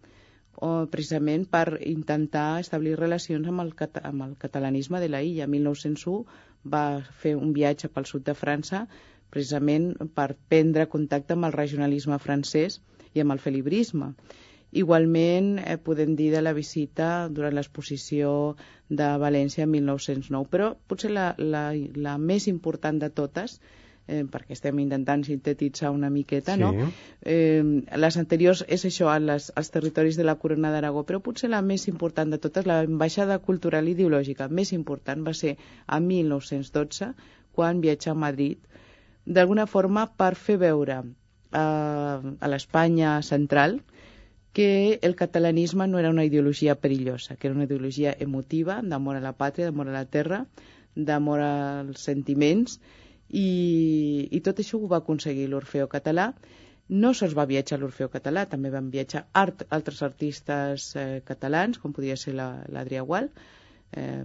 o 0.68 0.70
precisament 0.92 1.46
per 1.48 1.80
intentar 1.88 2.60
establir 2.64 2.98
relacions 3.00 3.48
amb 3.48 3.64
el, 3.64 3.72
cata 3.82 4.04
amb 4.10 4.26
el 4.26 4.36
catalanisme 4.42 5.00
de 5.00 5.10
la 5.14 5.22
illa. 5.24 5.46
En 5.48 5.54
1901 5.56 6.26
va 6.74 6.84
fer 7.22 7.36
un 7.40 7.54
viatge 7.56 7.90
pel 7.94 8.08
sud 8.10 8.26
de 8.28 8.36
França 8.36 8.84
precisament 9.34 9.94
per 10.18 10.34
prendre 10.52 10.90
contacte 10.92 11.36
amb 11.38 11.48
el 11.48 11.56
regionalisme 11.56 12.18
francès 12.20 12.80
i 13.14 13.24
amb 13.24 13.36
el 13.36 13.44
felibrisme. 13.44 14.14
Igualment, 14.82 15.58
eh, 15.60 15.78
podem 15.82 16.16
dir 16.18 16.30
de 16.34 16.42
la 16.44 16.54
visita 16.54 17.28
durant 17.34 17.56
l'exposició 17.58 18.56
de 18.90 19.08
València 19.24 19.66
en 19.66 19.72
1909, 19.76 20.50
però 20.52 20.74
potser 20.92 21.10
la, 21.14 21.32
la, 21.38 21.64
la 22.08 22.18
més 22.22 22.46
important 22.52 23.00
de 23.02 23.10
totes, 23.22 23.58
eh, 24.10 24.24
perquè 24.32 24.56
estem 24.58 24.80
intentant 24.82 25.24
sintetitzar 25.28 25.92
una 25.96 26.10
miqueta, 26.10 26.56
Sí. 26.58 26.62
no? 26.64 26.90
Eh, 27.22 27.62
les 28.04 28.18
anteriors 28.18 28.64
és 28.68 28.86
això, 28.90 29.12
les, 29.22 29.52
als 29.56 29.70
territoris 29.76 30.18
de 30.18 30.26
la 30.28 30.36
Corona 30.42 30.72
d'Aragó, 30.74 31.06
però 31.06 31.22
potser 31.22 31.52
la 31.54 31.62
més 31.62 31.88
important 31.92 32.34
de 32.34 32.42
totes, 32.42 32.66
la 32.66 32.80
ambaixada 32.88 33.38
cultural 33.40 33.88
i 33.88 33.96
ideològica 33.98 34.50
més 34.50 34.74
important 34.74 35.24
va 35.28 35.34
ser 35.34 35.56
a 35.86 36.00
1912, 36.00 37.14
quan 37.54 37.82
viatja 37.86 38.12
a 38.12 38.20
Madrid, 38.26 38.60
d'alguna 39.26 39.68
forma 39.68 40.08
per 40.18 40.34
fer 40.36 40.58
veure 40.58 41.02
eh, 41.04 41.58
a 41.60 42.52
l'Espanya 42.52 43.22
central 43.22 43.82
que 44.54 44.98
el 45.04 45.16
catalanisme 45.16 45.88
no 45.88 46.00
era 46.00 46.10
una 46.10 46.26
ideologia 46.26 46.76
perillosa, 46.76 47.36
que 47.36 47.48
era 47.48 47.56
una 47.56 47.66
ideologia 47.66 48.16
emotiva, 48.20 48.82
d'amor 48.82 49.20
a 49.20 49.22
la 49.22 49.36
pàtria, 49.38 49.70
d'amor 49.70 49.92
a 49.92 49.94
la 49.94 50.06
terra, 50.06 50.40
d'amor 50.96 51.40
als 51.46 52.02
sentiments, 52.02 52.80
i, 53.30 54.28
i 54.32 54.40
tot 54.42 54.60
això 54.60 54.80
ho 54.80 54.88
va 54.92 54.98
aconseguir 55.04 55.48
l'Orfeo 55.50 55.88
català. 55.88 56.34
No 56.90 57.14
sols 57.14 57.36
va 57.38 57.46
viatjar 57.46 57.78
l'Orfeo 57.80 58.10
català, 58.10 58.48
també 58.50 58.72
van 58.74 58.90
viatjar 58.90 59.28
art, 59.38 59.64
altres 59.70 60.02
artistes 60.02 60.96
eh, 60.98 61.22
catalans, 61.26 61.78
com 61.78 61.94
podia 61.94 62.16
ser 62.18 62.34
la- 62.34 62.64
l'Adrià 62.74 63.04
Gual, 63.06 63.30
eh, 63.94 64.24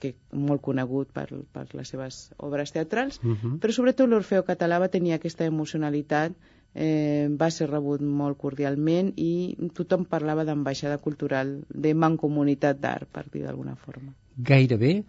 que 0.00 0.14
molt 0.32 0.60
conegut 0.62 1.12
per, 1.14 1.28
per 1.52 1.68
les 1.78 1.88
seves 1.88 2.32
obres 2.38 2.72
teatrals, 2.74 3.20
Mhm. 3.22 3.60
però 3.62 3.72
sobretot 3.72 4.08
l'Orfeo 4.10 4.42
català 4.44 4.80
va 4.80 4.88
tenir 4.88 5.12
aquesta 5.14 5.44
emocionalitat, 5.46 6.32
eh, 6.74 7.28
va 7.30 7.50
ser 7.50 7.70
rebut 7.70 8.00
molt 8.02 8.38
cordialment 8.38 9.12
i 9.16 9.56
tothom 9.74 10.04
parlava 10.04 10.44
d'ambaixada 10.44 10.98
cultural, 10.98 11.60
de 11.68 11.94
mancomunitat 11.94 12.78
d'art, 12.80 13.08
per 13.10 13.24
dir 13.30 13.42
d'alguna 13.42 13.76
forma. 13.76 14.14
Gairebé 14.36 15.04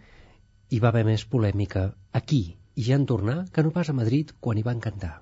hi 0.70 0.78
va 0.80 0.88
haver 0.88 1.04
més 1.04 1.24
polèmica 1.26 1.94
aquí 2.12 2.56
i 2.74 2.88
ja 2.88 2.96
en 3.00 3.06
tornar 3.06 3.44
que 3.52 3.62
no 3.66 3.74
pas 3.74 3.90
a 3.90 3.96
Madrid 3.96 4.32
quan 4.40 4.58
hi 4.58 4.66
van 4.66 4.80
cantar. 4.80 5.18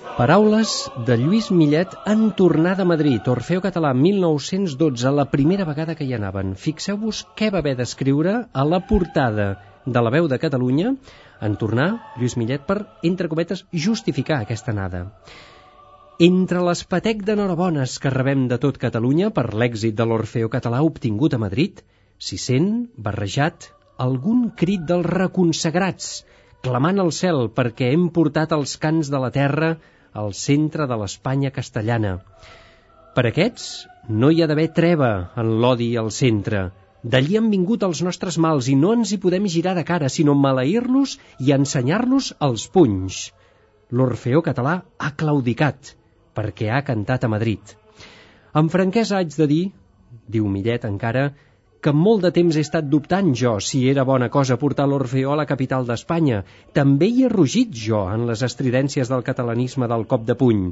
Paraules 0.00 0.70
de 1.06 1.16
Lluís 1.16 1.50
Millet 1.50 1.94
en 2.12 2.30
tornada 2.36 2.82
a 2.84 2.88
Madrid, 2.88 3.26
Orfeo 3.32 3.60
Català 3.64 3.90
1912, 3.96 5.12
la 5.16 5.26
primera 5.32 5.66
vegada 5.68 5.94
que 5.96 6.04
hi 6.08 6.14
anaven. 6.16 6.54
Fixeu-vos 6.62 7.22
què 7.38 7.50
va 7.52 7.60
haver 7.60 7.74
d'escriure 7.78 8.34
a 8.52 8.64
la 8.68 8.80
portada 8.90 9.46
de 9.86 10.02
la 10.04 10.12
veu 10.14 10.28
de 10.32 10.38
Catalunya 10.42 10.94
en 11.48 11.56
tornar 11.62 11.88
Lluís 12.18 12.36
Millet 12.40 12.64
per, 12.68 12.78
entre 13.10 13.28
cometes, 13.32 13.64
justificar 13.86 14.40
aquesta 14.40 14.72
anada. 14.74 15.06
Entre 16.20 16.60
l'espatec 16.68 17.22
d'enhorabones 17.24 17.98
que 18.00 18.12
rebem 18.12 18.48
de 18.48 18.60
tot 18.60 18.80
Catalunya 18.80 19.30
per 19.36 19.46
l'èxit 19.54 19.96
de 19.96 20.04
l'Orfeo 20.04 20.50
català 20.52 20.82
obtingut 20.84 21.36
a 21.36 21.40
Madrid, 21.44 21.80
s'hi 22.20 22.36
sent 22.36 22.72
barrejat 22.96 23.70
algun 23.96 24.50
crit 24.56 24.84
dels 24.88 25.08
reconsagrats, 25.08 26.10
clamant 26.64 27.00
al 27.00 27.10
cel 27.16 27.46
perquè 27.56 27.88
hem 27.94 28.08
portat 28.16 28.52
els 28.56 28.76
cants 28.82 29.08
de 29.12 29.20
la 29.22 29.30
terra 29.36 29.70
al 30.22 30.34
centre 30.36 30.86
de 30.90 30.98
l'Espanya 31.00 31.50
castellana. 31.54 32.18
Per 33.16 33.24
aquests 33.30 33.66
no 34.22 34.30
hi 34.30 34.42
ha 34.42 34.48
d'haver 34.50 34.68
treva 34.76 35.10
en 35.40 35.54
l'odi 35.62 35.90
al 35.96 36.10
centre. 36.14 36.68
D'allí 37.02 37.38
han 37.40 37.48
vingut 37.52 37.84
els 37.86 38.02
nostres 38.04 38.36
mals 38.44 38.68
i 38.68 38.76
no 38.76 38.92
ens 38.96 39.12
hi 39.12 39.20
podem 39.22 39.46
girar 39.48 39.74
de 39.78 39.84
cara, 39.88 40.10
sinó 40.12 40.34
maleir-los 40.36 41.16
i 41.40 41.54
ensenyar-los 41.56 42.34
els 42.48 42.66
punys. 42.74 43.20
L'Orfeó 43.90 44.42
català 44.44 44.74
ha 44.98 45.10
claudicat, 45.22 45.94
perquè 46.36 46.68
ha 46.70 46.84
cantat 46.86 47.24
a 47.24 47.30
Madrid. 47.32 47.72
Amb 48.52 48.70
franquesa 48.70 49.16
haig 49.18 49.32
de 49.38 49.46
dir, 49.48 49.64
diu 50.28 50.46
Millet 50.52 50.84
encara, 50.84 51.30
que 51.80 51.92
molt 51.96 52.24
de 52.26 52.30
temps 52.36 52.56
he 52.56 52.62
estat 52.66 52.88
dubtant 52.92 53.30
jo 53.40 53.54
si 53.64 53.80
era 53.90 54.04
bona 54.08 54.28
cosa 54.32 54.58
portar 54.60 54.86
l'Orfeó 54.88 55.32
a 55.32 55.38
la 55.40 55.46
capital 55.48 55.86
d'Espanya. 55.88 56.42
També 56.76 57.08
hi 57.08 57.24
he 57.24 57.30
rugit 57.32 57.72
jo 57.84 58.02
en 58.14 58.26
les 58.28 58.42
estridències 58.46 59.08
del 59.12 59.24
catalanisme 59.28 59.88
del 59.88 60.04
cop 60.10 60.26
de 60.28 60.36
puny. 60.42 60.66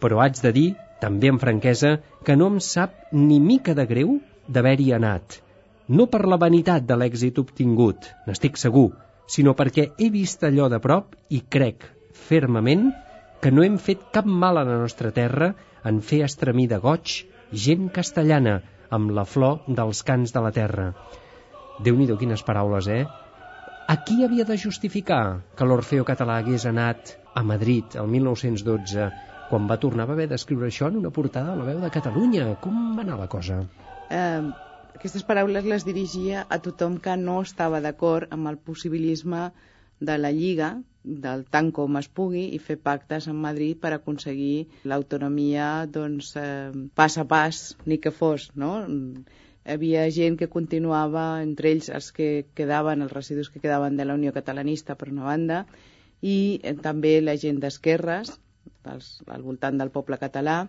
Però 0.00 0.22
haig 0.22 0.40
de 0.40 0.52
dir, 0.56 0.68
també 1.02 1.28
amb 1.32 1.42
franquesa, 1.42 1.98
que 2.24 2.36
no 2.36 2.48
em 2.52 2.56
sap 2.64 3.12
ni 3.12 3.40
mica 3.40 3.74
de 3.74 3.84
greu 3.90 4.16
d'haver-hi 4.48 4.92
anat. 4.96 5.42
No 5.88 6.06
per 6.12 6.24
la 6.28 6.40
vanitat 6.40 6.86
de 6.88 6.96
l'èxit 6.96 7.38
obtingut, 7.42 8.08
n'estic 8.26 8.56
segur, 8.60 8.88
sinó 9.28 9.54
perquè 9.58 9.90
he 9.98 10.08
vist 10.14 10.44
allò 10.44 10.68
de 10.72 10.80
prop 10.84 11.12
i 11.28 11.42
crec, 11.56 11.84
fermament, 12.28 12.88
que 13.42 13.52
no 13.52 13.64
hem 13.64 13.76
fet 13.78 14.08
cap 14.12 14.26
mal 14.26 14.58
a 14.58 14.64
la 14.64 14.80
nostra 14.80 15.12
terra 15.12 15.52
en 15.84 16.00
fer 16.00 16.24
estremir 16.26 16.68
de 16.72 16.80
goig 16.82 17.20
gent 17.52 17.88
castellana, 17.94 18.58
amb 18.94 19.12
la 19.16 19.24
flor 19.28 19.64
dels 19.80 20.02
cants 20.10 20.34
de 20.34 20.42
la 20.44 20.52
terra. 20.58 20.90
Déu-n'hi-do 21.84 22.18
quines 22.20 22.42
paraules, 22.42 22.88
eh? 22.88 23.04
A 23.88 23.96
qui 24.04 24.22
havia 24.24 24.44
de 24.44 24.56
justificar 24.60 25.22
que 25.56 25.66
l'Orfeo 25.68 26.04
català 26.04 26.38
hagués 26.42 26.66
anat 26.68 27.14
a 27.34 27.42
Madrid 27.50 27.96
el 27.96 28.08
1912 28.12 29.08
quan 29.48 29.68
va 29.70 29.78
tornar 29.80 30.04
a 30.08 30.12
haver 30.12 30.26
d'escriure 30.28 30.68
això 30.68 30.90
en 30.92 30.98
una 31.00 31.12
portada 31.18 31.54
de 31.54 31.60
la 31.60 31.68
veu 31.70 31.78
de 31.80 31.92
Catalunya? 31.94 32.50
Com 32.64 32.96
va 32.98 33.04
anar 33.06 33.16
la 33.20 33.28
cosa? 33.32 33.62
Eh, 34.12 34.42
aquestes 34.98 35.24
paraules 35.24 35.64
les 35.72 35.86
dirigia 35.88 36.44
a 36.48 36.58
tothom 36.64 36.98
que 37.00 37.16
no 37.16 37.40
estava 37.46 37.80
d'acord 37.80 38.32
amb 38.34 38.50
el 38.52 38.60
possibilisme 38.70 39.48
de 40.00 40.16
la 40.18 40.30
Lliga, 40.32 40.70
del 41.02 41.44
tant 41.54 41.70
com 41.72 41.96
es 42.00 42.08
pugui, 42.08 42.44
i 42.54 42.58
fer 42.62 42.76
pactes 42.88 43.28
en 43.32 43.36
Madrid 43.42 43.78
per 43.82 43.92
aconseguir 43.96 44.68
l'autonomia 44.90 45.68
doncs, 45.98 46.34
eh, 46.36 46.70
pas 46.94 47.18
a 47.18 47.24
pas, 47.24 47.60
ni 47.86 47.98
que 47.98 48.12
fos. 48.12 48.50
No? 48.54 48.72
Hi 48.88 49.74
havia 49.74 50.04
gent 50.14 50.36
que 50.40 50.50
continuava, 50.52 51.24
entre 51.44 51.72
ells 51.74 51.88
els 51.92 52.10
que 52.16 52.28
quedaven, 52.58 53.02
els 53.04 53.12
residus 53.12 53.50
que 53.52 53.62
quedaven 53.64 53.96
de 53.96 54.06
la 54.08 54.18
Unió 54.20 54.32
Catalanista, 54.36 54.96
per 54.96 55.10
una 55.12 55.26
banda, 55.28 55.64
i 56.20 56.60
eh, 56.62 56.76
també 56.88 57.18
la 57.22 57.36
gent 57.36 57.60
d'esquerres, 57.64 58.36
al 58.88 59.42
voltant 59.42 59.76
del 59.80 59.90
poble 59.92 60.18
català, 60.20 60.62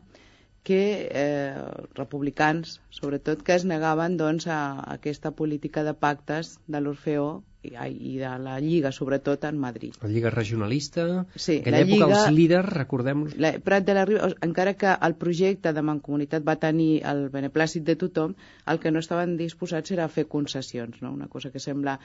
que 0.64 1.10
eh, 1.16 1.56
republicans, 1.96 2.80
sobretot, 2.92 3.44
que 3.44 3.56
es 3.56 3.66
negaven 3.66 4.18
doncs, 4.20 4.48
a, 4.48 4.60
a 4.80 4.98
aquesta 5.00 5.32
política 5.32 5.86
de 5.88 5.96
pactes 5.96 6.58
de 6.68 6.82
l'Orfeó 6.84 7.30
i, 7.64 7.74
i 8.12 8.14
de 8.22 8.30
la 8.40 8.58
Lliga, 8.64 8.92
sobretot 8.96 9.44
en 9.50 9.58
Madrid. 9.60 9.94
La 10.02 10.08
Lliga 10.10 10.30
regionalista, 10.32 11.26
Sí, 11.36 11.58
aquella 11.60 11.78
la 11.78 11.84
època 11.84 12.06
Lliga- 12.08 12.24
els 12.24 12.36
líders, 12.38 12.70
recordem-los, 12.78 13.36
La, 13.38 13.54
Prat 13.60 13.86
de 13.86 13.94
la 13.98 14.06
Riba, 14.06 14.32
encara 14.46 14.74
que 14.80 14.96
el 15.10 15.16
projecte 15.16 15.74
de 15.74 15.82
Mancomunitat 15.82 16.48
va 16.48 16.56
tenir 16.56 17.02
el 17.04 17.28
beneplàcit 17.34 17.84
de 17.84 17.96
tothom, 18.00 18.36
el 18.66 18.80
que 18.80 18.92
no 18.92 19.00
estaven 19.04 19.36
disposats 19.38 19.92
era 19.92 20.06
a 20.06 20.10
fer 20.10 20.28
concessions, 20.28 21.02
no? 21.02 21.12
una 21.14 21.28
cosa 21.28 21.52
que 21.52 21.60
sembla 21.60 22.00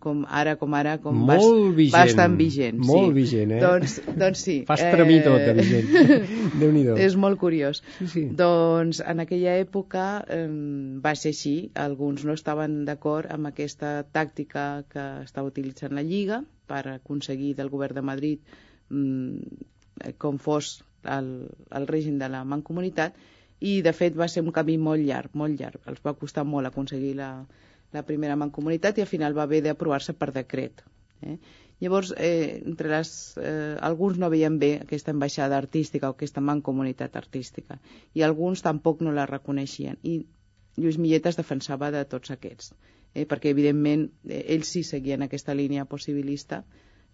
com 0.00 0.22
ara 0.32 0.54
com 0.56 0.72
ara 0.72 0.94
com 0.96 1.12
Molt 1.28 1.74
vigent, 1.76 1.92
bastant 1.92 2.36
vigent. 2.38 2.78
molt 2.88 3.10
sí. 3.10 3.12
vigent, 3.18 3.50
eh? 3.52 3.58
Doncs, 3.60 3.98
doncs 4.16 4.38
sí. 4.46 4.54
fa 4.64 4.78
estremir 4.78 5.18
tot 5.26 5.42
de 5.44 5.52
vigent. 5.58 5.90
Déu-n'hi-do. 6.62 6.94
És 6.96 7.16
molt 7.20 7.36
curiós. 7.42 7.82
Sí, 7.98 8.06
sí. 8.08 8.22
Doncs 8.38 9.02
en 9.04 9.20
aquella 9.20 9.58
època 9.60 10.06
eh, 10.24 10.46
va 11.04 11.12
ser 11.20 11.34
així. 11.34 11.52
Alguns 11.74 12.24
no 12.24 12.32
estaven 12.32 12.78
d'acord 12.88 13.28
amb 13.30 13.50
aquesta 13.52 13.92
tàctica 14.16 14.84
que 14.88 14.99
estava 15.24 15.50
utilitzant 15.50 15.94
la 15.96 16.04
Lliga 16.06 16.40
per 16.70 16.84
aconseguir 16.94 17.54
del 17.58 17.72
govern 17.72 17.98
de 18.00 18.06
Madrid 18.10 18.54
mm, 18.88 19.58
eh, 20.04 20.14
com 20.18 20.38
fos 20.38 20.78
el, 21.04 21.48
el 21.70 21.88
règim 21.90 22.18
de 22.20 22.28
la 22.28 22.44
mancomunitat 22.44 23.16
i 23.60 23.80
de 23.84 23.92
fet 23.92 24.16
va 24.16 24.28
ser 24.32 24.42
un 24.44 24.52
camí 24.56 24.76
molt 24.80 25.04
llarg, 25.04 25.34
molt 25.36 25.58
llarg. 25.60 25.80
Els 25.90 26.00
va 26.04 26.16
costar 26.16 26.46
molt 26.48 26.68
aconseguir 26.68 27.14
la, 27.18 27.30
la 27.92 28.04
primera 28.08 28.36
mancomunitat 28.40 28.98
i 28.98 29.04
al 29.04 29.10
final 29.10 29.36
va 29.36 29.44
haver 29.48 29.60
d'aprovar-se 29.66 30.14
per 30.16 30.30
decret. 30.36 30.84
Eh? 31.22 31.36
Llavors, 31.80 32.12
eh, 32.16 32.60
entre 32.64 32.90
les, 32.92 33.10
eh, 33.40 33.76
alguns 33.80 34.18
no 34.20 34.30
veien 34.32 34.58
bé 34.60 34.70
aquesta 34.82 35.12
ambaixada 35.16 35.56
artística 35.56 36.08
o 36.08 36.16
aquesta 36.16 36.42
mancomunitat 36.44 37.16
artística 37.16 37.78
i 38.14 38.24
alguns 38.26 38.64
tampoc 38.66 39.00
no 39.00 39.14
la 39.16 39.26
reconeixien 39.30 39.96
i 40.02 40.20
Lluís 40.76 40.98
Millet 41.00 41.26
es 41.26 41.38
defensava 41.40 41.90
de 41.90 42.04
tots 42.08 42.32
aquests 42.36 42.74
eh, 43.14 43.26
perquè 43.26 43.54
evidentment 43.54 44.08
eh, 44.28 44.44
ells 44.56 44.70
sí 44.76 44.84
seguien 44.86 45.22
aquesta 45.26 45.54
línia 45.54 45.84
possibilista 45.84 46.64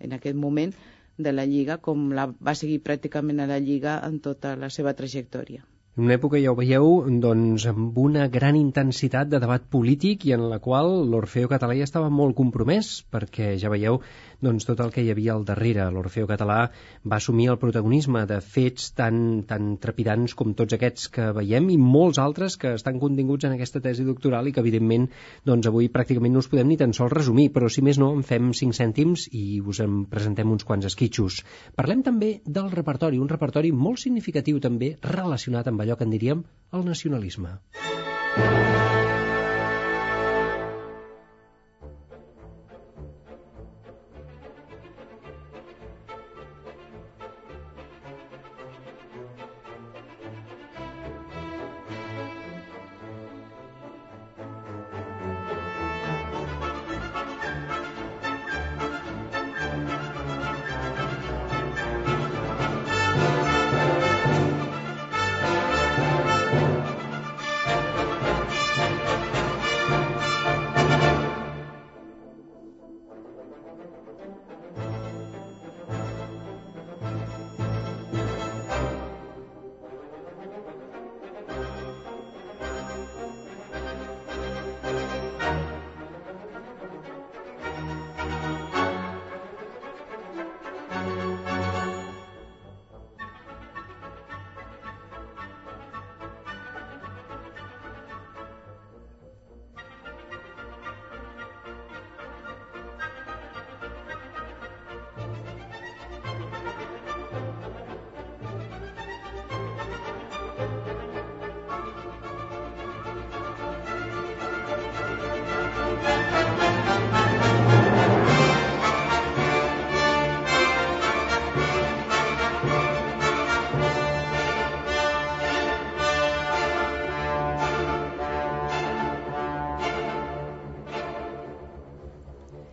en 0.00 0.12
aquest 0.12 0.36
moment 0.36 0.74
de 1.16 1.32
la 1.32 1.46
Lliga 1.48 1.78
com 1.78 2.10
la 2.16 2.26
va 2.28 2.54
seguir 2.54 2.82
pràcticament 2.84 3.40
a 3.40 3.48
la 3.48 3.58
Lliga 3.58 4.00
en 4.04 4.20
tota 4.20 4.56
la 4.60 4.70
seva 4.70 4.92
trajectòria. 4.94 5.64
En 5.96 6.04
una 6.04 6.16
època, 6.18 6.36
ja 6.36 6.50
ho 6.52 6.56
veieu, 6.58 6.90
doncs, 7.24 7.64
amb 7.70 7.94
una 7.96 8.26
gran 8.28 8.56
intensitat 8.58 9.30
de 9.32 9.38
debat 9.40 9.62
polític 9.72 10.26
i 10.28 10.34
en 10.36 10.42
la 10.50 10.58
qual 10.66 10.90
l'Orfeo 11.08 11.48
català 11.48 11.72
ja 11.78 11.86
estava 11.88 12.10
molt 12.12 12.36
compromès, 12.36 12.90
perquè 13.14 13.54
ja 13.62 13.70
veieu 13.72 14.02
doncs, 14.42 14.66
tot 14.68 14.80
el 14.84 14.92
que 14.94 15.04
hi 15.04 15.10
havia 15.12 15.34
al 15.34 15.44
darrere. 15.48 15.86
L'Orfeo 15.92 16.28
català 16.28 16.58
va 17.04 17.18
assumir 17.18 17.48
el 17.52 17.58
protagonisme 17.62 18.24
de 18.28 18.40
fets 18.44 18.90
tan, 18.98 19.44
tan 19.48 19.76
trepidants 19.82 20.34
com 20.38 20.54
tots 20.58 20.76
aquests 20.76 21.08
que 21.12 21.30
veiem 21.36 21.70
i 21.72 21.78
molts 21.80 22.20
altres 22.22 22.58
que 22.60 22.74
estan 22.78 23.00
continguts 23.02 23.46
en 23.48 23.56
aquesta 23.56 23.82
tesi 23.84 24.06
doctoral 24.06 24.48
i 24.48 24.54
que, 24.56 24.62
evidentment, 24.64 25.08
doncs, 25.46 25.70
avui 25.70 25.90
pràcticament 25.92 26.36
no 26.36 26.44
us 26.44 26.50
podem 26.52 26.68
ni 26.72 26.78
tan 26.80 26.94
sols 26.96 27.14
resumir, 27.14 27.48
però 27.54 27.70
si 27.72 27.84
més 27.86 28.00
no, 28.02 28.12
en 28.16 28.26
fem 28.26 28.52
5 28.56 28.76
cèntims 28.80 29.28
i 29.32 29.60
us 29.60 29.82
en 29.84 30.04
presentem 30.10 30.52
uns 30.52 30.66
quants 30.66 30.88
esquitxos. 30.90 31.42
Parlem 31.76 32.04
també 32.06 32.36
del 32.44 32.70
repertori, 32.74 33.20
un 33.22 33.32
repertori 33.32 33.72
molt 33.72 34.02
significatiu 34.02 34.60
també 34.60 34.96
relacionat 35.02 35.68
amb 35.70 35.84
allò 35.84 35.96
que 35.96 36.08
en 36.08 36.14
diríem 36.16 36.44
el 36.76 36.86
nacionalisme. 36.86 37.58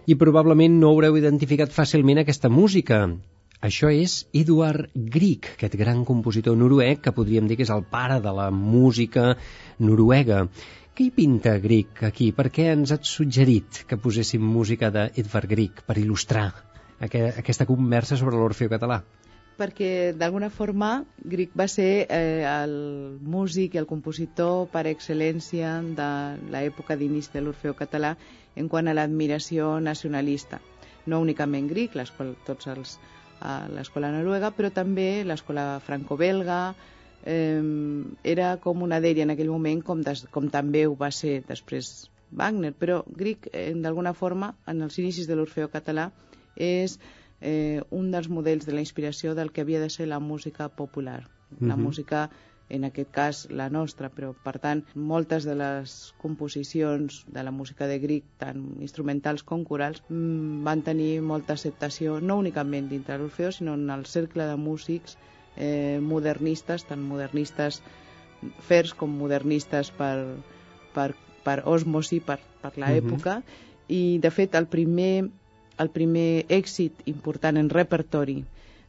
I 0.04 0.16
probablement 0.20 0.74
no 0.82 0.90
haureu 0.92 1.16
identificat 1.16 1.72
fàcilment 1.72 2.20
aquesta 2.20 2.50
música. 2.52 2.98
Això 3.64 3.88
és 3.88 4.16
Eduard 4.36 4.90
Grieg, 5.14 5.48
aquest 5.54 5.78
gran 5.80 6.02
compositor 6.10 6.58
noruec 6.60 7.00
que 7.06 7.14
podríem 7.16 7.48
dir 7.48 7.56
que 7.56 7.64
és 7.64 7.72
el 7.72 7.86
pare 7.88 8.18
de 8.26 8.34
la 8.36 8.50
música 8.52 9.30
noruega. 9.80 10.42
Què 10.92 11.06
hi 11.06 11.14
pinta 11.16 11.56
Grieg 11.64 12.04
aquí? 12.10 12.34
Per 12.36 12.50
què 12.52 12.68
ens 12.74 12.92
has 12.92 13.14
suggerit 13.16 13.86
que 13.88 14.02
poséssim 14.08 14.44
música 14.44 14.92
d'Edvard 14.92 15.48
Grieg 15.56 15.80
per 15.88 15.96
il·lustrar 16.02 16.50
aquesta 17.00 17.70
conversa 17.70 18.20
sobre 18.20 18.36
l'Orfeo 18.36 18.76
català? 18.76 19.00
Perquè 19.58 20.14
d'alguna 20.18 20.50
forma 20.50 21.04
Grieg 21.18 21.54
va 21.58 21.68
ser 21.72 22.06
eh, 22.10 22.44
el 22.48 22.76
músic 23.22 23.76
i 23.76 23.82
el 23.82 23.90
compositor 23.90 24.68
per 24.74 24.86
excel·lència 24.92 25.76
de 25.98 26.10
l'època 26.54 26.98
d'inici 27.00 27.34
de 27.34 27.44
l'Orfeo 27.44 27.76
català 27.78 28.16
en 28.56 28.70
quant 28.70 28.88
a 28.88 28.94
l'admiració 28.94 29.80
nacionalista. 29.80 30.62
No 31.06 31.20
únicament 31.22 31.68
Grieg, 31.70 31.98
tots 32.46 32.68
els 32.72 32.98
a 33.44 33.68
l'escola 33.68 34.12
noruega, 34.14 34.54
però 34.56 34.70
també 34.72 35.24
l'escola 35.28 35.80
franco-belga, 35.84 36.60
eh, 37.26 37.62
era 38.24 38.56
com 38.64 38.84
una 38.84 39.02
d'ella 39.04 39.26
en 39.28 39.34
aquell 39.36 39.52
moment, 39.52 39.82
com, 39.84 40.02
des, 40.02 40.26
com 40.32 40.48
també 40.50 40.86
ho 40.88 40.96
va 40.96 41.12
ser 41.12 41.42
després 41.48 42.10
Wagner, 42.34 42.74
però 42.74 43.04
Grieg, 43.08 43.50
eh, 43.52 43.74
d'alguna 43.76 44.14
forma, 44.14 44.56
en 44.66 44.82
els 44.82 44.98
inicis 44.98 45.28
de 45.28 45.36
l'Orfeo 45.36 45.70
català, 45.70 46.12
és 46.56 46.98
eh, 47.44 47.84
un 47.92 48.10
dels 48.12 48.30
models 48.32 48.66
de 48.66 48.74
la 48.74 48.82
inspiració 48.82 49.36
del 49.36 49.52
que 49.52 49.62
havia 49.62 49.82
de 49.84 49.92
ser 49.92 50.08
la 50.08 50.20
música 50.20 50.70
popular, 50.70 51.28
uh 51.28 51.58
-huh. 51.60 51.68
la 51.68 51.76
música 51.76 52.30
en 52.70 52.86
aquest 52.86 53.12
cas 53.12 53.48
la 53.52 53.70
nostra, 53.70 54.10
però 54.10 54.32
per 54.34 54.58
tant 54.60 54.84
moltes 54.96 55.44
de 55.44 55.54
les 55.56 56.14
composicions 56.22 57.26
de 57.28 57.44
la 57.44 57.52
música 57.52 57.88
de 57.88 58.00
Grieg, 58.00 58.24
tant 58.40 58.64
instrumentals 58.82 59.44
com 59.44 59.66
corals, 59.68 60.02
mmm, 60.08 60.64
van 60.64 60.82
tenir 60.82 61.22
molta 61.22 61.54
acceptació, 61.54 62.20
no 62.22 62.38
únicament 62.38 62.90
dintre 62.90 63.18
l'Orfeo, 63.18 63.52
sinó 63.52 63.76
en 63.76 63.90
el 63.90 64.06
cercle 64.06 64.48
de 64.48 64.56
músics 64.56 65.18
eh, 65.58 66.00
modernistes, 66.02 66.88
tant 66.90 67.04
modernistes 67.04 67.82
fers 68.60 68.94
com 68.94 69.12
modernistes 69.20 69.92
per, 69.92 70.18
per, 70.96 71.14
per 71.44 71.62
osmosi, 71.66 72.20
per, 72.20 72.40
per 72.62 72.74
l'època, 72.78 73.38
uh 73.38 73.44
-huh. 73.44 73.72
i 73.88 74.20
de 74.20 74.32
fet 74.32 74.56
el 74.56 74.68
primer 74.68 75.30
el 75.82 75.90
primer 75.94 76.46
èxit 76.50 77.06
important 77.10 77.58
en 77.58 77.70
repertori 77.74 78.42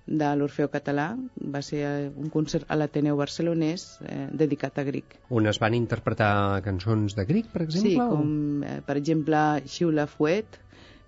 de 0.07 0.31
l'Orfeo 0.37 0.69
català 0.69 1.07
va 1.55 1.63
ser 1.65 1.81
eh, 1.89 2.09
un 2.21 2.29
concert 2.33 2.69
a 2.69 2.77
l'Ateneu 2.77 3.17
barcelonès 3.17 3.87
eh, 4.05 4.27
dedicat 4.33 4.79
a 4.79 4.85
Grieg. 4.85 5.17
On 5.31 5.49
es 5.49 5.61
van 5.63 5.77
interpretar 5.77 6.61
cançons 6.67 7.17
de 7.17 7.25
Grieg, 7.25 7.49
per 7.53 7.65
exemple? 7.65 7.95
Sí, 7.95 7.97
com 7.97 8.67
eh, 8.69 8.81
per 8.85 8.99
exemple 9.01 9.41
Xiula 9.65 10.05
Fuet, 10.11 10.61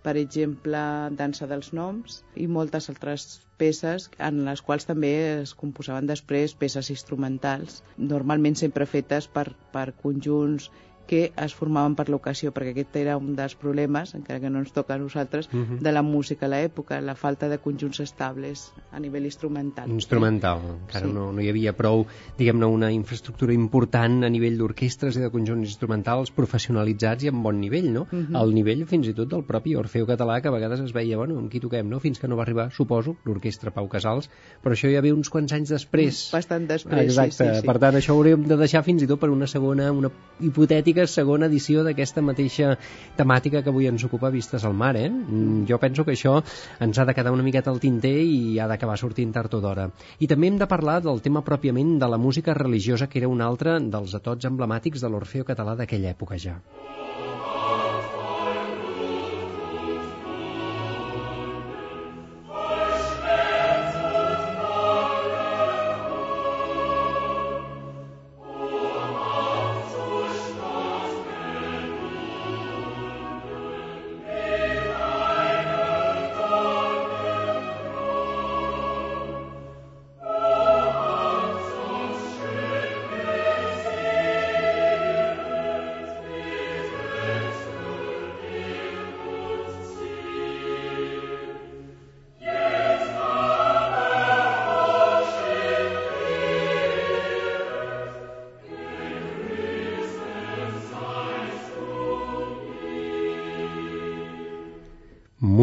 per 0.07 0.17
exemple 0.17 0.81
Dansa 1.19 1.49
dels 1.51 1.73
Noms 1.75 2.21
i 2.39 2.47
moltes 2.47 2.89
altres 2.93 3.27
peces 3.61 4.09
en 4.23 4.45
les 4.47 4.63
quals 4.63 4.87
també 4.89 5.13
es 5.43 5.53
composaven 5.59 6.09
després 6.09 6.55
peces 6.55 6.93
instrumentals, 6.95 7.83
normalment 7.99 8.57
sempre 8.57 8.87
fetes 8.87 9.27
per, 9.27 9.49
per 9.75 9.91
conjunts 10.03 10.71
que 11.07 11.33
es 11.37 11.55
formaven 11.55 11.95
per 11.97 12.09
l'ocasió, 12.11 12.53
perquè 12.55 12.75
aquest 12.75 12.97
era 13.01 13.17
un 13.17 13.35
dels 13.39 13.55
problemes, 13.59 14.15
encara 14.19 14.41
que 14.43 14.51
no 14.51 14.61
ens 14.63 14.73
toca 14.75 14.95
a 14.95 14.99
nosaltres, 14.99 15.49
uh 15.53 15.57
-huh. 15.57 15.79
de 15.81 15.93
la 15.93 16.03
música 16.03 16.47
a 16.47 16.49
l'època, 16.49 17.01
la 17.01 17.15
falta 17.15 17.49
de 17.49 17.59
conjunts 17.59 18.01
estables 18.01 18.73
a 18.93 19.01
nivell 19.01 19.25
instrumental. 19.25 19.91
Instrumental, 19.91 20.61
encara 20.87 21.07
sí. 21.07 21.13
no, 21.13 21.33
no 21.33 21.41
hi 21.41 21.49
havia 21.49 21.73
prou, 21.73 22.07
diguem-ne, 22.39 22.67
una 22.67 22.91
infraestructura 22.93 23.53
important 23.53 24.25
a 24.25 24.29
nivell 24.29 24.59
d'orquestres 24.59 25.17
i 25.17 25.21
de 25.21 25.31
conjunts 25.31 25.69
instrumentals 25.69 26.31
professionalitzats 26.31 27.25
i 27.25 27.29
amb 27.29 27.43
bon 27.43 27.61
nivell, 27.61 27.93
no? 27.93 28.07
Uh 28.11 28.19
-huh. 28.19 28.37
Al 28.37 28.55
nivell 28.55 28.87
fins 28.87 29.09
i 29.09 29.15
tot 29.15 29.29
del 29.29 29.45
propi 29.45 29.75
Orfeo 29.77 30.07
català, 30.07 30.41
que 30.41 30.49
a 30.49 30.51
vegades 30.51 30.81
es 30.81 30.93
veia, 30.93 31.17
bueno, 31.17 31.39
amb 31.39 31.51
qui 31.51 31.61
toquem, 31.61 31.89
no? 31.89 32.01
Fins 32.01 32.19
que 32.19 32.29
no 32.29 32.37
va 32.37 32.43
arribar, 32.43 32.71
suposo, 32.73 33.17
l'orquestra 33.25 33.71
Pau 33.71 33.89
Casals, 33.89 34.31
però 34.63 34.73
això 34.73 34.89
hi 34.89 34.97
havia 34.97 35.15
uns 35.15 35.29
quants 35.29 35.53
anys 35.53 35.69
després. 35.69 36.31
Bastant 36.33 36.67
després, 36.67 37.05
Exacte. 37.05 37.33
sí, 37.33 37.45
sí, 37.45 37.61
sí. 37.61 37.67
Per 37.67 37.79
tant, 37.79 37.95
això 37.95 38.13
ho 38.15 38.17
hauríem 38.17 38.47
de 38.47 38.57
deixar 38.57 38.83
fins 38.83 39.03
i 39.03 39.07
tot 39.07 39.21
per 39.21 39.31
una 39.31 39.47
segona, 39.47 39.91
una 39.93 40.11
hipotètica 40.41 40.96
fantàstica 40.97 41.07
segona 41.07 41.47
edició 41.47 41.85
d'aquesta 41.85 42.23
mateixa 42.23 42.77
temàtica 43.17 43.63
que 43.63 43.71
avui 43.71 43.87
ens 43.87 44.05
ocupa 44.05 44.31
Vistes 44.31 44.65
al 44.65 44.75
Mar, 44.75 44.97
eh? 44.97 45.09
Mm, 45.11 45.67
jo 45.69 45.79
penso 45.79 46.05
que 46.05 46.13
això 46.13 46.43
ens 46.81 46.99
ha 46.99 47.05
de 47.05 47.15
quedar 47.15 47.33
una 47.33 47.43
miqueta 47.43 47.71
al 47.71 47.81
tinter 47.81 48.17
i 48.25 48.59
ha 48.59 48.67
d'acabar 48.67 48.97
sortint 48.97 49.33
tard 49.33 49.53
o 49.55 49.61
d'hora. 49.61 49.91
I 50.19 50.27
també 50.27 50.49
hem 50.49 50.59
de 50.59 50.67
parlar 50.67 51.03
del 51.03 51.21
tema 51.21 51.43
pròpiament 51.43 51.99
de 51.99 52.09
la 52.09 52.19
música 52.19 52.55
religiosa, 52.55 53.09
que 53.09 53.19
era 53.19 53.29
un 53.29 53.41
altre 53.41 53.79
dels 53.81 54.15
atots 54.15 54.47
emblemàtics 54.47 55.03
de 55.03 55.09
l'Orfeo 55.09 55.45
català 55.45 55.77
d'aquella 55.77 56.15
època 56.17 56.39
ja. 56.39 56.61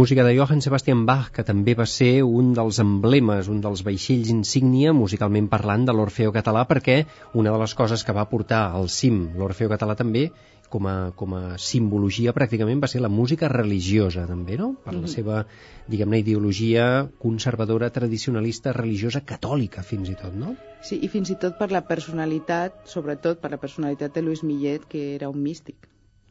Música 0.04 0.26
de 0.26 0.38
Johann 0.38 0.60
Sebastian 0.62 1.06
Bach, 1.08 1.30
que 1.32 1.45
també 1.47 1.78
va 1.80 1.86
ser 1.88 2.26
un 2.28 2.49
dels 2.51 2.76
emblemes, 2.84 3.47
un 3.47 3.62
dels 3.64 3.86
vaixells 3.88 4.34
insígnia, 4.34 4.91
musicalment 4.91 5.47
parlant, 5.47 5.86
de 5.88 5.95
l'Orfeo 5.95 6.34
català, 6.36 6.66
perquè 6.68 6.97
una 7.39 7.54
de 7.54 7.62
les 7.62 7.74
coses 7.80 8.04
que 8.04 8.16
va 8.18 8.26
portar 8.28 8.66
al 8.76 8.89
cim 8.91 9.22
l'Orfeo 9.39 9.72
català 9.72 9.95
també, 9.95 10.26
com 10.74 10.89
a, 10.91 10.97
com 11.16 11.38
a 11.39 11.41
simbologia 11.56 12.36
pràcticament, 12.36 12.84
va 12.84 12.91
ser 12.91 12.99
la 12.99 13.14
música 13.16 13.47
religiosa, 13.47 14.28
també, 14.28 14.60
no? 14.60 14.74
Per 14.84 14.91
la 14.91 14.99
mm 14.99 15.06
-hmm. 15.06 15.16
seva, 15.16 15.45
diguem-ne, 15.88 16.20
ideologia 16.20 17.08
conservadora, 17.24 17.89
tradicionalista, 17.89 18.74
religiosa, 18.74 19.24
catòlica, 19.24 19.88
fins 19.88 20.10
i 20.10 20.20
tot, 20.20 20.36
no? 20.36 20.58
Sí, 20.82 20.99
i 21.01 21.08
fins 21.08 21.30
i 21.30 21.39
tot 21.39 21.58
per 21.58 21.72
la 21.72 21.88
personalitat, 21.88 22.74
sobretot 22.84 23.39
per 23.39 23.51
la 23.51 23.64
personalitat 23.68 24.14
de 24.14 24.22
Luis 24.22 24.43
Millet, 24.43 24.84
que 24.84 25.16
era 25.16 25.30
un 25.30 25.41
místic. 25.41 25.88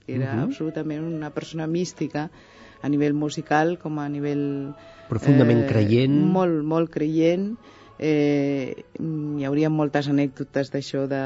Era 0.06 0.34
mm 0.34 0.38
-hmm. 0.38 0.42
absolutament 0.42 1.00
una 1.04 1.30
persona 1.30 1.66
mística, 1.66 2.30
a 2.82 2.90
nivell 2.92 3.14
musical 3.14 3.76
com 3.82 4.00
a 4.02 4.08
nivell... 4.10 4.72
Profundament 5.08 5.64
eh, 5.64 5.68
creient. 5.70 6.18
Molt, 6.34 6.62
molt 6.66 6.90
creient. 6.92 7.52
Eh, 8.02 8.84
hi 8.98 9.46
hauria 9.46 9.70
moltes 9.70 10.08
anècdotes 10.10 10.72
d'això, 10.74 11.04
de, 11.10 11.22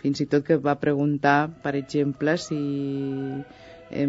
fins 0.00 0.22
i 0.24 0.28
tot 0.30 0.46
que 0.46 0.56
va 0.62 0.78
preguntar, 0.80 1.50
per 1.64 1.74
exemple, 1.76 2.38
si 2.40 2.60
eh, 3.90 4.06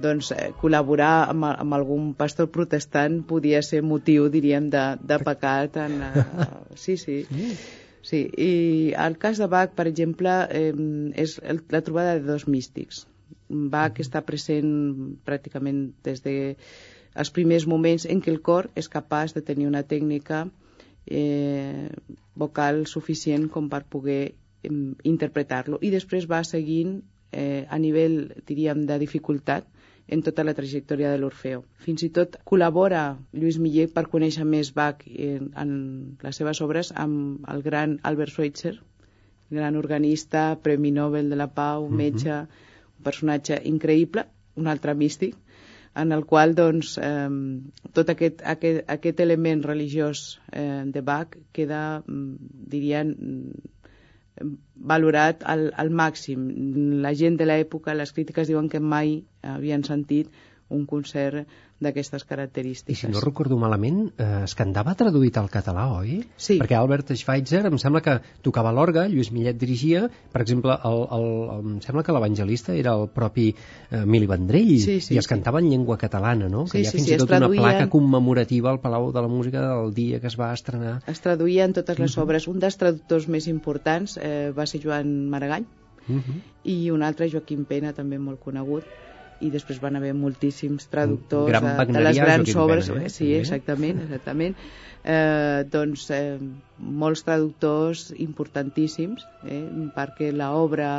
doncs, 0.00 0.32
eh, 0.32 0.48
col·laborar 0.60 1.28
amb, 1.30 1.50
amb 1.50 1.76
algun 1.76 2.14
pastor 2.18 2.48
protestant 2.54 3.20
podia 3.28 3.60
ser 3.66 3.82
motiu, 3.84 4.30
diríem, 4.32 4.70
de, 4.72 4.86
de 5.12 5.20
pecat. 5.26 5.76
En, 5.84 6.00
uh, 6.08 6.48
sí, 6.74 6.96
sí. 6.96 7.22
Sí, 8.00 8.22
i 8.40 8.52
el 8.96 9.18
cas 9.20 9.36
de 9.42 9.46
Bach, 9.52 9.74
per 9.76 9.84
exemple, 9.90 10.32
eh, 10.56 10.72
és 11.20 11.36
la 11.68 11.82
trobada 11.84 12.16
de 12.16 12.24
dos 12.24 12.46
místics, 12.48 13.04
Bach 13.50 13.98
està 14.02 14.22
present 14.26 14.70
pràcticament 15.26 15.90
des 16.06 16.22
de 16.22 16.34
els 17.18 17.30
primers 17.34 17.66
moments 17.66 18.06
en 18.06 18.20
què 18.22 18.30
el 18.30 18.40
cor 18.46 18.70
és 18.78 18.88
capaç 18.88 19.34
de 19.34 19.42
tenir 19.42 19.66
una 19.66 19.82
tècnica 19.82 20.44
eh, 21.06 21.88
vocal 22.38 22.84
suficient 22.86 23.48
com 23.50 23.68
per 23.72 23.82
poder 23.90 24.22
eh, 24.30 24.70
interpretar-lo 25.12 25.80
i 25.82 25.90
després 25.90 26.28
va 26.30 26.44
seguint 26.46 27.00
eh, 27.32 27.66
a 27.68 27.78
nivell, 27.78 28.30
diríem, 28.46 28.86
de 28.86 28.98
dificultat 29.02 29.66
en 30.10 30.22
tota 30.26 30.42
la 30.42 30.54
trajectòria 30.54 31.10
de 31.10 31.18
l'Orfeo. 31.22 31.64
Fins 31.82 32.02
i 32.02 32.10
tot 32.14 32.38
col·labora 32.46 33.02
Lluís 33.32 33.58
Millet 33.62 33.92
per 33.94 34.08
conèixer 34.10 34.46
més 34.46 34.72
Bach 34.74 35.04
en, 35.06 35.50
en 35.54 35.74
les 36.22 36.40
seves 36.40 36.62
obres 36.62 36.90
amb 36.94 37.46
el 37.50 37.62
gran 37.66 37.98
Albert 38.02 38.34
Schweitzer, 38.34 38.74
gran 39.50 39.76
organista, 39.78 40.56
Premi 40.62 40.90
Nobel 40.94 41.30
de 41.30 41.38
la 41.38 41.50
Pau, 41.50 41.88
metge, 41.90 42.30
uh 42.30 42.42
-huh 42.46 42.68
personatge 43.04 43.60
increïble, 43.70 44.26
un 44.56 44.70
altre 44.70 44.94
místic, 44.94 45.36
en 46.00 46.12
el 46.14 46.24
qual 46.24 46.54
doncs, 46.54 46.96
eh, 47.02 47.28
tot 47.96 48.12
aquest, 48.14 48.44
aquest, 48.46 48.84
aquest 48.96 49.20
element 49.20 49.64
religiós 49.66 50.38
eh, 50.52 50.84
de 50.86 51.02
Bach 51.02 51.36
queda, 51.56 52.02
dirien, 52.06 53.14
valorat 54.92 55.42
al, 55.44 55.70
al 55.76 55.90
màxim. 55.90 56.46
La 57.04 57.12
gent 57.14 57.36
de 57.40 57.48
l'època, 57.48 57.96
les 57.96 58.12
crítiques 58.16 58.48
diuen 58.48 58.70
que 58.72 58.80
mai 58.80 59.18
havien 59.42 59.84
sentit 59.84 60.30
un 60.70 60.86
concert 60.86 61.48
d'aquestes 61.80 62.22
I 62.22 62.26
característiques. 62.28 62.98
si 63.00 63.08
no 63.08 63.20
recordo 63.20 63.56
malament, 63.56 64.12
eh, 64.18 64.44
es 64.44 64.54
cantava 64.54 64.94
traduït 64.94 65.36
al 65.40 65.48
català, 65.50 65.86
oi? 65.98 66.20
Sí. 66.36 66.58
Perquè 66.60 66.76
Albert 66.76 67.12
Schweitzer, 67.16 67.64
em 67.66 67.78
sembla 67.78 68.00
que 68.04 68.20
tocava 68.42 68.72
l'orga, 68.72 69.06
Lluís 69.08 69.30
Millet 69.32 69.56
dirigia, 69.58 70.10
per 70.32 70.42
exemple, 70.42 70.76
el, 70.84 71.00
el, 71.10 71.24
el, 71.54 71.74
em 71.74 71.80
sembla 71.80 72.02
que 72.04 72.12
l'evangelista 72.12 72.74
era 72.74 72.92
el 73.00 73.08
propi 73.08 73.54
eh, 73.90 74.04
Mili 74.04 74.26
Vendrell, 74.26 74.78
Sí, 74.78 75.00
sí, 75.00 75.14
i 75.14 75.18
es 75.18 75.24
sí. 75.24 75.28
cantava 75.34 75.58
en 75.60 75.70
llengua 75.70 75.96
catalana, 75.98 76.48
no? 76.48 76.66
Sí, 76.66 76.72
que 76.72 76.78
hi 76.82 76.86
ha 76.86 76.90
sí, 76.90 76.98
fins 76.98 77.08
sí, 77.08 77.14
i 77.14 77.18
tot 77.18 77.30
una 77.30 77.38
traduïen- 77.40 77.62
placa 77.62 77.88
commemorativa 77.90 78.70
al 78.70 78.80
Palau 78.80 79.10
de 79.12 79.20
la 79.20 79.28
Música 79.28 79.60
del 79.66 79.94
dia 79.94 80.20
que 80.20 80.26
es 80.28 80.38
va 80.38 80.52
estrenar. 80.52 81.00
Es 81.06 81.20
traduïen 81.20 81.72
totes 81.72 81.98
les 81.98 82.18
obres. 82.18 82.46
Un 82.48 82.58
dels 82.60 82.76
traductors 82.76 83.26
més 83.28 83.46
importants 83.48 84.18
eh, 84.20 84.52
va 84.56 84.66
ser 84.66 84.80
Joan 84.84 85.28
Maragall 85.30 85.64
Uh 86.08 86.16
-huh. 86.16 86.40
i 86.64 86.90
un 86.90 87.02
altre, 87.02 87.28
Joaquim 87.30 87.64
Pena, 87.64 87.92
també 87.92 88.18
molt 88.18 88.40
conegut 88.40 88.82
i 89.40 89.50
després 89.52 89.80
van 89.82 89.96
haver 89.98 90.12
moltíssims 90.16 90.88
traductors 90.92 91.48
Gran 91.50 91.64
de, 91.64 91.72
de 91.72 91.78
wagnerià, 91.80 92.08
les 92.08 92.20
grans 92.20 92.56
obres 92.62 92.90
Pena, 92.90 93.06
eh? 93.06 93.12
sí, 93.12 93.32
exactament, 93.36 94.02
exactament 94.06 94.56
eh, 95.04 95.64
doncs 95.72 96.08
eh, 96.14 96.36
molts 96.78 97.24
traductors 97.24 98.10
importantíssims 98.16 99.24
eh, 99.46 99.64
perquè 99.96 100.30
l'obra 100.36 100.92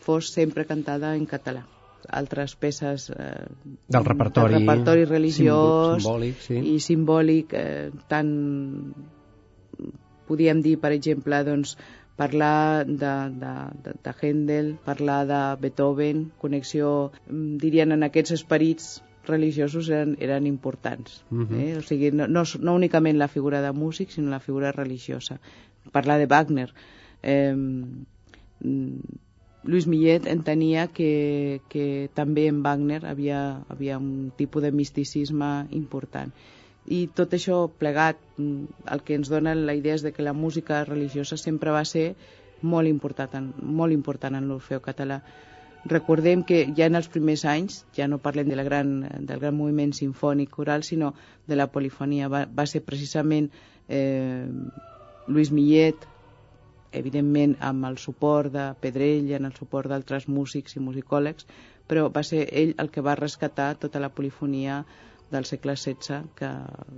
fos 0.00 0.32
sempre 0.32 0.66
cantada 0.68 1.14
en 1.16 1.28
català 1.28 1.66
altres 2.08 2.56
peces 2.56 3.10
eh, 3.12 3.46
Del 3.86 4.04
repertori, 4.04 4.54
del 4.54 4.62
repertori 4.64 5.06
religiós 5.08 6.00
simbòlic, 6.00 6.44
sí. 6.46 6.60
i 6.74 6.78
simbòlic 6.80 7.54
eh, 7.54 7.90
tan 8.08 8.30
podríem 10.30 10.62
dir 10.62 10.78
per 10.80 10.92
exemple 10.94 11.42
doncs, 11.44 11.76
parlar 12.20 12.86
de, 12.86 13.12
de, 13.42 13.52
de, 13.84 13.92
de 14.04 14.12
Händel, 14.20 14.74
parlar 14.84 15.26
de 15.26 15.40
Beethoven, 15.62 16.32
connexió, 16.36 17.12
mm, 17.30 17.56
dirien 17.56 17.92
en 17.96 18.02
aquests 18.04 18.34
esperits 18.36 18.90
religiosos 19.24 19.88
eren, 19.88 20.18
eren 20.20 20.46
importants. 20.46 21.24
Mhm. 21.30 21.60
eh? 21.60 21.76
O 21.78 21.82
sigui, 21.82 22.10
no, 22.12 22.28
no, 22.28 22.44
no 22.60 22.74
únicament 22.76 23.16
la 23.16 23.28
figura 23.28 23.62
de 23.64 23.72
músic, 23.72 24.10
sinó 24.10 24.28
la 24.28 24.40
figura 24.40 24.72
religiosa. 24.72 25.40
Parlar 25.92 26.18
de 26.20 26.26
Wagner. 26.26 26.74
Eh, 27.22 27.56
Luis 29.62 29.86
Millet 29.86 30.26
entenia 30.26 30.88
que, 30.88 31.60
que 31.72 32.10
també 32.12 32.48
en 32.52 32.62
Wagner 32.62 33.04
havia, 33.06 33.64
havia 33.72 33.96
un 33.96 34.32
tipus 34.36 34.62
de 34.62 34.72
misticisme 34.72 35.68
important. 35.70 36.36
I 36.90 37.04
tot 37.14 37.34
això 37.36 37.56
plegat, 37.78 38.18
mm, 38.36 38.64
el 38.94 39.02
que 39.06 39.14
ens 39.14 39.28
dona 39.30 39.54
la 39.54 39.74
idea 39.78 39.94
és 39.94 40.02
de 40.02 40.12
que 40.12 40.24
la 40.26 40.32
música 40.34 40.82
religiosa 40.84 41.36
sempre 41.38 41.70
va 41.70 41.84
ser 41.84 42.16
molt 42.62 42.88
important, 42.90 43.34
en- 43.38 43.54
molt 43.80 43.92
important 43.94 44.34
en 44.36 44.48
l'Orfeo 44.48 44.80
català. 44.82 45.20
Recordem 45.86 46.42
que 46.44 46.66
ja 46.76 46.86
en 46.90 46.96
els 46.98 47.08
primers 47.08 47.44
anys, 47.48 47.84
ja 47.96 48.08
no 48.08 48.18
parlem 48.18 48.48
de 48.48 48.56
la 48.56 48.64
gran, 48.66 48.90
del 49.26 49.38
gran 49.40 49.54
moviment 49.56 49.92
sinfònic 49.96 50.50
coral, 50.50 50.82
sinó 50.82 51.14
de 51.46 51.56
la 51.56 51.68
polifonia. 51.72 52.28
Va, 52.28 52.44
va 52.46 52.66
ser 52.66 52.82
precisament 52.84 53.48
eh, 53.88 54.46
Luis 55.26 55.50
Millet, 55.52 55.96
evidentment 56.92 57.56
amb 57.60 57.86
el 57.86 57.96
suport 57.98 58.52
de 58.52 58.74
Pedrell, 58.80 59.30
amb 59.38 59.46
el 59.46 59.54
suport 59.56 59.88
d'altres 59.88 60.26
músics 60.28 60.76
i 60.76 60.80
musicòlegs, 60.80 61.46
però 61.88 62.10
va 62.12 62.22
ser 62.26 62.48
ell 62.52 62.74
el 62.78 62.90
que 62.90 63.00
va 63.00 63.14
rescatar 63.18 63.76
tota 63.78 64.00
la 64.00 64.10
polifonia 64.10 64.84
del 65.30 65.44
segle 65.44 65.76
XVI 65.76 66.30
que 66.38 66.50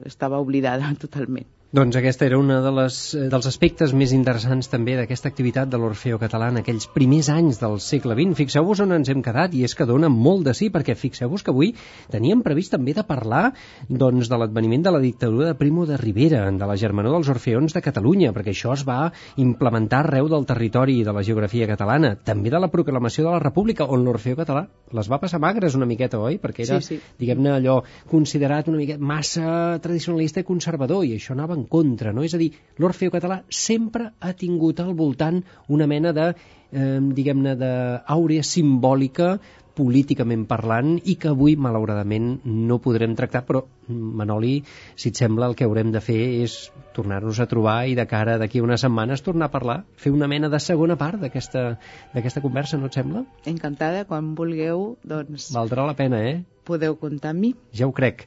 estava 0.05 0.39
oblidada 0.39 0.95
totalment. 1.07 1.62
Doncs 1.73 1.97
aquesta 1.97 2.27
era 2.27 2.37
una 2.37 2.59
de 2.61 2.71
les, 2.77 2.97
eh, 3.17 3.31
dels 3.33 3.47
aspectes 3.49 3.95
més 3.97 4.11
interessants 4.13 4.67
també 4.69 4.93
d'aquesta 4.99 5.31
activitat 5.31 5.71
de 5.73 5.79
l'Orfeo 5.81 6.19
català 6.21 6.51
en 6.53 6.59
aquells 6.61 6.85
primers 6.93 7.31
anys 7.33 7.63
del 7.63 7.79
segle 7.81 8.13
XX. 8.13 8.35
Fixeu-vos 8.37 8.83
on 8.85 8.91
ens 8.93 9.09
hem 9.09 9.23
quedat 9.25 9.55
i 9.57 9.63
és 9.65 9.73
que 9.75 9.87
dona 9.89 10.11
molt 10.13 10.45
de 10.45 10.53
sí, 10.53 10.69
perquè 10.69 10.93
fixeu-vos 10.93 11.41
que 11.41 11.49
avui 11.51 11.71
teníem 12.13 12.43
previst 12.45 12.75
també 12.77 12.93
de 12.93 13.07
parlar 13.09 13.55
doncs, 13.89 14.29
de 14.29 14.37
l'adveniment 14.37 14.85
de 14.85 14.93
la 14.93 15.01
dictadura 15.01 15.47
de 15.47 15.55
Primo 15.55 15.87
de 15.89 15.97
Rivera, 15.97 16.43
de 16.51 16.69
la 16.69 16.77
germanor 16.77 17.17
dels 17.17 17.31
Orfeons 17.33 17.73
de 17.73 17.81
Catalunya, 17.81 18.35
perquè 18.37 18.53
això 18.53 18.77
es 18.77 18.85
va 18.85 19.09
implementar 19.41 20.03
arreu 20.05 20.29
del 20.29 20.45
territori 20.45 20.99
i 21.01 21.09
de 21.09 21.17
la 21.17 21.25
geografia 21.25 21.71
catalana, 21.73 22.13
també 22.23 22.53
de 22.53 22.61
la 22.61 22.69
proclamació 22.69 23.25
de 23.25 23.31
la 23.31 23.41
República, 23.41 23.89
on 23.89 24.05
l'Orfeo 24.05 24.37
català 24.37 24.67
les 24.93 25.09
va 25.09 25.23
passar 25.25 25.41
magres 25.41 25.73
una 25.81 25.89
miqueta, 25.89 26.21
oi? 26.21 26.37
Perquè 26.37 26.69
era, 26.69 26.83
Sí, 26.85 26.99
sí. 26.99 27.17
diguem-ne, 27.17 27.57
allò 27.57 27.81
considerat 28.13 28.69
una 28.69 28.77
miqueta 28.77 29.01
massa 29.01 29.79
tradicionalista 29.81 30.45
i 30.45 30.51
conservador, 30.53 31.07
i 31.09 31.17
això 31.17 31.33
anava 31.33 31.57
en 31.57 31.62
contra, 31.71 32.13
no? 32.13 32.25
És 32.27 32.35
a 32.35 32.41
dir, 32.41 32.53
l'Orfeo 32.79 33.13
català 33.15 33.43
sempre 33.49 34.13
ha 34.21 34.33
tingut 34.39 34.81
al 34.81 34.95
voltant 34.99 35.43
una 35.69 35.87
mena 35.87 36.13
de, 36.17 36.33
eh, 36.73 36.99
diguem-ne, 37.19 37.57
d'àurea 37.61 38.43
simbòlica 38.47 39.37
políticament 39.73 40.45
parlant 40.49 40.97
i 41.09 41.15
que 41.21 41.31
avui, 41.31 41.55
malauradament, 41.57 42.43
no 42.45 42.79
podrem 42.85 43.15
tractar, 43.17 43.45
però, 43.49 43.63
Manoli, 43.89 44.59
si 44.97 45.11
et 45.13 45.19
sembla, 45.19 45.49
el 45.49 45.57
que 45.57 45.65
haurem 45.65 45.93
de 45.95 46.03
fer 46.05 46.21
és 46.45 46.57
tornar-nos 46.97 47.41
a 47.41 47.49
trobar 47.49 47.79
i 47.89 47.97
de 47.99 48.07
cara 48.11 48.39
d'aquí 48.41 48.61
a 48.61 48.67
unes 48.67 48.85
setmanes 48.85 49.25
tornar 49.25 49.49
a 49.49 49.55
parlar, 49.55 49.79
fer 49.97 50.13
una 50.13 50.29
mena 50.29 50.53
de 50.53 50.61
segona 50.61 50.99
part 51.01 51.21
d'aquesta 51.23 52.45
conversa, 52.45 52.79
no 52.79 52.91
et 52.93 53.01
sembla? 53.01 53.25
Encantada, 53.49 54.05
quan 54.09 54.35
vulgueu, 54.39 54.93
doncs 55.03 55.51
Valdrà 55.57 55.89
la 55.89 55.97
pena, 55.99 56.21
eh? 56.21 56.43
podeu 56.69 56.97
comptar 57.01 57.33
amb 57.33 57.43
mi. 57.43 57.55
Ja 57.75 57.89
ho 57.89 57.97
crec. 57.97 58.27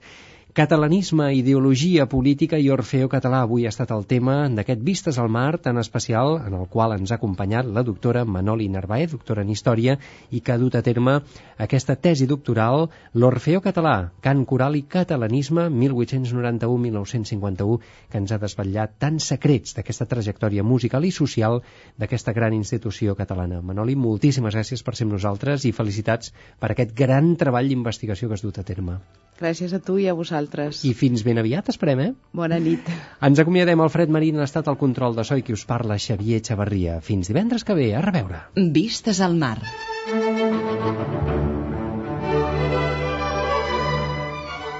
Catalanisme, 0.56 1.36
ideologia 1.36 2.06
política 2.08 2.56
i 2.56 2.70
Orfeo 2.72 3.10
català 3.12 3.42
avui 3.44 3.66
ha 3.68 3.72
estat 3.74 3.90
el 3.92 4.06
tema 4.08 4.48
d'aquest 4.48 4.86
Vistes 4.88 5.18
al 5.20 5.28
Mar 5.28 5.58
tan 5.60 5.76
especial 5.82 6.38
en 6.38 6.54
el 6.56 6.70
qual 6.72 6.94
ens 6.96 7.12
ha 7.12 7.18
acompanyat 7.20 7.68
la 7.78 7.84
doctora 7.84 8.22
Manoli 8.24 8.70
Narváez, 8.72 9.12
doctora 9.12 9.44
en 9.44 9.52
Història, 9.52 9.98
i 10.32 10.40
que 10.40 10.54
ha 10.54 10.58
dut 10.62 10.78
a 10.80 10.82
terme 10.86 11.18
aquesta 11.66 11.98
tesi 12.00 12.24
doctoral 12.32 12.88
L'Orfeo 13.20 13.60
català, 13.66 14.14
cant 14.24 14.46
coral 14.48 14.80
i 14.80 14.86
catalanisme 14.96 15.68
1891-1951, 15.76 17.76
que 18.14 18.24
ens 18.24 18.32
ha 18.32 18.40
desvetllat 18.40 18.96
tants 18.96 19.28
secrets 19.36 19.76
d'aquesta 19.76 20.08
trajectòria 20.08 20.64
musical 20.64 21.04
i 21.04 21.12
social 21.12 21.60
d'aquesta 22.00 22.32
gran 22.32 22.56
institució 22.56 23.12
catalana. 23.20 23.60
Manoli, 23.60 24.00
moltíssimes 24.00 24.56
gràcies 24.56 24.88
per 24.88 24.96
ser 24.96 25.04
amb 25.10 25.20
nosaltres 25.20 25.68
i 25.68 25.76
felicitats 25.76 26.32
per 26.64 26.72
aquest 26.72 26.96
gran 26.96 27.36
treball 27.36 27.68
d'investigació 27.68 28.32
que 28.32 28.40
has 28.40 28.48
dut 28.48 28.64
a 28.64 28.66
terme. 28.72 29.02
Gràcies 29.36 29.74
a 29.76 29.84
tu 29.84 30.00
i 30.00 30.08
a 30.08 30.16
vosaltres. 30.16 30.45
I 30.86 30.94
fins 30.98 31.24
ben 31.26 31.40
aviat, 31.42 31.70
esperem, 31.74 32.02
eh? 32.04 32.12
Bona 32.36 32.60
nit. 32.60 32.88
Ens 33.26 33.42
acomiadem, 33.42 33.82
Alfred 33.82 34.14
Marín 34.14 34.40
ha 34.40 34.48
estat 34.50 34.68
al 34.72 34.80
control 34.82 35.16
de 35.18 35.26
so 35.28 35.38
i 35.40 35.44
qui 35.46 35.56
us 35.56 35.66
parla, 35.66 35.98
Xavier 35.98 36.42
Xavarria. 36.46 37.00
Fins 37.02 37.32
divendres 37.32 37.66
que 37.68 37.78
ve, 37.78 37.92
a 37.96 38.04
reveure. 38.06 38.46
Vistes 38.56 39.22
al 39.22 39.36
mar. 39.36 39.58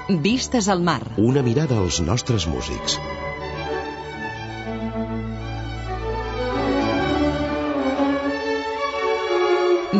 Vistes 0.08 0.68
al 0.68 0.82
mar. 0.86 1.02
Una 1.18 1.42
mirada 1.42 1.78
als 1.82 2.00
nostres 2.00 2.46
músics. 2.46 3.00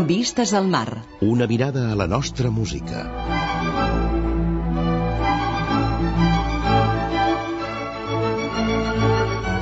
Vistes 0.06 0.52
al 0.52 0.68
mar. 0.68 1.02
Una 1.20 1.46
mirada 1.46 1.90
a 1.90 1.96
la 1.96 2.06
nostra 2.06 2.50
música. 2.50 3.45